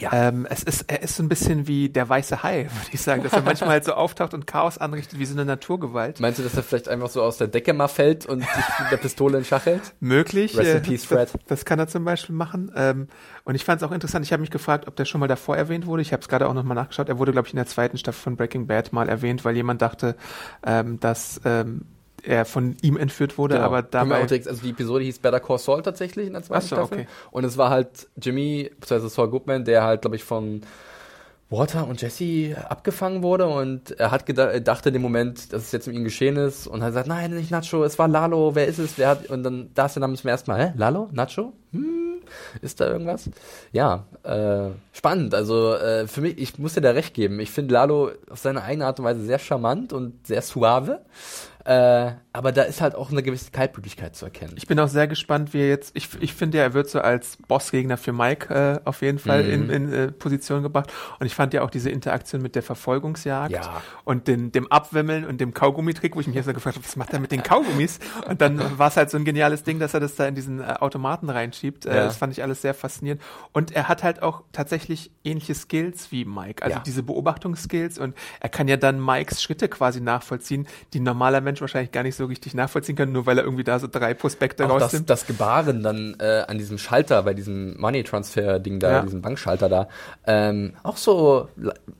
Ja. 0.00 0.10
Ähm, 0.12 0.46
es 0.48 0.62
ist, 0.62 0.84
er 0.88 1.02
ist 1.02 1.16
so 1.16 1.22
ein 1.22 1.28
bisschen 1.28 1.66
wie 1.66 1.88
der 1.88 2.08
weiße 2.08 2.42
Hai, 2.42 2.64
würde 2.70 2.90
ich 2.92 3.00
sagen, 3.00 3.22
dass 3.22 3.32
er 3.32 3.42
manchmal 3.42 3.70
halt 3.70 3.84
so 3.84 3.92
auftaucht 3.92 4.34
und 4.34 4.46
Chaos 4.46 4.78
anrichtet 4.78 5.18
wie 5.18 5.26
so 5.26 5.34
eine 5.34 5.44
Naturgewalt. 5.44 6.20
Meinst 6.20 6.38
du, 6.38 6.42
dass 6.42 6.54
er 6.54 6.62
vielleicht 6.62 6.88
einfach 6.88 7.10
so 7.10 7.22
aus 7.22 7.38
der 7.38 7.48
Decke 7.48 7.72
mal 7.72 7.88
fällt 7.88 8.26
und 8.26 8.40
sich 8.40 8.64
mit 8.80 8.90
der 8.90 8.96
Pistole 8.96 9.38
in 9.38 9.44
Schach 9.44 9.66
hält? 9.66 9.94
Möglich. 10.00 10.56
Rest 10.56 10.70
in 10.70 10.76
äh, 10.76 10.80
peace, 10.80 11.04
Fred. 11.04 11.32
Das, 11.32 11.40
das 11.46 11.64
kann 11.64 11.78
er 11.78 11.88
zum 11.88 12.04
Beispiel 12.04 12.34
machen. 12.34 12.72
Ähm, 12.74 13.08
und 13.44 13.54
ich 13.54 13.64
fand 13.64 13.82
es 13.82 13.88
auch 13.88 13.92
interessant. 13.92 14.24
Ich 14.24 14.32
habe 14.32 14.40
mich 14.40 14.50
gefragt, 14.50 14.86
ob 14.88 14.96
der 14.96 15.04
schon 15.04 15.20
mal 15.20 15.28
davor 15.28 15.56
erwähnt 15.56 15.86
wurde. 15.86 16.02
Ich 16.02 16.12
habe 16.12 16.22
es 16.22 16.28
gerade 16.28 16.48
auch 16.48 16.54
nochmal 16.54 16.74
nachgeschaut. 16.74 17.08
Er 17.08 17.18
wurde, 17.18 17.32
glaube 17.32 17.48
ich, 17.48 17.54
in 17.54 17.58
der 17.58 17.66
zweiten 17.66 17.98
Staffel 17.98 18.20
von 18.20 18.36
Breaking 18.36 18.66
Bad 18.66 18.92
mal 18.92 19.08
erwähnt, 19.08 19.44
weil 19.44 19.56
jemand 19.56 19.82
dachte, 19.82 20.16
ähm, 20.64 21.00
dass 21.00 21.40
ähm, 21.44 21.86
er 22.22 22.44
von 22.44 22.76
ihm 22.82 22.96
entführt 22.96 23.38
wurde, 23.38 23.54
Genau. 23.54 23.66
aber 23.66 23.82
dabei 23.82 24.22
direkt, 24.26 24.48
also 24.48 24.62
die 24.62 24.70
Episode 24.70 25.04
hieß 25.04 25.18
Better 25.20 25.40
Call 25.40 25.58
Saul 25.58 25.82
tatsächlich 25.82 26.26
in 26.26 26.32
der 26.34 26.42
zweiten 26.42 26.66
so, 26.66 26.76
Staffel. 26.76 26.98
okay. 27.00 27.08
Und 27.30 27.44
es 27.44 27.56
war 27.58 27.70
halt 27.70 28.08
Jimmy, 28.20 28.70
beziehungsweise 28.80 29.14
Saul 29.14 29.28
Goodman, 29.30 29.64
der 29.64 29.84
halt, 29.84 30.02
glaube 30.02 30.16
ich, 30.16 30.24
von 30.24 30.62
Walter 31.48 31.88
und 31.88 32.00
Jesse 32.00 32.56
abgefangen 32.68 33.22
wurde. 33.22 33.46
Und 33.48 33.98
er 33.98 34.10
hat 34.12 34.26
geda- 34.28 34.50
er 34.50 34.60
dachte 34.60 34.90
in 34.90 34.92
dem 34.92 35.02
Moment, 35.02 35.52
dass 35.52 35.62
es 35.62 35.72
jetzt 35.72 35.86
mit 35.88 35.96
ihm 35.96 36.04
geschehen 36.04 36.36
ist. 36.36 36.66
Und 36.68 36.82
hat 36.82 36.90
gesagt, 36.90 37.08
nein, 37.08 37.34
nicht 37.34 37.50
Nacho, 37.50 37.82
es 37.82 37.98
war 37.98 38.06
Lalo, 38.06 38.54
wer 38.54 38.66
ist 38.68 38.78
es, 38.78 38.96
wer 38.98 39.08
hat, 39.08 39.28
und 39.30 39.42
dann, 39.42 39.70
da 39.74 39.86
ist 39.86 39.96
der 39.96 40.00
Name 40.02 40.14
zum 40.16 40.30
ersten 40.30 40.50
Mal, 40.50 40.64
hä, 40.68 40.72
Lalo, 40.76 41.08
Nacho, 41.12 41.52
hm, 41.72 42.20
ist 42.62 42.80
da 42.80 42.86
irgendwas? 42.88 43.28
Ja, 43.72 44.04
äh, 44.22 44.68
spannend, 44.92 45.34
also 45.34 45.74
äh, 45.74 46.06
für 46.06 46.20
mich, 46.20 46.38
ich 46.38 46.56
muss 46.60 46.74
dir 46.74 46.82
da 46.82 46.92
recht 46.92 47.14
geben, 47.14 47.40
ich 47.40 47.50
finde 47.50 47.74
Lalo 47.74 48.12
auf 48.30 48.38
seine 48.38 48.62
eigene 48.62 48.86
Art 48.86 49.00
und 49.00 49.04
Weise 49.06 49.24
sehr 49.24 49.40
charmant 49.40 49.92
und 49.92 50.24
sehr 50.28 50.42
suave, 50.42 51.00
äh, 51.64 52.12
aber 52.32 52.52
da 52.52 52.62
ist 52.62 52.80
halt 52.80 52.94
auch 52.94 53.10
eine 53.10 53.22
gewisse 53.22 53.50
Kaltblütigkeit 53.50 54.14
zu 54.14 54.24
erkennen. 54.24 54.54
Ich 54.56 54.66
bin 54.66 54.78
auch 54.78 54.88
sehr 54.88 55.08
gespannt, 55.08 55.52
wie 55.52 55.60
er 55.62 55.68
jetzt. 55.68 55.90
Ich, 55.96 56.08
ich 56.20 56.32
finde 56.34 56.58
ja, 56.58 56.64
er 56.64 56.74
wird 56.74 56.88
so 56.88 57.00
als 57.00 57.36
Bossgegner 57.48 57.96
für 57.96 58.12
Mike 58.12 58.54
äh, 58.54 58.80
auf 58.88 59.02
jeden 59.02 59.18
Fall 59.18 59.42
Mhm. 59.44 59.50
in, 59.50 59.70
in 59.70 59.92
äh, 59.92 60.12
Position 60.12 60.62
gebracht. 60.62 60.92
Und 61.18 61.26
ich 61.26 61.34
fand 61.34 61.52
ja 61.54 61.62
auch 61.62 61.70
diese 61.70 61.90
Interaktion 61.90 62.40
mit 62.42 62.54
der 62.54 62.62
Verfolgungsjagd 62.62 63.52
Ja. 63.52 63.82
und 64.04 64.28
den, 64.28 64.52
dem 64.52 64.70
Abwimmeln 64.70 65.24
und 65.26 65.40
dem 65.40 65.52
Kaugummitrick, 65.54 66.14
wo 66.16 66.20
ich 66.20 66.26
mich 66.26 66.36
erst 66.36 66.46
mal 66.46 66.52
gefragt 66.52 66.76
habe, 66.76 66.86
was 66.86 66.96
macht 66.96 67.12
er 67.12 67.18
mit 67.20 67.32
den 67.32 67.42
Kaugummis? 67.42 67.98
Und 68.28 68.40
dann 68.40 68.78
war 68.78 68.88
es 68.88 68.96
halt 68.96 69.10
so 69.10 69.16
ein 69.16 69.24
geniales 69.24 69.62
Ding, 69.64 69.78
dass 69.80 69.94
er 69.94 70.00
das 70.00 70.14
da 70.14 70.26
in 70.26 70.34
diesen 70.34 70.60
äh, 70.60 70.74
Automaten 70.80 71.28
reinschiebt. 71.30 71.86
Äh, 71.86 71.96
Ja. 71.96 72.04
Das 72.04 72.16
fand 72.16 72.32
ich 72.32 72.42
alles 72.42 72.62
sehr 72.62 72.74
faszinierend. 72.74 73.20
Und 73.52 73.72
er 73.72 73.88
hat 73.88 74.02
halt 74.02 74.22
auch 74.22 74.42
tatsächlich 74.52 75.10
ähnliche 75.24 75.54
Skills 75.54 76.10
wie 76.12 76.24
Mike. 76.24 76.62
Also 76.62 76.76
Ja. 76.78 76.82
diese 76.84 77.02
Beobachtungsskills 77.02 77.98
und 77.98 78.14
er 78.40 78.48
kann 78.48 78.68
ja 78.68 78.76
dann 78.76 79.04
Mikes 79.04 79.42
Schritte 79.42 79.68
quasi 79.68 80.00
nachvollziehen, 80.00 80.66
die 80.92 81.00
ein 81.00 81.04
normaler 81.04 81.40
Mensch 81.50 81.60
wahrscheinlich 81.60 81.90
gar 81.92 82.02
nicht 82.04 82.14
so 82.16 82.26
richtig 82.26 82.54
nachvollziehen 82.54 82.94
kann, 82.96 83.12
nur 83.12 83.26
weil 83.26 83.36
er 83.38 83.44
irgendwie 83.44 83.64
da 83.64 83.78
so 83.78 83.88
drei 83.90 84.14
Prospekte 84.14 84.64
auch 84.64 84.74
das, 84.74 84.84
rausnimmt. 84.84 85.10
das 85.10 85.26
Gebaren 85.26 85.82
dann 85.82 86.16
äh, 86.20 86.44
an 86.46 86.58
diesem 86.58 86.78
Schalter, 86.78 87.22
bei 87.24 87.34
diesem 87.34 87.78
Money 87.80 88.04
Transfer 88.04 88.58
Ding 88.60 88.78
da, 88.78 88.90
Ja. 88.92 89.02
diesem 89.02 89.20
Bankschalter 89.22 89.68
da, 89.68 89.88
ähm, 90.26 90.74
auch 90.82 90.96
so 90.96 91.48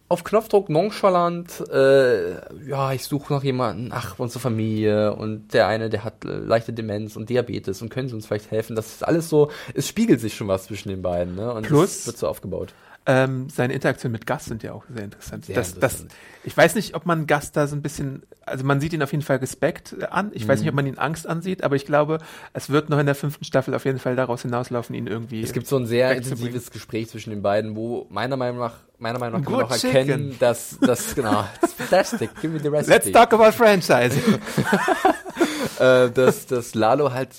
auf 0.08 0.24
Knopfdruck 0.24 0.68
nonchalant, 0.68 1.62
äh, 1.72 2.32
ja, 2.68 2.92
ich 2.92 3.04
suche 3.04 3.32
noch 3.32 3.44
jemanden, 3.44 3.90
ach, 3.92 4.18
unsere 4.18 4.40
Familie 4.40 5.14
und 5.14 5.52
der 5.54 5.66
eine, 5.68 5.88
der 5.90 6.04
hat 6.04 6.24
leichte 6.24 6.72
Demenz 6.72 7.16
und 7.16 7.28
Diabetes 7.30 7.80
und 7.82 7.88
können 7.90 8.08
sie 8.08 8.14
uns 8.14 8.26
vielleicht 8.26 8.50
helfen. 8.50 8.76
Das 8.76 8.86
ist 8.88 9.06
alles 9.06 9.28
so, 9.28 9.50
es 9.74 9.86
spiegelt 9.88 10.20
sich 10.20 10.34
schon 10.34 10.48
was 10.48 10.64
zwischen 10.64 10.88
den 10.88 11.02
beiden, 11.02 11.34
ne? 11.36 11.52
Und 11.52 11.66
Plus- 11.66 11.98
das 11.98 12.06
wird 12.08 12.18
so 12.18 12.28
aufgebaut. 12.28 12.72
Ähm, 13.06 13.48
seine 13.48 13.72
Interaktion 13.72 14.12
mit 14.12 14.26
Gus 14.26 14.44
sind 14.44 14.62
ja 14.62 14.72
auch 14.74 14.84
sehr 14.94 15.04
interessant. 15.04 15.46
Sehr 15.46 15.54
das, 15.56 15.72
interessant. 15.72 16.10
Das, 16.10 16.18
ich 16.44 16.54
weiß 16.56 16.74
nicht, 16.74 16.94
ob 16.94 17.06
man 17.06 17.26
Gus 17.26 17.50
da 17.50 17.66
so 17.66 17.74
ein 17.74 17.80
bisschen, 17.80 18.22
also 18.44 18.62
man 18.64 18.78
sieht 18.80 18.92
ihn 18.92 19.02
auf 19.02 19.10
jeden 19.12 19.22
Fall 19.24 19.38
Respekt 19.38 19.96
äh, 19.98 20.04
an. 20.04 20.30
Ich 20.34 20.46
weiß 20.46 20.58
Mhm. 20.58 20.62
nicht, 20.64 20.68
ob 20.68 20.74
man 20.76 20.86
ihn 20.86 20.98
Angst 20.98 21.26
ansieht, 21.26 21.64
aber 21.64 21.76
ich 21.76 21.86
glaube, 21.86 22.18
es 22.52 22.68
wird 22.68 22.90
noch 22.90 22.98
in 22.98 23.06
der 23.06 23.14
fünften 23.14 23.44
Staffel 23.44 23.74
auf 23.74 23.86
jeden 23.86 23.98
Fall 23.98 24.16
daraus 24.16 24.42
hinauslaufen, 24.42 24.94
ihn 24.94 25.06
irgendwie. 25.06 25.42
Es 25.42 25.54
gibt 25.54 25.66
so 25.66 25.76
ein 25.78 25.86
sehr 25.86 26.14
intensives 26.14 26.70
Gespräch 26.70 27.08
zwischen 27.08 27.30
den 27.30 27.40
beiden, 27.42 27.74
wo 27.74 28.06
meiner 28.10 28.36
Meinung 28.36 28.58
nach, 28.60 28.74
meiner 28.98 29.18
Meinung 29.18 29.40
nach 29.40 29.44
kann 29.46 29.52
man 29.56 29.64
auch 29.64 29.70
erkennen, 29.70 30.24
chicken. 30.32 30.36
dass, 30.38 30.78
dass, 30.80 31.14
genau, 31.14 31.46
it's 31.62 31.72
fantastic, 31.72 32.30
give 32.42 32.52
me 32.52 32.60
the 32.60 32.68
recipe. 32.68 32.92
Let's 32.92 33.10
talk 33.12 33.32
about 33.32 33.52
franchise. 33.52 34.14
äh, 35.78 36.10
dass, 36.10 36.46
dass 36.46 36.74
Lalo 36.74 37.12
halt 37.12 37.30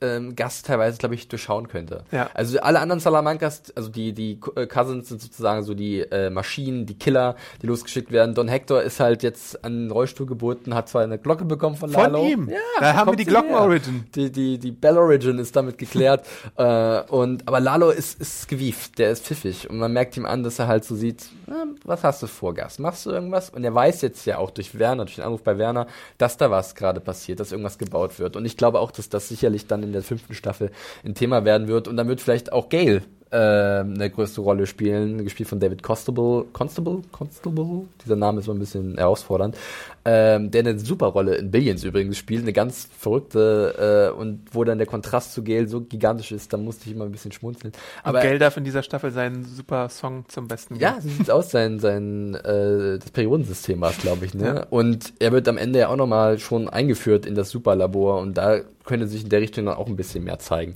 ähm, 0.00 0.36
Gast 0.36 0.66
teilweise, 0.66 0.98
glaube 0.98 1.14
ich, 1.14 1.28
durchschauen 1.28 1.68
könnte. 1.68 2.04
Ja. 2.10 2.30
Also 2.34 2.60
alle 2.60 2.80
anderen 2.80 3.00
Salamancas, 3.00 3.72
also 3.74 3.88
die, 3.88 4.12
die 4.12 4.40
äh, 4.56 4.66
Cousins 4.66 5.08
sind 5.08 5.20
sozusagen 5.20 5.62
so 5.62 5.74
die 5.74 6.00
äh, 6.00 6.30
Maschinen, 6.30 6.86
die 6.86 6.98
Killer, 6.98 7.36
die 7.62 7.66
losgeschickt 7.66 8.12
werden. 8.12 8.34
Don 8.34 8.48
Hector 8.48 8.82
ist 8.82 9.00
halt 9.00 9.22
jetzt 9.22 9.64
an 9.64 9.84
den 9.84 9.90
Rollstuhl 9.90 10.26
gebunden, 10.26 10.74
hat 10.74 10.88
zwar 10.88 11.02
eine 11.02 11.18
Glocke 11.18 11.44
bekommen 11.44 11.76
von 11.76 11.90
Von 11.90 12.12
Lalo. 12.12 12.26
ihm. 12.26 12.48
Ja, 12.48 12.58
Da 12.80 12.94
haben 12.94 13.12
wir 13.12 13.16
die 13.16 13.24
Glocken-Origin. 13.24 14.06
Die, 14.14 14.30
die, 14.30 14.58
die 14.58 14.70
Bell-Origin 14.70 15.38
ist 15.38 15.54
damit 15.56 15.78
geklärt. 15.78 16.26
äh, 16.56 17.00
und, 17.02 17.46
aber 17.48 17.60
Lalo 17.60 17.90
ist, 17.90 18.20
ist 18.20 18.48
gewieft, 18.48 18.98
der 18.98 19.10
ist 19.10 19.24
pfiffig. 19.24 19.68
Und 19.70 19.78
man 19.78 19.92
merkt 19.92 20.16
ihm 20.16 20.26
an, 20.26 20.42
dass 20.42 20.58
er 20.58 20.66
halt 20.66 20.84
so 20.84 20.94
sieht, 20.94 21.26
na, 21.46 21.64
was 21.84 22.02
hast 22.04 22.22
du 22.22 22.26
vor, 22.26 22.54
Gast? 22.54 22.80
Machst 22.80 23.06
du 23.06 23.10
irgendwas? 23.10 23.50
Und 23.50 23.64
er 23.64 23.74
weiß 23.74 24.02
jetzt 24.02 24.26
ja 24.26 24.38
auch 24.38 24.50
durch 24.50 24.78
Werner, 24.78 25.04
durch 25.04 25.16
den 25.16 25.24
Anruf 25.24 25.42
bei 25.42 25.58
Werner, 25.58 25.86
dass 26.18 26.36
da 26.36 26.50
was 26.50 26.74
gerade 26.74 27.00
passiert, 27.00 27.40
dass 27.40 27.52
irgendwas 27.52 27.78
gebaut 27.78 28.18
wird. 28.18 28.36
Und 28.36 28.44
ich 28.44 28.56
glaube 28.56 28.80
auch, 28.80 28.90
dass 28.90 29.08
das 29.08 29.28
sicherlich 29.28 29.66
dann 29.66 29.82
in 29.82 29.93
der 29.94 30.02
fünften 30.02 30.34
Staffel 30.34 30.70
ein 31.04 31.14
Thema 31.14 31.44
werden 31.44 31.68
wird. 31.68 31.88
Und 31.88 31.96
dann 31.96 32.08
wird 32.08 32.20
vielleicht 32.20 32.52
auch 32.52 32.68
Gail 32.68 33.02
eine 33.34 34.10
größte 34.10 34.40
Rolle 34.40 34.66
spielen, 34.66 35.24
gespielt 35.24 35.48
von 35.48 35.60
David 35.60 35.82
Constable, 35.82 36.44
Constable, 36.52 37.02
Constable, 37.12 37.86
dieser 38.04 38.16
Name 38.16 38.40
ist 38.40 38.46
so 38.46 38.52
ein 38.52 38.58
bisschen 38.58 38.96
herausfordernd, 38.96 39.56
ähm, 40.04 40.50
der 40.50 40.60
eine 40.60 40.78
super 40.78 41.06
Rolle 41.06 41.36
in 41.36 41.50
Billions 41.50 41.82
übrigens 41.82 42.18
spielt, 42.18 42.42
eine 42.42 42.52
ganz 42.52 42.88
verrückte 42.98 44.10
äh, 44.14 44.18
und 44.18 44.42
wo 44.52 44.64
dann 44.64 44.78
der 44.78 44.86
Kontrast 44.86 45.32
zu 45.32 45.42
Gale 45.42 45.66
so 45.66 45.80
gigantisch 45.80 46.32
ist, 46.32 46.52
da 46.52 46.56
musste 46.56 46.88
ich 46.88 46.94
immer 46.94 47.06
ein 47.06 47.12
bisschen 47.12 47.32
schmunzeln. 47.32 47.72
Aber 48.02 48.20
Gale 48.20 48.38
darf 48.38 48.56
in 48.56 48.64
dieser 48.64 48.82
Staffel 48.82 49.10
seinen 49.10 49.44
super 49.44 49.88
Song 49.88 50.24
zum 50.28 50.46
Besten 50.46 50.74
geben. 50.74 50.82
Ja, 50.82 51.00
so 51.00 51.08
sieht's 51.08 51.30
aus, 51.30 51.50
sein, 51.50 51.80
sein 51.80 52.34
äh, 52.34 52.98
das 52.98 53.10
Periodensystem 53.12 53.80
war 53.80 53.90
es, 53.90 53.98
glaube 53.98 54.26
ich, 54.26 54.34
ne? 54.34 54.46
Ja. 54.46 54.66
Und 54.70 55.14
er 55.18 55.32
wird 55.32 55.48
am 55.48 55.56
Ende 55.56 55.80
ja 55.80 55.88
auch 55.88 55.96
nochmal 55.96 56.38
schon 56.38 56.68
eingeführt 56.68 57.26
in 57.26 57.34
das 57.34 57.50
Superlabor 57.50 58.20
und 58.20 58.36
da 58.36 58.60
könnte 58.84 59.06
sich 59.06 59.24
in 59.24 59.30
der 59.30 59.40
Richtung 59.40 59.66
dann 59.66 59.76
auch 59.76 59.86
ein 59.86 59.96
bisschen 59.96 60.24
mehr 60.24 60.38
zeigen. 60.38 60.74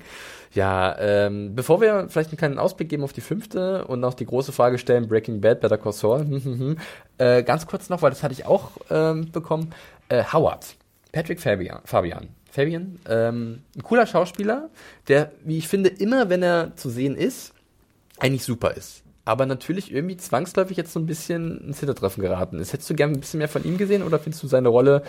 Ja, 0.55 0.97
ähm, 0.99 1.55
bevor 1.55 1.81
wir 1.81 2.09
vielleicht 2.09 2.31
einen 2.31 2.39
kleinen 2.39 2.59
Ausblick 2.59 2.89
geben 2.89 3.05
auf 3.05 3.13
die 3.13 3.21
fünfte 3.21 3.87
und 3.87 4.03
auch 4.05 4.15
die 4.15 4.27
große 4.27 4.53
Frage 4.53 4.79
stellen, 4.79 5.09
Breaking 5.09 5.41
Bad, 5.41 5.61
Better 5.61 5.79
Call 5.79 5.93
Saul, 5.93 6.21
hm, 6.21 6.45
hm, 6.45 6.59
hm, 6.59 6.77
äh, 7.19 7.43
ganz 7.43 7.67
kurz 7.67 7.89
noch, 7.89 8.03
weil 8.03 8.11
das 8.11 8.23
hatte 8.23 8.33
ich 8.33 8.47
auch 8.47 8.71
ähm, 8.91 9.31
bekommen, 9.31 9.73
äh, 10.09 10.25
Howard, 10.33 10.77
Patrick 11.13 11.41
Fabian, 11.41 11.81
Fabian, 11.85 12.29
Fabian 12.51 12.99
ähm, 13.09 13.63
ein 13.77 13.83
cooler 13.83 14.07
Schauspieler, 14.07 14.71
der, 15.09 15.33
wie 15.45 15.59
ich 15.59 15.69
finde, 15.69 15.91
immer, 15.91 16.31
wenn 16.31 16.43
er 16.43 16.77
zu 16.77 16.89
sehen 16.89 17.15
ist, 17.15 17.53
eigentlich 18.19 18.45
super 18.45 18.73
ist 18.73 19.03
aber 19.29 19.45
natürlich 19.45 19.93
irgendwie 19.93 20.17
zwangsläufig 20.17 20.79
jetzt 20.79 20.91
so 20.91 20.99
ein 20.99 21.05
bisschen 21.05 21.61
ins 21.61 21.81
Hintertreffen 21.81 22.23
geraten 22.23 22.59
ist. 22.61 22.73
Hättest 22.73 22.89
du 22.89 22.95
gern 22.95 23.13
ein 23.13 23.21
bisschen 23.21 23.37
mehr 23.37 23.49
von 23.49 23.63
ihm 23.63 23.77
gesehen 23.77 24.03
oder 24.03 24.19
findest 24.19 24.43
du 24.43 24.47
seine 24.47 24.69
Rolle 24.69 25.03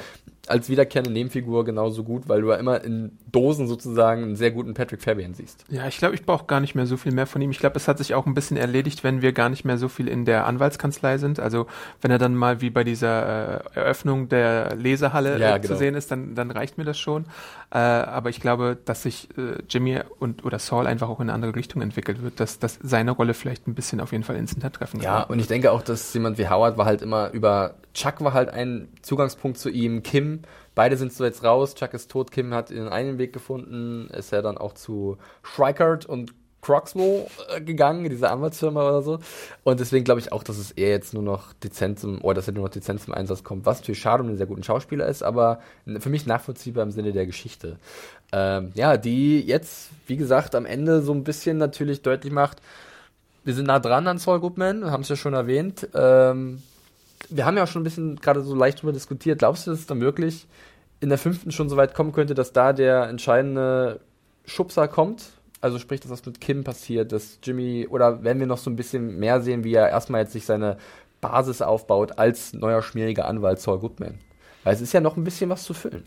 als 0.50 0.70
wiederkehrende 0.70 1.12
Nebenfigur 1.12 1.64
genauso 1.64 2.04
gut, 2.04 2.28
weil 2.28 2.42
du 2.42 2.50
ja 2.50 2.56
immer 2.56 2.84
in 2.84 3.18
Dosen 3.32 3.68
sozusagen 3.68 4.24
einen 4.24 4.36
sehr 4.36 4.52
guten 4.52 4.74
Patrick 4.74 5.02
Fabian 5.02 5.34
siehst? 5.34 5.66
Ja, 5.70 5.88
ich 5.88 5.98
glaube, 5.98 6.16
ich 6.16 6.26
brauche 6.26 6.46
gar 6.46 6.60
nicht 6.60 6.76
mehr 6.76 6.86
so 6.86 6.98
viel 6.98 7.12
mehr 7.12 7.28
von 7.28 7.42
ihm. 7.42 7.52
Ich 7.52 7.60
glaube, 7.60 7.76
es 7.76 7.88
hat 7.88 7.98
sich 7.98 8.16
auch 8.16 8.26
ein 8.26 8.34
bisschen 8.34 8.58
erledigt, 8.58 9.04
wenn 9.04 9.22
wir 9.22 9.32
gar 9.32 9.50
nicht 9.50 9.66
mehr 9.66 9.78
so 9.78 9.88
viel 9.88 10.08
in 10.08 10.26
der 10.26 10.48
Anwaltskanzlei 10.48 11.18
sind. 11.18 11.40
Also 11.40 11.68
wenn 12.02 12.12
er 12.12 12.18
dann 12.18 12.36
mal 12.36 12.62
wie 12.62 12.70
bei 12.70 12.84
dieser 12.84 13.64
äh, 13.76 13.80
Eröffnung 13.80 14.30
der 14.30 14.76
Lesehalle 14.76 15.40
ja, 15.40 15.56
äh, 15.56 15.60
genau. 15.60 15.74
zu 15.74 15.80
sehen 15.80 15.96
ist, 15.96 16.12
dann, 16.12 16.36
dann 16.36 16.52
reicht 16.52 16.78
mir 16.78 16.86
das 16.86 16.98
schon. 16.98 17.26
Äh, 17.72 17.78
aber 17.78 18.30
ich 18.30 18.40
glaube, 18.40 18.78
dass 18.86 19.04
sich 19.04 19.30
äh, 19.38 19.62
Jimmy 19.70 20.00
und 20.20 20.44
oder 20.44 20.58
Saul 20.58 20.88
einfach 20.88 21.10
auch 21.10 21.20
in 21.20 21.30
eine 21.30 21.34
andere 21.34 21.56
Richtung 21.56 21.82
entwickelt 21.82 22.24
wird, 22.24 22.40
dass, 22.40 22.60
dass 22.60 22.80
seine 22.82 23.12
Rolle 23.12 23.34
vielleicht 23.34 23.68
ein 23.68 23.76
bisschen 23.76 24.00
auf 24.00 24.12
jeden 24.12 24.24
Fall 24.24 24.38
ins 24.38 24.52
Hintertreffen 24.52 25.02
Ja, 25.02 25.24
und 25.24 25.40
ich 25.40 25.48
denke 25.48 25.72
auch, 25.72 25.84
dass 25.84 26.14
jemand 26.14 26.38
wie 26.38 26.50
Howard 26.50 26.78
war 26.78 26.86
halt 26.86 27.02
immer 27.02 27.30
über 27.32 27.76
Chuck 27.94 28.22
war 28.22 28.34
halt 28.34 28.50
ein 28.50 28.88
Zugangspunkt 29.02 29.58
zu 29.58 29.70
ihm, 29.70 30.04
Kim, 30.04 30.39
beide 30.76 30.98
sind 30.98 31.14
so 31.14 31.26
jetzt 31.26 31.44
raus, 31.44 31.76
Chuck 31.76 31.94
ist 31.94 32.12
tot, 32.12 32.32
Kim 32.32 32.54
hat 32.54 32.72
ihren 32.72 32.90
einen 32.90 33.18
Weg 33.18 33.34
gefunden, 33.34 34.10
ist 34.10 34.32
ja 34.32 34.42
dann 34.42 34.58
auch 34.58 34.74
zu 34.74 35.18
Shrikert 35.44 36.06
und 36.06 36.34
Croxmo 36.62 37.30
äh, 37.56 37.62
gegangen, 37.62 38.10
diese 38.10 38.30
Anwaltsfirma 38.30 38.88
oder 38.88 39.02
so. 39.02 39.20
Und 39.64 39.80
deswegen 39.80 40.04
glaube 40.04 40.20
ich 40.20 40.32
auch, 40.32 40.44
dass 40.44 40.58
es 40.58 40.72
eher 40.72 40.90
jetzt 40.90 41.14
nur 41.14 41.24
noch 41.24 41.54
dezent 41.54 42.00
zum, 42.00 42.22
oder 42.22 42.36
dass 42.36 42.48
er 42.48 42.54
nur 42.54 42.66
noch 42.66 42.72
dezent 42.72 43.02
zum 43.02 43.14
Einsatz 43.14 43.44
kommt, 43.44 43.66
was 43.66 43.80
natürlich 43.80 44.00
schade 44.00 44.24
um 44.24 44.30
einen 44.30 44.38
sehr 44.38 44.48
guten 44.48 44.64
Schauspieler 44.64 45.08
ist, 45.08 45.24
aber 45.24 45.60
für 46.00 46.10
mich 46.10 46.26
nachvollziehbar 46.26 46.84
im 46.84 46.92
Sinne 46.92 47.14
der 47.14 47.26
Geschichte. 47.26 47.78
Ähm, 48.32 48.72
ja, 48.76 48.98
die 48.98 49.42
jetzt, 49.42 49.90
wie 50.08 50.18
gesagt, 50.18 50.54
am 50.54 50.66
Ende 50.66 51.02
so 51.02 51.14
ein 51.14 51.24
bisschen 51.24 51.58
natürlich 51.58 52.02
deutlich 52.02 52.34
macht, 52.34 52.62
wir 53.46 53.54
sind 53.54 53.68
nah 53.68 53.80
dran 53.80 54.08
an 54.08 54.18
Saul 54.18 54.42
Goodman, 54.42 54.92
haben 54.92 55.02
es 55.02 55.10
ja 55.10 55.16
schon 55.16 55.34
erwähnt. 55.34 55.88
Ähm, 55.96 56.62
wir 57.30 57.46
haben 57.46 57.58
ja 57.58 57.64
auch 57.64 57.68
schon 57.68 57.82
ein 57.82 57.86
bisschen 57.86 58.16
gerade 58.18 58.42
so 58.42 58.56
leicht 58.56 58.82
drüber 58.82 58.94
diskutiert. 58.94 59.40
Glaubst 59.40 59.68
du, 59.68 59.72
dass 59.72 59.82
es 59.82 59.88
dann 59.88 60.02
wirklich 60.02 60.48
in 61.00 61.10
der 61.10 61.18
fünften 61.18 61.52
schon 61.52 61.70
so 61.70 61.78
weit 61.78 61.94
kommen 61.94 62.12
könnte, 62.12 62.34
dass 62.34 62.54
da 62.54 62.74
der 62.74 63.08
entscheidende 63.08 64.00
Schubser 64.46 64.88
kommt? 64.88 65.32
Also 65.62 65.78
sprich, 65.78 66.00
dass 66.00 66.10
das 66.10 66.26
mit 66.26 66.40
Kim 66.40 66.64
passiert, 66.64 67.12
dass 67.12 67.40
Jimmy, 67.44 67.88
oder 67.90 68.24
werden 68.24 68.40
wir 68.40 68.48
noch 68.48 68.58
so 68.58 68.70
ein 68.70 68.76
bisschen 68.76 69.20
mehr 69.20 69.42
sehen, 69.42 69.64
wie 69.64 69.74
er 69.74 69.90
erstmal 69.90 70.22
jetzt 70.22 70.34
sich 70.34 70.46
seine 70.46 70.78
Basis 71.20 71.62
aufbaut 71.62 72.18
als 72.18 72.54
neuer 72.54 72.82
schmieriger 72.82 73.28
Anwalt 73.28 73.60
Saul 73.60 73.80
Goodman? 73.80 74.20
Weil 74.64 74.74
es 74.74 74.82
ist 74.82 74.94
ja 74.94 75.02
noch 75.02 75.18
ein 75.18 75.24
bisschen 75.24 75.50
was 75.50 75.64
zu 75.64 75.74
füllen. 75.74 76.06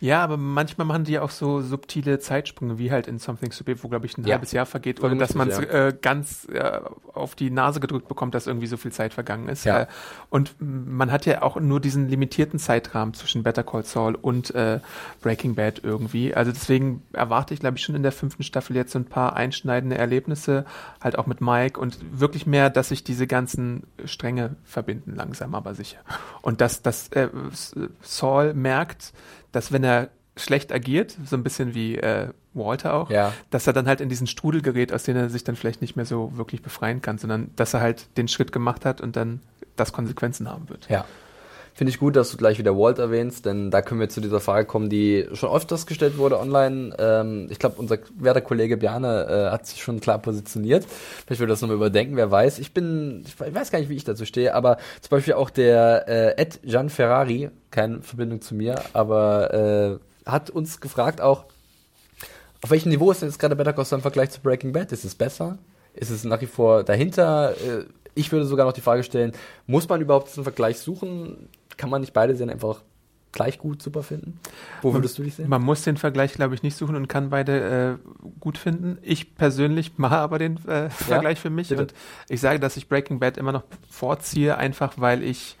Ja, 0.00 0.22
aber 0.22 0.36
manchmal 0.36 0.86
machen 0.86 1.04
die 1.04 1.12
ja 1.12 1.22
auch 1.22 1.30
so 1.30 1.60
subtile 1.60 2.20
Zeitsprünge, 2.20 2.78
wie 2.78 2.92
halt 2.92 3.08
in 3.08 3.18
Something 3.18 3.50
Stupid, 3.50 3.82
wo, 3.82 3.88
glaube 3.88 4.06
ich, 4.06 4.16
ein 4.16 4.24
ja. 4.24 4.34
halbes 4.34 4.52
Jahr 4.52 4.66
vergeht, 4.66 5.02
ohne 5.02 5.16
dass 5.16 5.34
man 5.34 5.48
es 5.48 5.58
ja. 5.58 5.88
äh, 5.88 5.96
ganz 6.00 6.46
äh, 6.52 6.80
auf 7.12 7.34
die 7.34 7.50
Nase 7.50 7.80
gedrückt 7.80 8.06
bekommt, 8.06 8.34
dass 8.34 8.46
irgendwie 8.46 8.68
so 8.68 8.76
viel 8.76 8.92
Zeit 8.92 9.12
vergangen 9.12 9.48
ist. 9.48 9.64
Ja. 9.64 9.82
Äh, 9.82 9.86
und 10.30 10.54
man 10.60 11.10
hat 11.10 11.26
ja 11.26 11.42
auch 11.42 11.56
nur 11.56 11.80
diesen 11.80 12.08
limitierten 12.08 12.60
Zeitrahmen 12.60 13.12
zwischen 13.14 13.42
Better 13.42 13.64
Call 13.64 13.84
Saul 13.84 14.14
und 14.14 14.54
äh, 14.54 14.78
Breaking 15.20 15.56
Bad 15.56 15.80
irgendwie. 15.82 16.32
Also 16.32 16.52
deswegen 16.52 17.02
erwarte 17.12 17.54
ich, 17.54 17.60
glaube 17.60 17.76
ich, 17.76 17.82
schon 17.82 17.96
in 17.96 18.04
der 18.04 18.12
fünften 18.12 18.44
Staffel 18.44 18.76
jetzt 18.76 18.92
so 18.92 19.00
ein 19.00 19.04
paar 19.04 19.34
einschneidende 19.34 19.98
Erlebnisse, 19.98 20.64
halt 21.00 21.18
auch 21.18 21.26
mit 21.26 21.40
Mike 21.40 21.80
und 21.80 21.98
wirklich 22.12 22.46
mehr, 22.46 22.70
dass 22.70 22.90
sich 22.90 23.02
diese 23.02 23.26
ganzen 23.26 23.82
Stränge 24.04 24.56
verbinden, 24.62 25.16
langsam 25.16 25.56
aber 25.56 25.74
sicher. 25.74 25.98
Und 26.40 26.60
dass, 26.60 26.82
dass 26.82 27.08
äh, 27.08 27.28
Saul 28.00 28.54
merkt, 28.54 29.12
dass 29.52 29.72
wenn 29.72 29.84
er 29.84 30.10
schlecht 30.36 30.72
agiert, 30.72 31.16
so 31.24 31.36
ein 31.36 31.42
bisschen 31.42 31.74
wie 31.74 31.96
äh, 31.96 32.28
Walter 32.54 32.94
auch, 32.94 33.10
ja. 33.10 33.32
dass 33.50 33.66
er 33.66 33.72
dann 33.72 33.86
halt 33.86 34.00
in 34.00 34.08
diesen 34.08 34.26
Strudel 34.26 34.62
gerät, 34.62 34.92
aus 34.92 35.02
dem 35.04 35.16
er 35.16 35.28
sich 35.30 35.44
dann 35.44 35.56
vielleicht 35.56 35.80
nicht 35.80 35.96
mehr 35.96 36.04
so 36.04 36.36
wirklich 36.36 36.62
befreien 36.62 37.02
kann, 37.02 37.18
sondern 37.18 37.50
dass 37.56 37.74
er 37.74 37.80
halt 37.80 38.16
den 38.16 38.28
Schritt 38.28 38.52
gemacht 38.52 38.84
hat 38.84 39.00
und 39.00 39.16
dann 39.16 39.40
das 39.76 39.92
Konsequenzen 39.92 40.48
haben 40.48 40.68
wird. 40.68 40.88
Ja. 40.88 41.04
Finde 41.78 41.92
ich 41.92 42.00
gut, 42.00 42.16
dass 42.16 42.32
du 42.32 42.36
gleich 42.36 42.58
wieder 42.58 42.76
Walt 42.76 42.98
erwähnst, 42.98 43.46
denn 43.46 43.70
da 43.70 43.82
können 43.82 44.00
wir 44.00 44.08
zu 44.08 44.20
dieser 44.20 44.40
Frage 44.40 44.66
kommen, 44.66 44.90
die 44.90 45.28
schon 45.34 45.48
öfters 45.48 45.86
gestellt 45.86 46.18
wurde 46.18 46.40
online. 46.40 46.92
Ähm, 46.98 47.46
ich 47.50 47.60
glaube, 47.60 47.76
unser 47.78 47.98
werter 48.18 48.40
Kollege 48.40 48.76
Bjane 48.76 49.26
äh, 49.28 49.50
hat 49.52 49.64
sich 49.68 49.80
schon 49.80 50.00
klar 50.00 50.18
positioniert. 50.18 50.84
Vielleicht 51.24 51.38
würde 51.38 51.52
das 51.52 51.60
nochmal 51.60 51.76
überdenken, 51.76 52.16
wer 52.16 52.32
weiß. 52.32 52.58
Ich 52.58 52.74
bin, 52.74 53.22
ich 53.24 53.38
weiß 53.38 53.70
gar 53.70 53.78
nicht, 53.78 53.90
wie 53.90 53.94
ich 53.94 54.02
dazu 54.02 54.24
stehe, 54.24 54.56
aber 54.56 54.78
zum 55.00 55.10
Beispiel 55.10 55.34
auch 55.34 55.50
der 55.50 56.08
äh, 56.08 56.42
Ed 56.42 56.58
Gian 56.64 56.90
Ferrari, 56.90 57.50
keine 57.70 58.02
Verbindung 58.02 58.40
zu 58.40 58.56
mir, 58.56 58.82
aber 58.92 60.00
äh, 60.26 60.28
hat 60.28 60.50
uns 60.50 60.80
gefragt 60.80 61.20
auch, 61.20 61.44
auf 62.60 62.72
welchem 62.72 62.88
Niveau 62.88 63.12
ist 63.12 63.22
denn 63.22 63.28
jetzt 63.28 63.38
gerade 63.38 63.54
Better 63.54 63.72
Call 63.72 63.86
im 63.92 64.00
Vergleich 64.00 64.30
zu 64.30 64.40
Breaking 64.40 64.72
Bad? 64.72 64.90
Ist 64.90 65.04
es 65.04 65.14
besser? 65.14 65.58
Ist 65.94 66.10
es 66.10 66.24
nach 66.24 66.40
wie 66.40 66.46
vor 66.46 66.82
dahinter? 66.82 67.52
Äh, 67.52 67.84
ich 68.16 68.32
würde 68.32 68.46
sogar 68.46 68.66
noch 68.66 68.72
die 68.72 68.80
Frage 68.80 69.04
stellen, 69.04 69.30
muss 69.68 69.88
man 69.88 70.00
überhaupt 70.00 70.36
einen 70.36 70.42
Vergleich 70.42 70.80
suchen? 70.80 71.48
Kann 71.78 71.88
man 71.88 72.02
nicht 72.02 72.12
beide 72.12 72.36
Serien 72.36 72.52
einfach 72.52 72.82
gleich 73.32 73.58
gut 73.58 73.82
super 73.82 74.02
finden? 74.02 74.38
Wo 74.82 74.92
würdest 74.92 75.18
du 75.18 75.22
dich 75.22 75.36
sehen? 75.36 75.48
Man 75.48 75.62
muss 75.62 75.82
den 75.82 75.96
Vergleich, 75.96 76.34
glaube 76.34 76.54
ich, 76.54 76.62
nicht 76.62 76.76
suchen 76.76 76.96
und 76.96 77.08
kann 77.08 77.30
beide 77.30 77.98
äh, 78.04 78.30
gut 78.40 78.58
finden. 78.58 78.98
Ich 79.02 79.34
persönlich 79.34 79.92
mache 79.96 80.16
aber 80.16 80.38
den 80.38 80.56
äh, 80.66 80.90
Vergleich 80.90 81.38
ja, 81.38 81.42
für 81.42 81.50
mich 81.50 81.68
bitte. 81.68 81.82
und 81.82 81.94
ich 82.28 82.40
sage, 82.40 82.60
dass 82.60 82.76
ich 82.76 82.88
Breaking 82.88 83.20
Bad 83.20 83.38
immer 83.38 83.52
noch 83.52 83.64
vorziehe, 83.88 84.58
einfach 84.58 84.94
weil 84.96 85.22
ich 85.22 85.56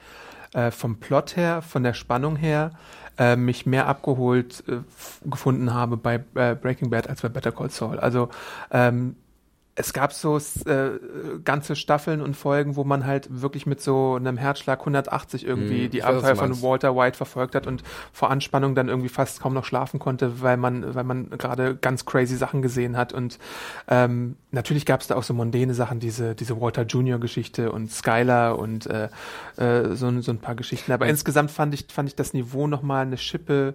äh, 0.52 0.70
vom 0.70 0.96
Plot 0.96 1.36
her, 1.36 1.62
von 1.62 1.82
der 1.82 1.94
Spannung 1.94 2.36
her, 2.36 2.72
äh, 3.18 3.36
mich 3.36 3.66
mehr 3.66 3.86
abgeholt 3.86 4.64
äh, 4.68 4.78
gefunden 5.28 5.74
habe 5.74 5.96
bei 5.96 6.16
äh, 6.34 6.54
Breaking 6.54 6.90
Bad 6.90 7.08
als 7.08 7.22
bei 7.22 7.28
Better 7.28 7.52
Call 7.52 7.70
Saul. 7.70 7.98
Also 7.98 8.28
ähm, 8.70 9.16
es 9.78 9.92
gab 9.92 10.12
so 10.12 10.38
äh, 10.38 10.98
ganze 11.44 11.76
Staffeln 11.76 12.20
und 12.20 12.34
Folgen, 12.34 12.74
wo 12.74 12.82
man 12.82 13.06
halt 13.06 13.28
wirklich 13.30 13.64
mit 13.64 13.80
so 13.80 14.16
einem 14.16 14.36
Herzschlag 14.36 14.80
180 14.80 15.46
irgendwie 15.46 15.84
hm, 15.84 15.90
die 15.90 16.02
Abenteuer 16.02 16.34
von 16.34 16.62
Walter 16.62 16.96
White 16.96 17.16
verfolgt 17.16 17.54
hat 17.54 17.68
und 17.68 17.84
vor 18.12 18.30
Anspannung 18.30 18.74
dann 18.74 18.88
irgendwie 18.88 19.08
fast 19.08 19.40
kaum 19.40 19.54
noch 19.54 19.64
schlafen 19.64 20.00
konnte, 20.00 20.42
weil 20.42 20.56
man, 20.56 20.96
weil 20.96 21.04
man 21.04 21.30
gerade 21.30 21.76
ganz 21.76 22.04
crazy 22.04 22.36
Sachen 22.36 22.60
gesehen 22.60 22.96
hat. 22.96 23.12
Und 23.12 23.38
ähm, 23.86 24.34
natürlich 24.50 24.84
gab 24.84 25.00
es 25.00 25.06
da 25.06 25.14
auch 25.14 25.22
so 25.22 25.32
mondäne 25.32 25.74
Sachen, 25.74 26.00
diese, 26.00 26.34
diese 26.34 26.60
Walter 26.60 26.82
Junior 26.82 27.20
Geschichte 27.20 27.70
und 27.70 27.92
Skylar 27.92 28.58
und 28.58 28.86
äh, 28.86 29.08
äh, 29.58 29.94
so, 29.94 30.20
so 30.20 30.32
ein 30.32 30.38
paar 30.38 30.56
Geschichten. 30.56 30.90
Aber 30.90 31.06
insgesamt 31.06 31.52
fand 31.52 31.72
ich, 31.72 31.86
fand 31.88 32.08
ich 32.08 32.16
das 32.16 32.32
Niveau 32.32 32.66
nochmal 32.66 33.06
eine 33.06 33.16
Schippe 33.16 33.74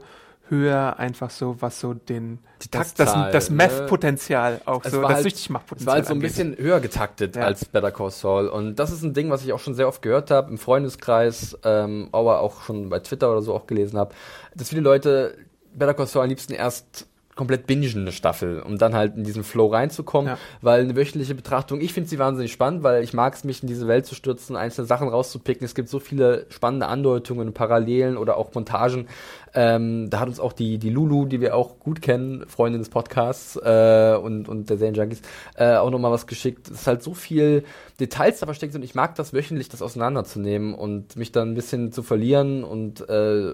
höher, 0.49 0.99
einfach 0.99 1.29
so, 1.29 1.61
was 1.61 1.79
so 1.79 1.93
den 1.93 2.39
die 2.61 2.71
das, 2.71 2.93
das, 2.93 3.13
das 3.31 3.49
ne? 3.49 3.55
Meth-Potenzial 3.57 4.61
auch 4.65 4.83
es 4.83 4.91
so, 4.91 5.01
das 5.01 5.11
halt, 5.11 5.23
Süchtigmach-Potenzial. 5.23 5.81
Es 5.81 5.87
war 5.87 5.93
halt 5.95 6.05
so 6.05 6.13
ein 6.13 6.19
bisschen 6.19 6.57
höher 6.57 6.79
getaktet 6.79 7.35
ja. 7.35 7.43
als 7.43 7.65
Better 7.65 7.91
Call 7.91 8.11
Saul. 8.11 8.47
Und 8.47 8.77
das 8.77 8.91
ist 8.91 9.03
ein 9.03 9.13
Ding, 9.13 9.29
was 9.29 9.43
ich 9.43 9.53
auch 9.53 9.59
schon 9.59 9.73
sehr 9.73 9.87
oft 9.87 10.01
gehört 10.01 10.31
habe, 10.31 10.51
im 10.51 10.57
Freundeskreis, 10.57 11.57
ähm, 11.63 12.09
aber 12.11 12.41
auch 12.41 12.63
schon 12.63 12.89
bei 12.89 12.99
Twitter 12.99 13.31
oder 13.31 13.41
so 13.41 13.53
auch 13.53 13.67
gelesen 13.67 13.97
habe, 13.97 14.13
dass 14.55 14.69
viele 14.69 14.81
Leute 14.81 15.37
Better 15.73 15.93
Call 15.93 16.07
Saul 16.07 16.23
am 16.23 16.29
liebsten 16.29 16.53
erst 16.53 17.07
komplett 17.35 17.67
bingen 17.67 17.83
eine 17.95 18.11
Staffel, 18.11 18.61
um 18.61 18.77
dann 18.77 18.93
halt 18.93 19.15
in 19.15 19.23
diesen 19.23 19.43
Flow 19.43 19.67
reinzukommen, 19.67 20.31
ja. 20.31 20.37
weil 20.61 20.81
eine 20.81 20.95
wöchentliche 20.95 21.35
Betrachtung, 21.35 21.81
ich 21.81 21.93
finde 21.93 22.09
sie 22.09 22.19
wahnsinnig 22.19 22.51
spannend, 22.51 22.83
weil 22.83 23.03
ich 23.03 23.13
mag 23.13 23.33
es, 23.33 23.43
mich 23.43 23.61
in 23.61 23.67
diese 23.67 23.87
Welt 23.87 24.05
zu 24.05 24.15
stürzen, 24.15 24.55
einzelne 24.55 24.87
Sachen 24.87 25.07
rauszupicken. 25.07 25.65
Es 25.65 25.75
gibt 25.75 25.89
so 25.89 25.99
viele 25.99 26.45
spannende 26.49 26.87
Andeutungen, 26.87 27.53
Parallelen 27.53 28.17
oder 28.17 28.37
auch 28.37 28.53
Montagen. 28.53 29.07
Ähm, 29.55 30.09
da 30.09 30.19
hat 30.19 30.29
uns 30.29 30.39
auch 30.39 30.53
die, 30.53 30.77
die 30.77 30.89
Lulu, 30.89 31.25
die 31.25 31.41
wir 31.41 31.55
auch 31.55 31.79
gut 31.79 32.01
kennen, 32.01 32.45
Freundin 32.47 32.81
des 32.81 32.89
Podcasts 32.89 33.55
äh, 33.55 34.17
und, 34.21 34.47
und 34.49 34.69
der 34.69 34.77
Serien 34.77 34.95
Junkies, 34.95 35.21
äh, 35.55 35.75
auch 35.75 35.91
nochmal 35.91 36.11
was 36.11 36.27
geschickt. 36.27 36.69
Es 36.69 36.81
ist 36.81 36.87
halt 36.87 37.03
so 37.03 37.13
viel 37.13 37.63
Details 37.99 38.39
da 38.39 38.45
versteckt 38.45 38.75
und 38.75 38.83
ich 38.83 38.95
mag 38.95 39.15
das 39.15 39.33
wöchentlich, 39.33 39.69
das 39.69 39.81
auseinanderzunehmen 39.81 40.73
und 40.73 41.15
mich 41.15 41.31
dann 41.31 41.51
ein 41.51 41.55
bisschen 41.55 41.91
zu 41.91 42.01
verlieren 42.01 42.63
und 42.63 43.07
äh, 43.09 43.53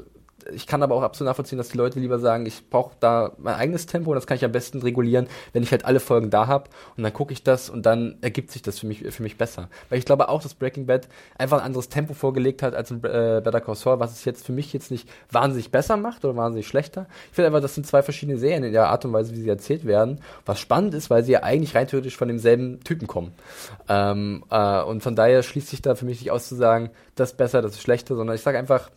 ich 0.53 0.67
kann 0.67 0.83
aber 0.83 0.95
auch 0.95 1.01
absolut 1.01 1.29
nachvollziehen, 1.29 1.57
dass 1.57 1.69
die 1.69 1.77
Leute 1.77 1.99
lieber 1.99 2.19
sagen, 2.19 2.45
ich 2.45 2.69
brauche 2.69 2.95
da 2.99 3.33
mein 3.37 3.55
eigenes 3.55 3.85
Tempo 3.85 4.11
und 4.11 4.15
das 4.15 4.27
kann 4.27 4.37
ich 4.37 4.45
am 4.45 4.51
besten 4.51 4.81
regulieren, 4.81 5.27
wenn 5.53 5.63
ich 5.63 5.71
halt 5.71 5.85
alle 5.85 5.99
Folgen 5.99 6.29
da 6.29 6.47
habe 6.47 6.69
und 6.97 7.03
dann 7.03 7.13
gucke 7.13 7.33
ich 7.33 7.43
das 7.43 7.69
und 7.69 7.85
dann 7.85 8.17
ergibt 8.21 8.51
sich 8.51 8.61
das 8.61 8.79
für 8.79 8.87
mich, 8.87 9.03
für 9.09 9.23
mich 9.23 9.37
besser. 9.37 9.69
Weil 9.89 9.99
ich 9.99 10.05
glaube 10.05 10.29
auch, 10.29 10.41
dass 10.41 10.53
Breaking 10.53 10.85
Bad 10.85 11.07
einfach 11.37 11.59
ein 11.59 11.65
anderes 11.65 11.89
Tempo 11.89 12.13
vorgelegt 12.13 12.63
hat 12.63 12.75
als 12.75 12.91
in 12.91 12.97
äh, 12.97 13.41
Better 13.43 13.61
Call 13.61 13.75
Saul, 13.75 13.99
was 13.99 14.11
es 14.11 14.25
jetzt 14.25 14.45
für 14.45 14.51
mich 14.51 14.73
jetzt 14.73 14.91
nicht 14.91 15.09
wahnsinnig 15.31 15.71
besser 15.71 15.97
macht 15.97 16.25
oder 16.25 16.35
wahnsinnig 16.35 16.67
schlechter. 16.67 17.07
Ich 17.29 17.35
finde 17.35 17.47
einfach, 17.47 17.61
das 17.61 17.75
sind 17.75 17.87
zwei 17.87 18.01
verschiedene 18.03 18.37
Serien 18.37 18.63
in 18.63 18.73
der 18.73 18.89
Art 18.89 19.05
und 19.05 19.13
Weise, 19.13 19.33
wie 19.33 19.41
sie 19.41 19.49
erzählt 19.49 19.85
werden. 19.85 20.21
Was 20.45 20.59
spannend 20.59 20.93
ist, 20.93 21.09
weil 21.09 21.23
sie 21.23 21.33
ja 21.33 21.43
eigentlich 21.43 21.75
rein 21.75 21.87
theoretisch 21.87 22.17
von 22.17 22.27
demselben 22.27 22.83
Typen 22.83 23.07
kommen. 23.07 23.33
Ähm, 23.87 24.43
äh, 24.49 24.81
und 24.81 25.01
von 25.01 25.15
daher 25.15 25.43
schließt 25.43 25.69
sich 25.69 25.81
da 25.81 25.95
für 25.95 26.05
mich 26.05 26.19
nicht 26.21 26.31
aus 26.31 26.47
zu 26.47 26.55
sagen, 26.55 26.89
das 27.15 27.31
ist 27.31 27.37
besser, 27.37 27.61
das 27.61 27.73
ist 27.73 27.81
schlechter, 27.81 28.15
sondern 28.15 28.35
ich 28.35 28.41
sage 28.41 28.57
einfach, 28.57 28.89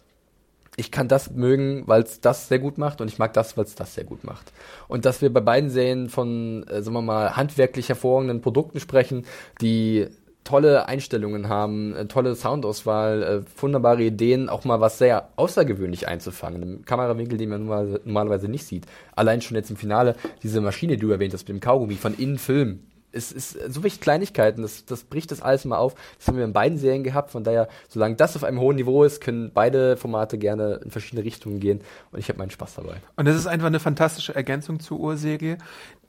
ich 0.77 0.91
kann 0.91 1.09
das 1.09 1.31
mögen, 1.31 1.83
weil 1.87 2.03
es 2.03 2.21
das 2.21 2.49
sehr 2.49 2.59
gut 2.59 2.79
macht 2.79 3.01
und 3.01 3.09
ich 3.09 3.19
mag 3.19 3.33
das, 3.35 3.57
weil 3.57 3.65
es 3.65 3.75
das 3.75 3.95
sehr 3.95 4.05
gut 4.05 4.25
macht. 4.25 4.53
Und 4.89 5.05
dass 5.05 5.21
wir 5.21 5.33
bei 5.33 5.41
beiden 5.41 5.71
Serien 5.71 6.09
von, 6.09 6.67
äh, 6.69 6.83
sagen 6.83 6.95
wir 6.95 7.03
mal, 7.03 7.37
handwerklich 7.37 7.89
hervorragenden 7.89 8.41
Produkten 8.41 8.81
sprechen, 8.81 9.27
die 9.61 10.09
tolle 10.45 10.89
Einstellungen 10.89 11.49
haben, 11.49 11.95
äh, 11.95 12.07
tolle 12.07 12.35
Soundauswahl, 12.35 13.23
äh, 13.23 13.61
wunderbare 13.61 14.03
Ideen, 14.03 14.49
auch 14.49 14.65
mal 14.65 14.81
was 14.81 14.99
sehr 14.99 15.29
außergewöhnlich 15.37 16.09
einzufangen. 16.09 16.63
Im 16.63 16.85
Kamerawinkel, 16.85 17.39
den 17.39 17.51
man 17.51 17.67
normalerweise 17.67 18.49
nicht 18.49 18.67
sieht. 18.67 18.87
Allein 19.15 19.43
schon 19.43 19.57
jetzt 19.57 19.71
im 19.71 19.77
Finale, 19.77 20.17
diese 20.43 20.61
Maschine, 20.61 20.97
die 20.97 21.03
du 21.03 21.11
erwähnt 21.11 21.35
hast, 21.35 21.49
mit 21.49 21.57
dem 21.57 21.61
Kaugummi 21.61 21.95
von 21.95 22.15
innen 22.15 22.39
Film, 22.39 22.81
es 23.13 23.33
ist 23.33 23.59
so 23.73 23.83
wichtig 23.83 24.01
Kleinigkeiten, 24.01 24.63
das, 24.63 24.85
das 24.85 25.05
bricht 25.05 25.31
das 25.31 25.43
alles 25.43 25.65
mal 25.65 25.77
auf. 25.77 25.95
Das 26.19 26.29
haben 26.29 26.37
wir 26.37 26.45
in 26.45 26.53
beiden 26.53 26.79
Serien 26.79 27.05
gehabt, 27.05 27.31
von 27.31 27.45
daher, 27.45 27.69
solange 27.89 28.17
das 28.17 28.37
auf 28.37 28.45
einem 28.45 28.61
hohen 28.61 28.77
Niveau 28.77 29.05
ist, 29.05 29.21
können 29.21 29.51
beide 29.53 29.97
Formate 29.97 30.39
gerne 30.39 30.81
in 30.85 30.91
verschiedene 30.91 31.25
Richtungen 31.25 31.61
gehen 31.61 31.81
und 32.11 32.19
ich 32.19 32.29
habe 32.29 32.39
meinen 32.39 32.51
Spaß 32.51 32.77
dabei. 32.77 32.97
Und 33.17 33.27
das 33.27 33.37
ist 33.37 33.47
einfach 33.47 33.67
eine 33.67 33.81
fantastische 33.81 34.35
Ergänzung 34.35 34.81
zur 34.81 35.01
Urserie, 35.01 35.59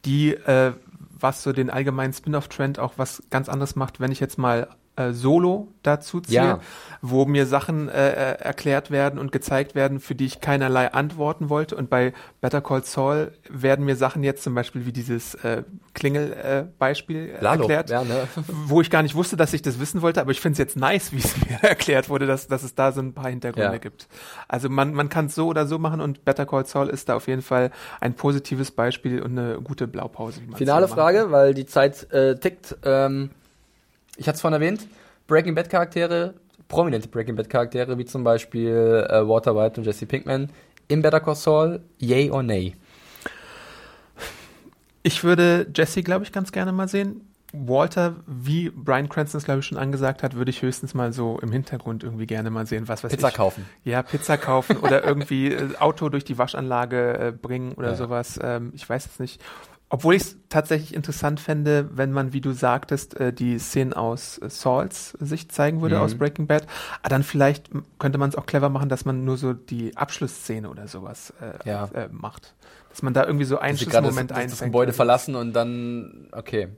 die, 0.06 0.34
äh, 0.34 0.74
was 1.20 1.43
so 1.43 1.54
den 1.54 1.70
allgemeinen 1.70 2.14
Spin-off-Trend 2.14 2.80
auch 2.80 2.93
was 2.97 3.24
ganz 3.30 3.49
anderes 3.49 3.76
macht, 3.76 3.99
wenn 3.99 4.12
ich 4.12 4.20
jetzt 4.20 4.38
mal 4.38 4.68
äh, 4.95 5.11
Solo 5.11 5.69
dazu 5.81 6.21
ziehe, 6.21 6.35
Ja. 6.37 6.59
wo 7.01 7.25
mir 7.25 7.45
Sachen 7.45 7.89
äh, 7.89 8.11
äh, 8.11 8.39
erklärt 8.41 8.91
werden 8.91 9.17
und 9.19 9.31
gezeigt 9.31 9.73
werden, 9.75 9.99
für 9.99 10.13
die 10.15 10.25
ich 10.25 10.39
keinerlei 10.39 10.93
antworten 10.93 11.49
wollte. 11.49 11.75
Und 11.75 11.89
bei 11.89 12.13
Better 12.41 12.61
Call 12.61 12.83
Saul 12.83 13.31
werden 13.49 13.85
mir 13.85 13.95
Sachen 13.95 14.23
jetzt 14.23 14.43
zum 14.43 14.53
Beispiel 14.55 14.85
wie 14.85 14.91
dieses 14.93 15.33
äh, 15.35 15.63
Klingel-Beispiel 15.95 17.29
äh, 17.41 17.45
erklärt, 17.45 17.89
ja, 17.89 18.03
ne? 18.03 18.27
wo 18.47 18.81
ich 18.81 18.89
gar 18.89 19.03
nicht 19.03 19.15
wusste, 19.15 19.37
dass 19.37 19.53
ich 19.53 19.61
das 19.61 19.79
wissen 19.79 20.01
wollte, 20.01 20.21
aber 20.21 20.31
ich 20.31 20.39
finde 20.41 20.53
es 20.53 20.57
jetzt 20.59 20.77
nice, 20.77 21.11
wie 21.11 21.17
es 21.19 21.35
mir 21.49 21.61
erklärt 21.63 22.09
wurde, 22.09 22.27
dass, 22.27 22.47
dass 22.47 22.63
es 22.63 22.75
da 22.75 22.91
so 22.91 23.01
ein 23.01 23.13
paar 23.13 23.29
Hintergründe 23.29 23.71
Ja. 23.73 23.77
gibt. 23.77 24.07
Also 24.47 24.69
man, 24.69 24.93
man 24.93 25.09
kann 25.09 25.25
es 25.27 25.35
so 25.35 25.47
oder 25.47 25.67
so 25.67 25.79
machen 25.79 26.01
und 26.01 26.25
Better 26.25 26.45
Call 26.45 26.65
Saul 26.65 26.89
ist 26.89 27.09
da 27.09 27.15
auf 27.15 27.27
jeden 27.27 27.41
Fall 27.41 27.71
ein 27.99 28.13
positives 28.15 28.71
Beispiel 28.71 29.21
und 29.21 29.37
eine 29.37 29.59
gute 29.61 29.87
Blaupause. 29.87 30.41
Finale 30.55 30.87
so 30.87 30.93
Frage, 30.93 31.31
weil 31.31 31.53
die 31.53 31.65
Zeit 31.65 32.11
äh, 32.11 32.35
tickt. 32.37 32.75
Ähm, 32.83 33.31
ich 34.18 34.28
hatte 34.28 34.36
es 34.36 34.41
vorhin 34.41 34.61
erwähnt. 34.61 34.88
Breaking 35.28 35.55
Bad 35.55 35.70
Charaktere, 35.70 36.34
prominente 36.68 37.07
Breaking 37.07 37.36
Bad 37.36 37.49
Charaktere, 37.49 37.97
wie 37.97 38.05
zum 38.05 38.24
Beispiel 38.24 39.07
äh, 39.09 39.28
Walter 39.28 39.55
White 39.55 39.80
und 39.80 39.86
Jesse 39.86 40.05
Pinkman, 40.05 40.49
im 40.88 41.01
Better 41.01 41.20
Call 41.22 41.36
Saul, 41.36 41.82
yay 41.99 42.30
or 42.30 42.43
nay? 42.43 42.76
Ich 45.01 45.24
würde 45.24 45.68
Jesse, 45.76 46.01
glaube 46.03 46.24
ich, 46.24 46.32
ganz 46.32 46.51
gerne 46.51 46.72
mal 46.72 46.88
sehen. 46.88 47.28
Walter, 47.55 48.16
wie 48.26 48.70
Brian 48.72 49.09
Cranston 49.09 49.38
es, 49.38 49.43
glaube 49.45 49.59
ich, 49.59 49.66
schon 49.68 49.78
angesagt 49.78 50.24
hat, 50.24 50.34
würde 50.34 50.49
ich 50.49 50.64
höchstens 50.64 50.95
mal 50.95 51.14
so 51.14 51.38
im 51.39 51.51
Hintergrund 51.51 52.03
irgendwie 52.03 52.26
gerne 52.26 52.49
mal 52.49 52.66
sehen. 52.66 52.88
Was 52.88 53.03
weiß 53.03 53.11
Pizza 53.11 53.28
ich. 53.28 53.34
kaufen. 53.36 53.66
Ja, 53.84 54.01
Pizza 54.01 54.38
kaufen 54.38 54.78
oder 54.78 55.03
irgendwie 55.07 55.51
äh, 55.53 55.76
Auto 55.78 56.09
durch 56.09 56.24
die 56.26 56.38
Waschanlage 56.39 57.18
äh, 57.20 57.32
bringen 57.32 57.74
oder 57.74 57.89
Ja. 57.89 57.95
sowas. 57.95 58.39
Ähm, 58.41 58.72
ich 58.74 58.89
weiß 58.89 59.05
es 59.05 59.20
nicht. 59.20 59.39
Obwohl 59.93 60.15
ich 60.15 60.23
es 60.23 60.37
tatsächlich 60.49 60.95
interessant 60.95 61.39
fände, 61.39 61.87
wenn 61.93 62.11
man, 62.11 62.33
wie 62.33 62.41
du 62.41 62.51
sagtest, 62.51 63.15
äh, 63.19 63.31
die 63.31 63.59
Szenen 63.59 63.93
aus 63.93 64.39
äh, 64.39 64.49
Sauls 64.49 65.11
Sicht 65.19 65.51
zeigen 65.51 65.83
würde, 65.83 65.97
Mhm. 65.97 66.01
aus 66.01 66.15
Breaking 66.15 66.47
Bad. 66.47 66.65
Aber 67.03 67.09
dann 67.09 67.21
vielleicht 67.21 67.69
könnte 67.99 68.17
man 68.17 68.27
es 68.31 68.35
auch 68.35 68.47
clever 68.47 68.69
machen, 68.69 68.89
dass 68.89 69.05
man 69.05 69.23
nur 69.23 69.37
so 69.37 69.53
die 69.53 69.95
Abschlussszene 69.95 70.67
oder 70.67 70.87
sowas 70.87 71.31
äh, 71.39 71.69
Ja. 71.69 71.85
äh, 71.93 72.07
macht. 72.11 72.55
Dass 72.89 73.03
man 73.03 73.13
da 73.13 73.23
irgendwie 73.23 73.45
so 73.45 73.59
einen 73.59 73.77
sie 73.77 73.85
gerade 73.85 74.07
das, 74.07 74.47
das. 74.47 74.61
Gebäude 74.63 74.93
verlassen 74.93 75.35
und 75.35 75.53
dann, 75.53 76.27
okay. 76.31 76.69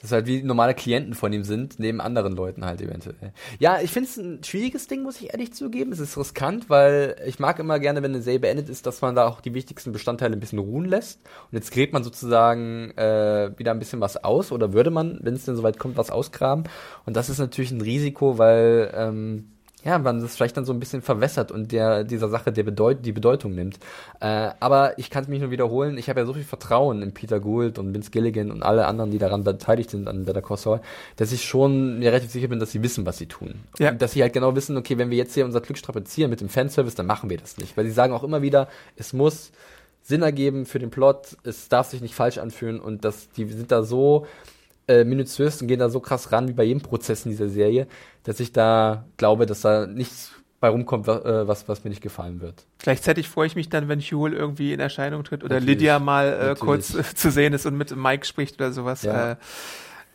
Das 0.00 0.12
halt 0.12 0.26
wie 0.26 0.42
normale 0.42 0.74
Klienten 0.74 1.12
von 1.12 1.30
ihm 1.32 1.44
sind, 1.44 1.78
neben 1.78 2.00
anderen 2.00 2.34
Leuten 2.34 2.64
halt 2.64 2.80
eventuell. 2.80 3.32
Ja, 3.58 3.80
ich 3.82 3.90
finde 3.90 4.08
es 4.08 4.16
ein 4.16 4.42
schwieriges 4.42 4.86
Ding, 4.86 5.02
muss 5.02 5.20
ich 5.20 5.32
ehrlich 5.32 5.52
zugeben. 5.52 5.92
Es 5.92 5.98
ist 6.00 6.16
riskant, 6.16 6.70
weil 6.70 7.16
ich 7.26 7.38
mag 7.38 7.58
immer 7.58 7.78
gerne, 7.78 8.02
wenn 8.02 8.14
eine 8.14 8.22
Serie 8.22 8.40
beendet 8.40 8.70
ist, 8.70 8.86
dass 8.86 9.02
man 9.02 9.14
da 9.14 9.26
auch 9.26 9.42
die 9.42 9.52
wichtigsten 9.52 9.92
Bestandteile 9.92 10.34
ein 10.34 10.40
bisschen 10.40 10.58
ruhen 10.58 10.86
lässt. 10.86 11.20
Und 11.50 11.58
jetzt 11.58 11.70
gräbt 11.70 11.92
man 11.92 12.02
sozusagen 12.02 12.92
äh, 12.96 13.52
wieder 13.58 13.72
ein 13.72 13.78
bisschen 13.78 14.00
was 14.00 14.16
aus 14.16 14.52
oder 14.52 14.72
würde 14.72 14.90
man, 14.90 15.18
wenn 15.22 15.34
es 15.34 15.44
denn 15.44 15.56
soweit 15.56 15.78
kommt, 15.78 15.98
was 15.98 16.10
ausgraben. 16.10 16.64
Und 17.04 17.14
das 17.14 17.28
ist 17.28 17.38
natürlich 17.38 17.70
ein 17.70 17.82
Risiko, 17.82 18.38
weil 18.38 18.90
ähm, 18.94 19.50
ja, 19.84 19.98
man 19.98 20.20
das 20.20 20.36
vielleicht 20.36 20.56
dann 20.56 20.64
so 20.64 20.72
ein 20.72 20.80
bisschen 20.80 21.02
verwässert 21.02 21.50
und 21.50 21.72
der 21.72 22.04
dieser 22.04 22.28
Sache 22.28 22.52
der 22.52 22.64
Bedeut 22.64 22.98
die 23.04 23.12
Bedeutung 23.12 23.54
nimmt. 23.54 23.78
Äh, 24.20 24.50
aber 24.60 24.98
ich 24.98 25.10
kann 25.10 25.22
es 25.22 25.28
mich 25.28 25.40
nur 25.40 25.50
wiederholen. 25.50 25.96
Ich 25.96 26.08
habe 26.08 26.20
ja 26.20 26.26
so 26.26 26.34
viel 26.34 26.44
Vertrauen 26.44 27.02
in 27.02 27.12
Peter 27.12 27.40
Gould 27.40 27.78
und 27.78 27.94
Vince 27.94 28.10
Gilligan 28.10 28.50
und 28.50 28.62
alle 28.62 28.86
anderen, 28.86 29.10
die 29.10 29.18
daran 29.18 29.44
beteiligt 29.44 29.90
sind 29.90 30.08
an 30.08 30.24
Better 30.24 30.42
Call 30.42 30.58
Saul, 30.58 30.80
dass 31.16 31.32
ich 31.32 31.44
schon 31.44 31.98
mir 31.98 32.10
relativ 32.10 32.30
sicher 32.30 32.48
bin, 32.48 32.58
dass 32.58 32.72
sie 32.72 32.82
wissen, 32.82 33.06
was 33.06 33.18
sie 33.18 33.26
tun. 33.26 33.54
Ja. 33.78 33.90
Und 33.90 34.02
dass 34.02 34.12
sie 34.12 34.22
halt 34.22 34.32
genau 34.32 34.54
wissen, 34.54 34.76
okay, 34.76 34.98
wenn 34.98 35.10
wir 35.10 35.16
jetzt 35.16 35.34
hier 35.34 35.44
unser 35.44 35.60
Glück 35.60 35.78
strapazieren 35.78 36.30
mit 36.30 36.40
dem 36.40 36.48
Fanservice, 36.48 36.94
dann 36.94 37.06
machen 37.06 37.30
wir 37.30 37.38
das 37.38 37.56
nicht. 37.56 37.76
Weil 37.76 37.86
sie 37.86 37.92
sagen 37.92 38.12
auch 38.12 38.22
immer 38.22 38.42
wieder, 38.42 38.68
es 38.96 39.12
muss 39.12 39.50
Sinn 40.02 40.22
ergeben 40.22 40.66
für 40.66 40.78
den 40.78 40.90
Plot, 40.90 41.36
es 41.44 41.68
darf 41.68 41.88
sich 41.88 42.00
nicht 42.00 42.14
falsch 42.14 42.38
anfühlen 42.38 42.80
und 42.80 43.04
dass 43.04 43.30
die 43.30 43.46
sind 43.46 43.70
da 43.70 43.82
so 43.82 44.26
äh, 44.90 45.04
minutiös 45.04 45.62
und 45.62 45.68
gehen 45.68 45.78
da 45.78 45.88
so 45.88 46.00
krass 46.00 46.32
ran 46.32 46.48
wie 46.48 46.52
bei 46.52 46.64
jedem 46.64 46.80
Prozess 46.82 47.24
in 47.24 47.30
dieser 47.30 47.48
Serie, 47.48 47.86
dass 48.24 48.40
ich 48.40 48.52
da 48.52 49.04
glaube, 49.16 49.46
dass 49.46 49.60
da 49.60 49.86
nichts 49.86 50.32
bei 50.58 50.68
rumkommt, 50.68 51.08
äh, 51.08 51.48
was, 51.48 51.68
was 51.68 51.84
mir 51.84 51.90
nicht 51.90 52.02
gefallen 52.02 52.40
wird. 52.40 52.66
Gleichzeitig 52.78 53.28
freue 53.28 53.46
ich 53.46 53.56
mich 53.56 53.68
dann, 53.70 53.88
wenn 53.88 54.00
Huel 54.00 54.34
irgendwie 54.34 54.72
in 54.72 54.80
Erscheinung 54.80 55.24
tritt 55.24 55.42
oder 55.42 55.54
Natürlich. 55.54 55.76
Lydia 55.78 55.98
mal 55.98 56.50
äh, 56.50 56.54
kurz 56.58 56.94
äh, 56.94 57.02
zu 57.14 57.30
sehen 57.30 57.54
ist 57.54 57.64
und 57.66 57.76
mit 57.76 57.96
Mike 57.96 58.26
spricht 58.26 58.56
oder 58.56 58.72
sowas. 58.72 59.02
Ja. 59.02 59.32
Äh, 59.32 59.36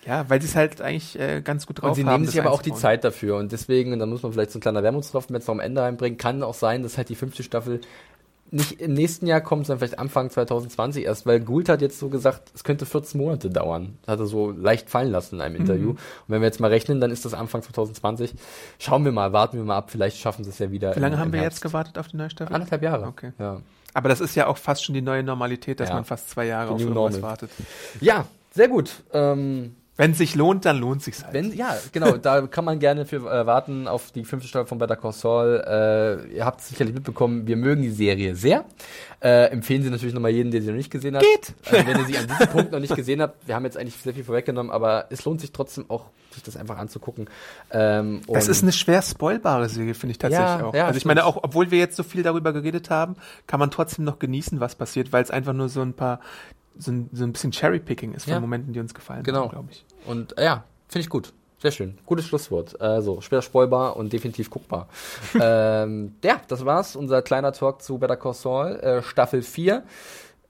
ja, 0.06 0.30
weil 0.30 0.40
sie 0.40 0.48
es 0.48 0.56
halt 0.56 0.82
eigentlich 0.82 1.20
äh, 1.20 1.42
ganz 1.42 1.66
gut 1.66 1.82
drauf 1.82 1.90
Und 1.90 1.96
sie 1.96 2.06
haben. 2.06 2.14
nehmen 2.22 2.26
sich 2.28 2.40
aber 2.40 2.52
auch 2.52 2.62
die. 2.62 2.74
Zeit 2.74 3.04
dafür 3.04 3.38
und 3.38 3.52
deswegen, 3.52 3.92
und 3.92 4.00
da 4.00 4.06
muss 4.06 4.22
man 4.22 4.34
vielleicht 4.34 4.52
so 4.52 4.60
ein 4.60 4.62
kleiner 4.62 4.84
Wermutstropfen 4.84 5.36
jetzt 5.36 5.48
noch 5.48 5.56
am 5.56 5.60
Ende 5.60 5.82
reinbringen, 5.82 6.20
kann 6.20 6.44
auch 6.44 6.54
sein, 6.54 6.84
dass 6.84 6.98
halt 6.98 7.10
die 7.10 7.16
fünfte 7.16 7.42
Staffel 7.42 7.82
nicht 8.52 8.80
im 8.80 8.94
nächsten 8.94 9.26
Jahr 9.28 9.42
kommt, 9.42 9.66
sondern 9.66 9.80
vielleicht 9.80 10.00
Anfang 10.00 10.30
2020 10.30 11.04
erst, 11.06 11.26
weil 11.26 11.40
Gould 11.40 11.68
hat 11.68 11.82
jetzt 11.82 12.00
so 12.00 12.10
gesagt, 12.10 12.52
es 12.54 12.64
könnte 12.64 12.86
14 12.86 13.20
Monate 13.20 13.50
dauern. 13.50 13.98
Das 14.04 14.14
hat 14.14 14.20
er 14.20 14.26
so 14.28 14.52
leicht 14.52 14.90
fallen 14.90 15.12
lassen 15.12 15.36
in 15.36 15.42
einem 15.42 15.56
Interview. 15.56 15.90
Und 15.92 15.98
wenn 16.28 16.42
wir 16.42 16.46
jetzt 16.48 16.60
mal 16.60 16.70
rechnen, 16.70 17.02
dann 17.02 17.12
ist 17.12 17.26
das 17.26 17.34
Anfang 17.34 17.64
2020. 17.64 18.34
Schauen 18.80 19.04
wir 19.04 19.12
mal, 19.12 19.34
warten 19.34 19.58
wir 19.58 19.64
mal 19.66 19.78
ab, 19.78 19.90
vielleicht 19.92 20.18
schaffen 20.18 20.44
sie 20.44 20.52
es 20.52 20.60
ja 20.60 20.72
wieder. 20.72 20.96
Wie 20.96 21.00
lange 21.00 21.16
im- 21.16 21.20
haben 21.22 21.28
im 21.30 21.34
wir 21.34 21.42
Herbst. 21.42 21.58
jetzt 21.58 21.64
gewartet 21.64 21.98
auf 21.98 22.08
die 22.08 22.18
neue 22.18 22.30
Staffel? 22.30 22.54
Anderthalb 22.54 22.84
Jahre. 22.84 23.08
Okay. 23.08 23.32
Ja. 23.40 23.62
Aber 23.94 24.10
das 24.10 24.22
ist 24.22 24.36
ja 24.36 24.48
auch 24.48 24.58
fast 24.58 24.84
schon 24.86 24.94
die 24.94 25.02
neue 25.02 25.24
Normalität, 25.24 25.80
dass 25.80 25.90
Ja. 25.90 25.96
man 25.96 26.06
fast 26.06 26.30
zwei 26.30 26.46
Jahre 26.46 26.68
Die 26.68 26.74
auf 26.76 26.82
irgendwas 26.82 27.22
wartet. 27.22 27.50
ja, 28.02 28.26
sehr 28.52 28.68
gut. 28.68 28.92
Ähm, 29.14 29.76
Wenn 29.98 30.12
es 30.12 30.18
sich 30.18 30.36
lohnt, 30.36 30.66
dann 30.66 30.78
lohnt 30.78 31.02
sich's 31.02 31.24
halt. 31.24 31.34
Wenn, 31.34 31.54
ja, 31.56 31.78
genau, 31.94 32.18
da 32.18 32.42
kann 32.48 32.66
man 32.66 32.80
gerne 32.80 33.06
für 33.06 33.18
äh, 33.32 33.46
warten 33.46 33.88
auf 33.88 34.12
die 34.12 34.26
fünfte 34.26 34.50
Staffel 34.50 34.68
von 34.68 34.78
Better 34.78 34.98
Call 34.98 35.14
Saul. 35.14 35.64
Äh, 35.66 36.36
ihr 36.36 36.46
habt 36.46 36.60
es 36.60 36.68
sicherlich 36.68 36.94
mitbekommen, 36.94 37.48
wir 37.48 37.56
mögen 37.56 37.82
die 37.82 37.90
Serie 37.92 38.36
sehr. 38.36 38.66
Äh, 39.22 39.46
empfehlen 39.52 39.84
sie 39.84 39.90
natürlich 39.90 40.14
nochmal 40.14 40.32
jeden, 40.32 40.52
der 40.52 40.62
sie 40.62 40.68
noch 40.68 40.76
nicht 40.76 40.92
gesehen 40.92 41.16
hat. 41.16 41.24
Geht! 41.24 41.54
Also 41.72 41.88
wenn 41.88 41.98
ihr 42.00 42.06
sie 42.06 42.18
an 42.18 42.28
diesem 42.28 42.48
Punkt 42.48 42.72
noch 42.74 42.80
nicht 42.80 42.94
gesehen 42.96 43.22
habt, 43.22 43.48
wir 43.48 43.56
haben 43.56 43.64
jetzt 43.64 43.78
eigentlich 43.78 43.96
sehr 43.96 44.14
viel 44.14 44.26
vorweggenommen, 44.26 44.70
aber 44.72 45.06
es 45.12 45.24
lohnt 45.24 45.40
sich 45.40 45.54
trotzdem 45.54 45.86
auch, 45.90 46.08
sich 46.34 46.44
das 46.44 46.58
einfach 46.58 46.78
anzugucken. 46.78 47.30
Ähm, 47.72 48.20
Das 48.28 48.50
ist 48.50 48.64
eine 48.64 48.74
schwer 48.74 49.02
spoilbare 49.02 49.70
Serie, 49.70 49.94
finde 49.94 50.12
ich 50.12 50.18
tatsächlich 50.18 50.60
Ja, 50.60 50.66
auch. 50.66 50.74
ja, 50.76 50.88
also 50.88 50.98
ich 50.98 51.06
meine, 51.06 51.24
auch 51.24 51.38
obwohl 51.42 51.72
wir 51.72 51.80
jetzt 51.80 51.96
so 51.96 52.04
viel 52.04 52.22
darüber 52.22 52.52
geredet 52.52 52.90
haben, 52.90 53.16
kann 53.48 53.62
man 53.62 53.72
trotzdem 53.72 54.04
noch 54.04 54.20
genießen, 54.20 54.60
was 54.60 54.76
passiert, 54.76 55.14
weil 55.14 55.24
es 55.24 55.32
einfach 55.32 55.54
nur 55.54 55.70
so 55.70 55.82
ein 55.82 55.94
paar, 55.94 56.20
so 56.78 56.92
ein, 56.92 57.10
so 57.14 57.24
ein 57.24 57.34
bisschen 57.34 57.52
Cherry-Picking 57.52 58.14
ist 58.14 58.26
von 58.26 58.34
Ja. 58.34 58.40
Momenten, 58.40 58.74
die 58.74 58.80
uns 58.80 58.94
gefallen 58.94 59.24
Genau. 59.24 59.48
glaube 59.50 59.70
ich. 59.72 59.86
Und 60.06 60.38
äh, 60.38 60.46
ja, 60.46 60.64
finde 60.88 61.02
ich 61.04 61.10
gut. 61.10 61.34
Sehr 61.58 61.72
schön. 61.72 61.98
Gutes 62.06 62.26
Schlusswort. 62.26 62.80
Also, 62.82 63.22
schwer 63.22 63.42
spoilbar 63.42 63.96
und 63.96 64.12
definitiv 64.14 64.50
guckbar. 64.50 64.88
ähm, 65.40 66.16
ja, 66.24 66.40
das 66.48 66.66
war's. 66.66 66.96
Unser 66.96 67.22
kleiner 67.22 67.54
Talk 67.54 67.82
zu 67.82 67.98
Better 67.98 68.18
Call 68.18 68.34
Saul, 68.34 68.76
äh, 68.76 69.02
Staffel 69.02 69.42
4. 69.42 69.84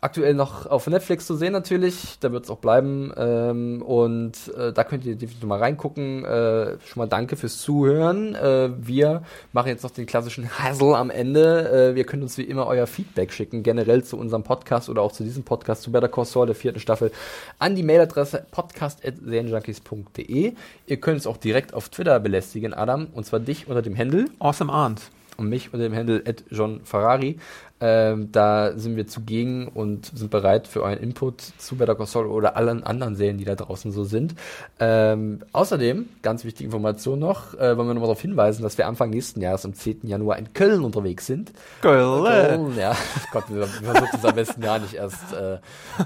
Aktuell 0.06 0.36
noch 0.36 0.68
auf 0.68 0.86
Netflix 0.86 1.26
zu 1.26 1.36
sehen 1.36 1.52
natürlich, 1.52 2.20
da 2.20 2.32
wird 2.32 2.44
es 2.44 2.52
auch 2.52 2.60
bleiben. 2.60 3.12
Ähm, 3.18 3.82
und 3.82 4.34
äh, 4.56 4.72
da 4.72 4.84
könnt 4.84 5.04
ihr 5.04 5.16
definitiv 5.16 5.48
mal 5.48 5.58
reingucken. 5.58 6.24
Äh, 6.24 6.78
schon 6.86 7.02
mal 7.02 7.08
danke 7.08 7.36
fürs 7.36 7.58
Zuhören. 7.58 8.36
Äh, 8.36 8.70
wir 8.78 9.24
machen 9.52 9.70
jetzt 9.70 9.82
noch 9.82 9.90
den 9.90 10.06
klassischen 10.06 10.48
Hassel 10.60 10.94
am 10.94 11.10
Ende. 11.10 11.90
Äh, 11.90 11.96
wir 11.96 12.04
können 12.04 12.22
uns 12.22 12.38
wie 12.38 12.44
immer 12.44 12.68
euer 12.68 12.86
Feedback 12.86 13.34
schicken, 13.34 13.64
generell 13.64 14.04
zu 14.04 14.20
unserem 14.20 14.44
Podcast 14.44 14.90
oder 14.90 15.02
auch 15.02 15.12
zu 15.12 15.24
diesem 15.24 15.42
Podcast 15.42 15.82
zu 15.82 15.92
Better 15.92 16.08
Call 16.08 16.26
Saul 16.26 16.46
der 16.46 16.56
vierten 16.56 16.80
Staffel 16.80 17.12
an 17.58 17.76
die 17.76 17.82
Mailadresse 17.82 18.46
podcast.serienjunkies.de. 18.52 20.54
Ihr 20.86 20.98
könnt 20.98 21.18
es 21.18 21.26
auch 21.26 21.38
direkt 21.38 21.74
auf 21.74 21.90
Twitter 21.90 22.20
belästigen, 22.20 22.76
Adam, 22.76 23.08
und 23.12 23.26
zwar 23.26 23.40
dich 23.40 23.68
unter 23.68 23.82
dem 23.82 23.98
Handle. 23.98 24.26
Awesome 24.38 24.72
Arndt. 24.72 25.02
und 25.38 25.50
mich 25.50 25.74
unter 25.74 25.90
dem 25.90 25.96
Handle 25.96 26.24
John 26.50 26.82
Ferrari. 26.84 27.38
Ähm, 27.82 28.32
da 28.32 28.78
sind 28.78 28.96
wir 28.96 29.06
zugegen 29.06 29.68
und 29.68 30.06
sind 30.16 30.32
bereit 30.32 30.66
für 30.66 30.82
euren 30.82 30.98
Input 30.98 31.42
zu 31.42 31.76
Better 31.76 31.96
Call 31.96 32.06
Saul 32.06 32.28
oder 32.28 32.56
allen 32.56 32.84
anderen 32.84 33.18
Serien, 33.18 33.38
die 33.38 33.44
da 33.44 33.56
draußen 33.56 33.92
so 33.92 34.06
sind. 34.06 34.34
Ähm, 34.80 35.42
außerdem, 35.52 36.08
ganz 36.22 36.46
wichtige 36.46 36.66
Information 36.66 37.20
noch, 37.20 37.54
äh, 37.56 37.76
wollen 37.76 37.90
wir 37.90 37.94
nochmal 37.94 38.08
darauf 38.08 38.22
hinweisen, 38.22 38.64
dass 38.64 38.78
wir 38.78 38.88
Anfang 38.88 39.10
nächsten 39.10 39.42
Jahres 39.42 39.66
am 39.66 39.74
10. 39.74 40.08
Januar 40.08 40.38
in 40.38 40.54
Köln 40.54 40.86
unterwegs 40.86 41.26
sind. 41.26 41.52
Köln. 41.82 42.24
Köln 42.24 42.78
ja. 42.78 42.96
Gott, 43.34 43.44
wir, 43.50 43.68
versuchen 43.68 44.10
es 44.14 44.26
am 44.26 44.36
besten 44.36 44.62
gar 44.62 44.80
nicht 44.80 44.94
erst. 44.94 45.34
Äh, 45.34 45.56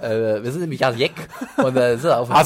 äh, 0.01 0.43
wir 0.43 0.51
sind 0.51 0.61
nämlich 0.61 0.79
ja 0.79 0.89
Jeck 0.89 1.13
und 1.57 1.77
äh, 1.77 1.97
sind 1.97 2.09
auf 2.09 2.31
einem 2.31 2.37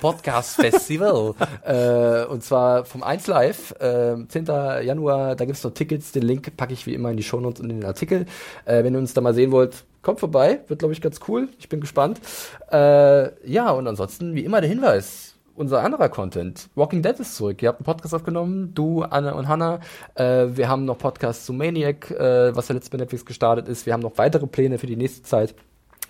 Podcast-Festival. 0.00 1.34
äh, 1.62 2.24
und 2.24 2.42
zwar 2.42 2.86
vom 2.86 3.02
1 3.02 3.26
Live, 3.26 3.72
äh, 3.80 4.16
10. 4.26 4.46
Januar, 4.46 5.36
da 5.36 5.44
gibt's 5.44 5.62
noch 5.62 5.74
Tickets. 5.74 6.12
Den 6.12 6.22
Link 6.22 6.56
packe 6.56 6.72
ich 6.72 6.86
wie 6.86 6.94
immer 6.94 7.10
in 7.10 7.18
die 7.18 7.22
Shownotes 7.22 7.60
und 7.60 7.68
in 7.68 7.80
den 7.80 7.86
Artikel. 7.86 8.24
Äh, 8.64 8.84
wenn 8.84 8.94
ihr 8.94 8.98
uns 8.98 9.14
da 9.14 9.20
mal 9.20 9.34
sehen 9.34 9.52
wollt, 9.52 9.84
kommt 10.02 10.20
vorbei. 10.20 10.60
Wird, 10.68 10.78
glaube 10.80 10.92
ich, 10.92 11.00
ganz 11.00 11.20
cool. 11.28 11.48
Ich 11.58 11.68
bin 11.68 11.80
gespannt. 11.80 12.20
Äh, 12.70 13.48
ja, 13.50 13.70
und 13.70 13.86
ansonsten, 13.86 14.34
wie 14.34 14.44
immer, 14.44 14.60
der 14.60 14.70
Hinweis. 14.70 15.34
Unser 15.56 15.82
anderer 15.82 16.10
Content. 16.10 16.68
Walking 16.74 17.00
Dead 17.00 17.18
ist 17.18 17.34
zurück. 17.34 17.62
Ihr 17.62 17.70
habt 17.70 17.80
einen 17.80 17.86
Podcast 17.86 18.14
aufgenommen, 18.14 18.74
du, 18.74 19.02
Anne 19.02 19.34
und 19.34 19.48
Hannah. 19.48 19.80
Äh, 20.14 20.48
wir 20.50 20.68
haben 20.68 20.84
noch 20.84 20.98
Podcasts 20.98 21.46
zu 21.46 21.54
Maniac, 21.54 22.10
äh, 22.10 22.54
was 22.54 22.68
ja 22.68 22.74
letztes 22.74 22.90
bei 22.90 22.98
Netflix 22.98 23.24
gestartet 23.24 23.66
ist. 23.66 23.86
Wir 23.86 23.94
haben 23.94 24.02
noch 24.02 24.18
weitere 24.18 24.46
Pläne 24.46 24.78
für 24.78 24.86
die 24.86 24.96
nächste 24.96 25.22
Zeit. 25.22 25.54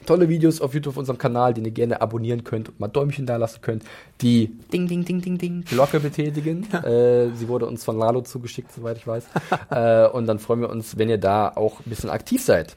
Tolle 0.04 0.28
Videos 0.28 0.60
auf 0.60 0.74
YouTube 0.74 0.94
auf 0.94 0.98
unserem 0.98 1.18
Kanal, 1.18 1.54
die 1.54 1.62
ihr 1.62 1.70
gerne 1.70 2.00
abonnieren 2.00 2.44
könnt 2.44 2.68
und 2.68 2.78
mal 2.80 2.88
Däumchen 2.88 3.26
da 3.26 3.36
lassen 3.36 3.60
könnt, 3.60 3.84
die 4.20 4.48
Ding, 4.72 4.86
Ding, 4.86 5.04
Ding, 5.04 5.20
Ding, 5.20 5.38
Ding 5.38 5.64
Glocke 5.64 6.00
betätigen. 6.00 6.72
äh, 6.84 7.30
sie 7.34 7.48
wurde 7.48 7.66
uns 7.66 7.84
von 7.84 7.98
Lalo 7.98 8.20
zugeschickt, 8.20 8.72
soweit 8.72 8.98
ich 8.98 9.06
weiß. 9.06 9.24
äh, 9.70 10.08
und 10.08 10.26
dann 10.26 10.38
freuen 10.38 10.60
wir 10.60 10.70
uns, 10.70 10.98
wenn 10.98 11.08
ihr 11.08 11.18
da 11.18 11.48
auch 11.48 11.80
ein 11.80 11.90
bisschen 11.90 12.10
aktiv 12.10 12.42
seid. 12.42 12.76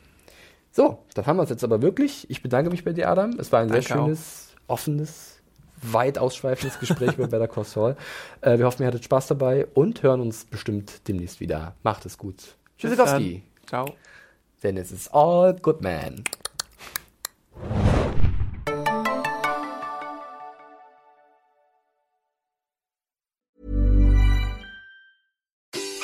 So, 0.71 0.99
dann 1.15 1.25
haben 1.25 1.37
wir 1.37 1.43
es 1.43 1.49
jetzt 1.49 1.63
aber 1.63 1.81
wirklich. 1.81 2.29
Ich 2.29 2.41
bedanke 2.41 2.69
mich 2.69 2.83
bei 2.83 2.93
dir, 2.93 3.09
Adam. 3.09 3.31
Es 3.39 3.51
war 3.51 3.59
ein 3.59 3.69
sehr 3.69 3.81
Danke 3.81 3.95
auch. 3.95 4.05
schönes, 4.05 4.53
offenes, 4.67 5.39
weit 5.81 6.17
ausschweifendes 6.17 6.79
Gespräch 6.79 7.13
über 7.17 7.27
Better 7.27 7.47
Call 7.47 7.63
Saul. 7.63 7.95
Äh, 8.41 8.57
wir 8.57 8.65
hoffen, 8.65 8.83
ihr 8.83 8.87
hattet 8.87 9.03
Spaß 9.03 9.27
dabei 9.27 9.67
und 9.73 10.03
hören 10.03 10.21
uns 10.21 10.45
bestimmt 10.45 11.07
demnächst 11.07 11.39
wieder. 11.39 11.75
Macht 11.83 12.05
es 12.05 12.17
gut. 12.17 12.55
Tschüssikowski. 12.77 13.43
Ciao. 13.67 13.93
Denn 14.63 14.77
es 14.77 14.91
ist 14.91 15.13
all 15.13 15.55
good, 15.55 15.81
man. 15.81 16.23